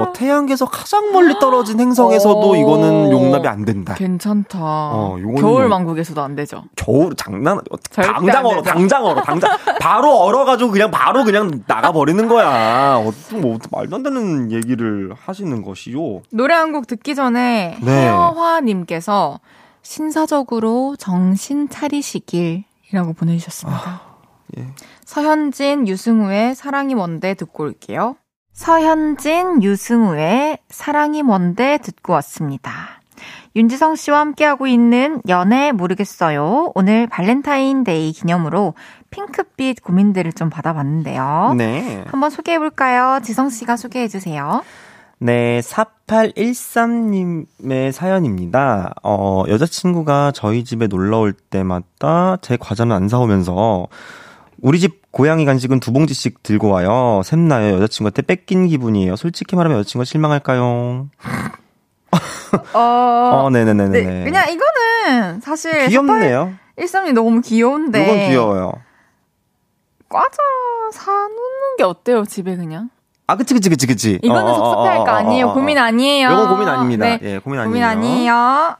어, 0.03 0.13
태양계에서 0.13 0.65
가장 0.65 1.11
멀리 1.11 1.37
떨어진 1.39 1.79
행성에서도 1.79 2.49
오. 2.49 2.55
이거는 2.55 3.11
용납이 3.11 3.47
안 3.47 3.65
된다. 3.65 3.93
괜찮다. 3.95 4.59
어, 4.61 5.17
겨울 5.37 5.67
뭐- 5.67 5.75
왕국에서도 5.77 6.21
안 6.21 6.35
되죠. 6.35 6.63
겨울 6.75 7.15
장난 7.15 7.59
당장 7.91 8.37
안 8.37 8.45
얼어. 8.45 8.61
당장 8.61 9.05
얼어 9.05 9.21
당장 9.21 9.57
바로 9.79 10.15
얼어가지고 10.19 10.71
그냥 10.71 10.91
바로 10.91 11.23
그냥 11.23 11.61
나가 11.67 11.91
버리는 11.91 12.27
거야. 12.27 12.97
어떤 12.97 13.41
뭐 13.41 13.57
말도 13.71 13.95
안 13.95 14.03
되는 14.03 14.51
얘기를 14.51 15.13
하시는 15.25 15.61
것이요. 15.63 16.21
노래 16.31 16.53
한 16.53 16.71
곡 16.75 16.87
듣기 16.87 17.15
전에 17.15 17.77
네. 17.81 17.91
헤어화님께서 18.07 19.39
신사적으로 19.81 20.95
정신 20.97 21.69
차리시길 21.69 22.63
이라고 22.91 23.13
보내주셨습니다. 23.13 24.01
예. 24.57 24.67
서현진, 25.05 25.87
유승우의 25.87 26.55
사랑이 26.55 26.95
뭔데 26.95 27.33
듣고 27.33 27.63
올게요. 27.63 28.15
서현진, 28.53 29.63
유승우의 29.63 30.59
사랑이 30.69 31.23
뭔데 31.23 31.77
듣고 31.77 32.13
왔습니다. 32.13 33.01
윤지성 33.55 33.95
씨와 33.95 34.19
함께하고 34.19 34.67
있는 34.67 35.21
연애 35.29 35.71
모르겠어요. 35.71 36.71
오늘 36.75 37.07
발렌타인데이 37.07 38.11
기념으로 38.11 38.73
핑크빛 39.09 39.81
고민들을 39.81 40.33
좀 40.33 40.49
받아봤는데요. 40.49 41.53
네. 41.57 42.03
한번 42.07 42.29
소개해볼까요? 42.29 43.21
지성 43.23 43.49
씨가 43.49 43.77
소개해주세요. 43.77 44.63
네, 45.19 45.59
4813님의 45.61 47.91
사연입니다. 47.91 48.93
어, 49.01 49.43
여자친구가 49.47 50.31
저희 50.33 50.63
집에 50.63 50.87
놀러 50.87 51.19
올 51.19 51.33
때마다 51.33 52.37
제 52.41 52.57
과자는 52.57 52.95
안 52.95 53.07
사오면서 53.07 53.87
우리 54.61 54.79
집 54.79 55.11
고양이 55.11 55.45
간식은 55.45 55.79
두 55.79 55.93
봉지씩 55.93 56.43
들고 56.43 56.69
와요. 56.69 57.21
샘나요. 57.23 57.75
여자친구한테 57.75 58.23
뺏긴 58.23 58.67
기분이에요. 58.67 59.15
솔직히 59.15 59.55
말하면 59.55 59.79
여자친구가 59.79 60.05
실망할까요? 60.05 61.07
어, 62.73 62.79
어, 62.79 63.49
네네네네. 63.51 64.01
네, 64.01 64.23
그냥 64.23 64.49
이거는 64.49 65.41
사실 65.41 65.87
귀엽네요. 65.87 66.53
13이 66.77 67.13
너무 67.13 67.41
귀여운데 67.41 68.03
이건 68.03 68.29
귀여워요. 68.29 68.73
과자 70.09 70.37
사놓는 70.91 71.77
게 71.77 71.83
어때요, 71.83 72.25
집에 72.25 72.55
그냥? 72.55 72.89
아, 73.27 73.35
그치, 73.35 73.53
그치, 73.53 73.69
그치, 73.69 73.87
그치. 73.87 74.19
이거는 74.21 74.43
어, 74.43 74.51
어, 74.51 74.55
섭섭해할 74.55 74.97
어, 74.99 75.03
거 75.03 75.11
어, 75.11 75.15
아니에요. 75.15 75.47
어, 75.47 75.49
어. 75.49 75.53
고민 75.53 75.77
아니에요. 75.77 76.29
요건 76.29 76.49
고민 76.49 76.67
아닙니다. 76.67 77.05
네. 77.05 77.19
예, 77.23 77.39
고민 77.39 77.59
아니에요. 77.59 77.69
고민 77.69 77.83
아니에요. 77.83 78.77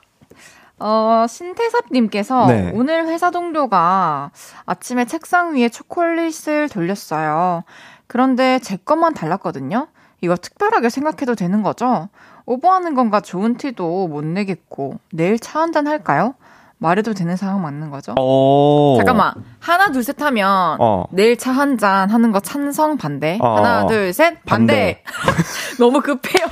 어, 0.78 1.26
신태섭님께서 1.28 2.48
네. 2.48 2.72
오늘 2.76 3.08
회사 3.08 3.32
동료가 3.32 4.32
아침에 4.66 5.06
책상 5.06 5.56
위에 5.56 5.70
초콜릿을 5.70 6.70
돌렸어요. 6.70 7.64
그런데 8.08 8.60
제 8.60 8.78
것만 8.78 9.14
달랐거든요. 9.14 9.88
이거 10.22 10.36
특별하게 10.36 10.90
생각해도 10.90 11.36
되는 11.36 11.64
거죠? 11.64 12.10
오버하는 12.46 12.94
건가 12.94 13.22
좋은 13.22 13.58
티도 13.58 14.08
못 14.08 14.24
내겠고 14.24 15.00
내일 15.12 15.40
차 15.40 15.62
한잔 15.62 15.88
할까요? 15.88 16.36
말해도 16.78 17.14
되는 17.14 17.36
상황 17.38 17.62
맞는 17.62 17.90
거죠? 17.90 18.14
어. 18.20 18.96
잠깐만 18.98 19.34
하나 19.60 19.92
둘 19.92 20.04
셋 20.04 20.22
하면 20.22 20.78
어. 20.80 21.06
내일 21.12 21.38
차 21.38 21.52
한 21.54 21.78
잔 21.78 22.10
하는 22.10 22.32
거 22.32 22.40
찬성 22.42 22.98
반대 22.98 23.38
어, 23.42 23.56
하나 23.58 23.84
어. 23.86 23.88
둘셋 23.88 24.44
반대, 24.46 25.02
너무 25.80 26.02
급해요 26.02 26.46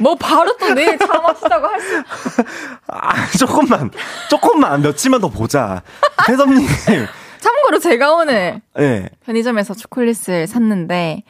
뭐 0.00 0.14
바로 0.14 0.56
또 0.56 0.72
내일 0.74 0.98
차 0.98 1.06
마시자고 1.20 1.66
할수 1.66 2.02
아, 2.88 3.26
조금만, 3.38 3.90
조금만, 4.30 4.80
며칠만 4.82 5.20
더 5.20 5.28
보자. 5.28 5.82
태섭님, 6.26 6.66
참고로 7.40 7.78
제가 7.78 8.14
오늘 8.14 8.60
예. 8.78 9.08
편의점에서 9.26 9.74
초콜릿을 9.74 10.46
샀는데 10.46 11.22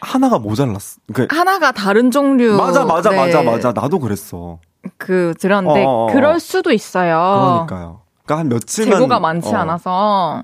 하나가 0.00 0.38
모자랐어. 0.38 0.98
그, 1.12 1.26
하나가 1.30 1.72
다른 1.72 2.10
종류 2.10 2.56
맞아, 2.56 2.84
맞아, 2.84 3.10
네, 3.10 3.16
맞아, 3.16 3.42
맞아. 3.42 3.72
나도 3.72 3.98
그랬어. 3.98 4.58
그 4.96 5.34
들었는데 5.38 5.84
어, 5.84 5.88
어, 5.88 6.04
어. 6.04 6.12
그럴 6.12 6.40
수도 6.40 6.72
있어요 6.72 7.66
그러니까요. 7.66 8.00
그러니까 8.24 8.40
한 8.40 8.48
며칠만. 8.48 8.98
재고가 8.98 9.20
많지 9.20 9.54
어. 9.54 9.58
않아서 9.58 10.42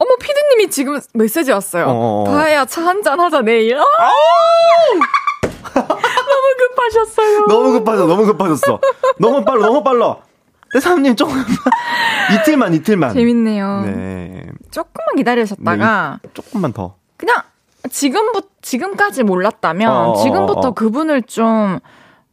어머 0.00 0.10
피디님이 0.20 0.70
지금 0.70 1.00
메시지 1.14 1.50
왔어요 1.52 1.86
어, 1.86 1.90
어, 1.90 2.22
어. 2.22 2.24
다혜야 2.30 2.64
차 2.66 2.82
한 2.82 3.02
잔 3.02 3.18
하자 3.20 3.40
내일 3.42 3.78
아! 3.78 3.82
너무 5.74 6.54
급하셨어요 6.58 7.46
너무 7.46 7.72
급하죠, 7.72 8.06
너무 8.06 8.24
급하셨어. 8.26 8.80
너무 9.18 9.44
빨라, 9.44 9.66
너무 9.66 9.82
빨라. 9.82 10.16
태섭님 10.72 11.16
조금만. 11.16 11.44
이틀만, 12.34 12.74
이틀만. 12.74 13.14
재밌네요 13.14 13.82
네. 13.86 14.46
조금만 14.70 15.16
기다리셨다가 15.16 16.20
조금만 16.34 16.72
더. 16.72 16.94
그냥 17.16 17.42
지금부 17.90 18.42
지금까지 18.60 19.22
몰랐다면 19.22 19.90
어, 19.90 20.10
어, 20.10 20.16
지금부터 20.22 20.68
어. 20.68 20.70
그분을 20.72 21.22
좀 21.22 21.78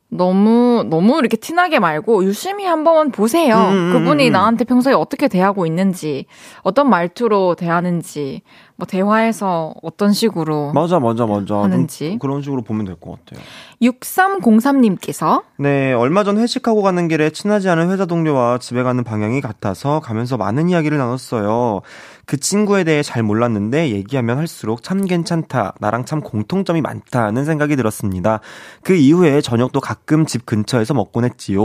너무 0.09 0.85
너무 0.89 1.19
이렇게 1.19 1.35
티나게 1.35 1.79
말고 1.79 2.23
유심히 2.25 2.65
한번 2.65 3.11
보세요. 3.11 3.55
음, 3.55 3.73
음, 3.73 3.93
그분이 3.93 4.27
음. 4.27 4.31
나한테 4.31 4.63
평소에 4.63 4.93
어떻게 4.93 5.27
대하고 5.27 5.65
있는지, 5.65 6.25
어떤 6.61 6.89
말투로 6.89 7.55
대하는지, 7.55 8.41
뭐 8.77 8.85
대화에서 8.85 9.73
어떤 9.83 10.11
식으로 10.11 10.73
맞아, 10.73 10.99
맞아, 10.99 11.25
맞아. 11.25 11.55
하는지. 11.63 12.09
좀 12.11 12.19
그런 12.19 12.41
식으로 12.41 12.61
보면 12.61 12.85
될 12.85 12.95
것 12.99 13.17
같아요. 13.25 13.41
6303님께서 13.81 15.43
네, 15.57 15.93
얼마 15.93 16.23
전 16.23 16.37
회식하고 16.37 16.81
가는 16.81 17.07
길에 17.07 17.29
친하지 17.29 17.69
않은 17.69 17.89
회사 17.89 18.05
동료와 18.05 18.57
집에 18.59 18.83
가는 18.83 19.03
방향이 19.03 19.41
같아서 19.41 19.99
가면서 19.99 20.37
많은 20.37 20.69
이야기를 20.69 20.97
나눴어요. 20.97 21.81
그 22.25 22.37
친구에 22.37 22.83
대해 22.83 23.03
잘 23.03 23.21
몰랐는데 23.23 23.91
얘기하면 23.91 24.37
할수록 24.37 24.81
참 24.81 25.05
괜찮다. 25.05 25.75
나랑 25.79 26.05
참 26.05 26.21
공통점이 26.21 26.81
많다는 26.81 27.45
생각이 27.45 27.75
들었습니다. 27.75 28.39
그 28.83 28.95
이후에 28.95 29.41
저녁도 29.41 29.79
가끔 29.79 30.25
집 30.25 30.45
근처에서 30.45 30.93
먹곤 30.95 31.25
했지요. 31.25 31.61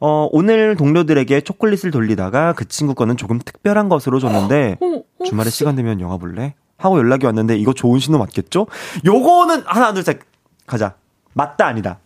어, 0.00 0.28
오늘 0.32 0.76
동료들에게 0.76 1.40
초콜릿을 1.42 1.90
돌리다가 1.90 2.52
그 2.52 2.66
친구 2.68 2.94
거는 2.94 3.16
조금 3.16 3.38
특별한 3.38 3.88
것으로 3.88 4.18
줬는데 4.18 4.78
주말에 5.24 5.50
시간 5.50 5.74
되면 5.76 6.00
영화 6.00 6.16
볼래? 6.16 6.54
하고 6.78 6.98
연락이 6.98 7.24
왔는데 7.26 7.56
이거 7.56 7.72
좋은 7.72 7.98
신호 8.00 8.18
맞겠죠? 8.18 8.66
요거는 9.06 9.62
하나 9.66 9.92
둘 9.94 10.02
셋 10.04 10.20
가자. 10.66 10.94
맞다 11.32 11.66
아니다. 11.66 11.98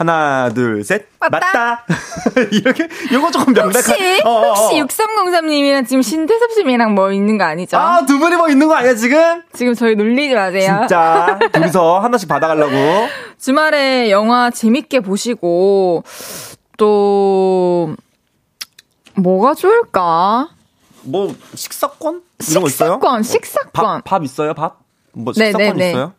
하나 0.00 0.48
둘 0.54 0.82
셋. 0.82 1.08
맞다. 1.20 1.84
이렇게 2.52 2.88
요거 3.12 3.30
조금 3.32 3.52
명백한. 3.52 3.74
혹시 3.74 4.22
어, 4.24 4.30
어, 4.30 4.50
어. 4.50 4.54
혹시 4.54 4.80
6303님이랑 4.82 5.86
지금 5.86 6.00
신태섭 6.00 6.52
씨랑 6.52 6.94
뭐 6.94 7.12
있는 7.12 7.36
거 7.36 7.44
아니죠? 7.44 7.76
아, 7.76 8.06
두 8.06 8.18
분이 8.18 8.34
뭐 8.36 8.48
있는 8.48 8.66
거 8.66 8.74
아니야, 8.76 8.94
지금? 8.94 9.42
지금 9.52 9.74
저희 9.74 9.96
놀리지 9.96 10.34
마세요. 10.34 10.78
진짜. 10.80 11.38
둘이서 11.52 11.98
하나씩 11.98 12.30
받아가려고. 12.30 12.72
주말에 13.38 14.10
영화 14.10 14.50
재밌게 14.50 15.00
보시고 15.00 16.02
또 16.78 17.94
뭐가 19.16 19.52
좋을까? 19.52 20.48
뭐, 21.02 21.34
식사권? 21.54 22.22
이런 22.48 22.62
거 22.62 22.68
있어요? 22.70 22.92
식사권, 22.94 23.22
식사권. 23.22 23.70
밥, 23.72 24.04
밥 24.04 24.24
있어요, 24.24 24.54
밥? 24.54 24.80
뭐, 25.12 25.34
네, 25.36 25.46
식사권 25.52 25.76
네, 25.76 25.84
네. 25.84 25.90
있어요? 25.90 26.14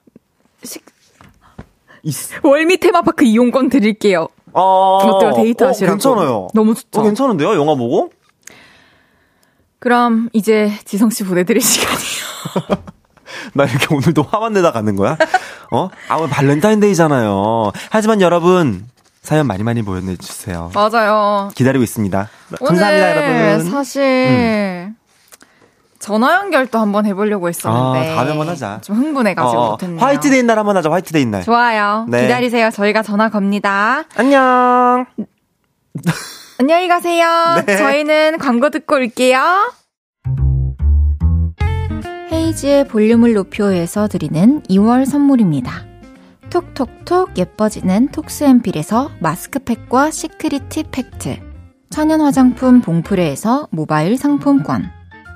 식-. 0.63 0.85
월미 2.43 2.77
테마파크 2.77 3.23
이용권 3.25 3.69
드릴게요. 3.69 4.27
어, 4.53 4.97
어때요? 4.97 5.33
데이트 5.33 5.63
어, 5.63 5.67
하시라고. 5.67 5.93
괜찮아요. 5.93 6.47
너무 6.53 6.73
좋죠. 6.75 6.99
어, 6.99 7.03
괜찮은데요? 7.03 7.53
영화 7.55 7.75
보고? 7.75 8.09
그럼 9.79 10.29
이제 10.33 10.71
지성 10.85 11.09
씨 11.09 11.23
보내드릴 11.23 11.61
시간이에요. 11.61 12.83
나 13.53 13.63
이렇게 13.65 13.93
오늘도 13.93 14.23
화만 14.23 14.53
내다 14.53 14.71
가는 14.71 14.95
거야? 14.95 15.17
어? 15.71 15.89
아, 16.09 16.17
오늘 16.17 16.29
발렌타인데이잖아요. 16.29 17.71
하지만 17.89 18.21
여러분, 18.21 18.85
사연 19.21 19.47
많이 19.47 19.63
많이 19.63 19.81
보내주세요. 19.81 20.71
맞아요. 20.73 21.49
기다리고 21.55 21.83
있습니다. 21.83 22.29
감사합니다, 22.59 23.11
여러분. 23.11 23.65
음. 23.67 23.71
사실 23.71 24.93
전화 26.01 26.35
연결도 26.35 26.79
한번 26.79 27.05
해보려고 27.05 27.47
했었는데 27.47 28.11
아, 28.11 28.15
다음에 28.15 28.29
한번 28.31 28.49
하자. 28.49 28.81
좀 28.81 28.97
흥분해가지고 28.97 29.61
어, 29.61 29.71
못했네요. 29.71 29.99
화이트데이 29.99 30.43
날 30.43 30.57
한번 30.57 30.75
하자, 30.75 30.91
화이트데이 30.91 31.25
날. 31.27 31.43
좋아요. 31.43 32.05
네. 32.09 32.23
기다리세요. 32.23 32.71
저희가 32.71 33.03
전화 33.03 33.29
겁니다. 33.29 34.03
안녕. 34.17 35.05
안녕히 36.59 36.87
가세요. 36.87 37.25
네. 37.65 37.77
저희는 37.77 38.39
광고 38.39 38.69
듣고 38.69 38.95
올게요. 38.95 39.71
헤이지의 42.31 42.87
볼륨을 42.87 43.33
높여서 43.33 44.07
드리는 44.07 44.61
2월 44.63 45.05
선물입니다. 45.05 45.85
톡톡톡 46.49 47.37
예뻐지는 47.37 48.09
톡스앤필에서 48.09 49.11
마스크팩과 49.19 50.11
시크릿 50.11 50.63
팩트 50.91 51.39
천연 51.89 52.21
화장품 52.21 52.81
봉프레에서 52.81 53.67
모바일 53.71 54.17
상품권 54.17 54.91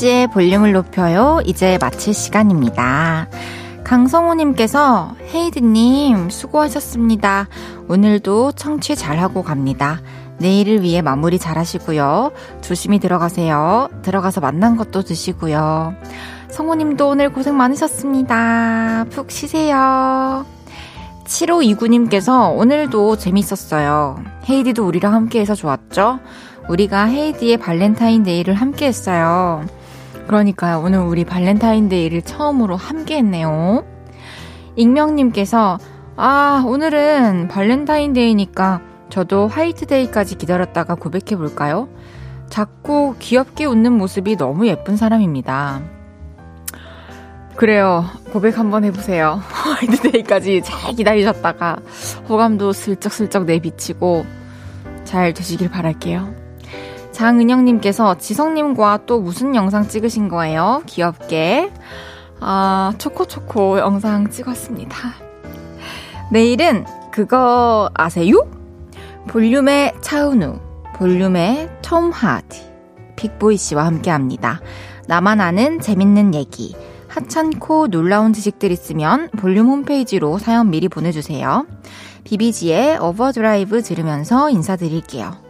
헤이지의 0.00 0.28
볼륨을 0.28 0.72
높여요. 0.72 1.40
이제 1.44 1.76
마칠 1.78 2.14
시간입니다. 2.14 3.28
강성호님께서 3.84 5.14
헤이드님 5.34 6.30
수고하셨습니다. 6.30 7.48
오늘도 7.86 8.52
청취 8.52 8.96
잘하고 8.96 9.42
갑니다. 9.42 10.00
내일을 10.38 10.82
위해 10.82 11.02
마무리 11.02 11.38
잘 11.38 11.58
하시고요. 11.58 12.32
조심히 12.62 12.98
들어가세요. 12.98 13.88
들어가서 14.00 14.40
만난 14.40 14.76
것도 14.76 15.02
드시고요. 15.02 15.94
성호님도 16.48 17.08
오늘 17.08 17.30
고생 17.30 17.56
많으셨습니다. 17.58 19.04
푹 19.10 19.30
쉬세요. 19.30 20.46
7529님께서 21.26 22.56
오늘도 22.56 23.18
재밌었어요. 23.18 24.22
헤이디도 24.48 24.86
우리랑 24.86 25.12
함께해서 25.12 25.54
좋았죠? 25.54 26.20
우리가 26.70 27.04
헤이디의 27.04 27.58
발렌타인데이를 27.58 28.54
함께 28.54 28.86
했어요. 28.86 29.62
그러니까요. 30.30 30.80
오늘 30.80 31.00
우리 31.00 31.24
발렌타인데이를 31.24 32.22
처음으로 32.22 32.76
함께 32.76 33.16
했네요. 33.16 33.84
익명님께서, 34.76 35.80
아, 36.14 36.62
오늘은 36.64 37.48
발렌타인데이니까 37.48 38.80
저도 39.08 39.48
화이트데이까지 39.48 40.36
기다렸다가 40.38 40.94
고백해볼까요? 40.94 41.88
작고 42.48 43.16
귀엽게 43.18 43.64
웃는 43.64 43.92
모습이 43.92 44.36
너무 44.36 44.68
예쁜 44.68 44.96
사람입니다. 44.96 45.82
그래요. 47.56 48.04
고백 48.32 48.56
한번 48.56 48.84
해보세요. 48.84 49.42
화이트데이까지 49.50 50.62
잘 50.64 50.94
기다리셨다가 50.94 51.78
호감도 52.28 52.72
슬쩍슬쩍 52.72 53.46
내비치고 53.46 54.24
잘 55.02 55.34
되시길 55.34 55.70
바랄게요. 55.70 56.39
장은영님께서 57.20 58.16
지성님과 58.16 59.00
또 59.04 59.20
무슨 59.20 59.54
영상 59.54 59.86
찍으신 59.86 60.30
거예요? 60.30 60.82
귀엽게. 60.86 61.70
아, 62.40 62.94
초코초코 62.96 63.78
영상 63.78 64.30
찍었습니다. 64.30 64.96
내일은 66.32 66.86
그거 67.12 67.90
아세요? 67.92 68.48
볼륨의 69.28 69.92
차은우, 70.00 70.60
볼륨의 70.96 71.68
톰 71.82 72.10
하디, 72.10 72.62
빅보이 73.16 73.58
씨와 73.58 73.84
함께 73.84 74.10
합니다. 74.10 74.62
나만 75.06 75.42
아는 75.42 75.78
재밌는 75.78 76.34
얘기. 76.34 76.74
하찮고 77.08 77.88
놀라운 77.88 78.32
지식들 78.32 78.70
있으면 78.70 79.28
볼륨 79.36 79.66
홈페이지로 79.66 80.38
사연 80.38 80.70
미리 80.70 80.88
보내주세요. 80.88 81.66
비비지의 82.24 82.96
어버드라이브 82.96 83.82
들으면서 83.82 84.48
인사드릴게요. 84.48 85.49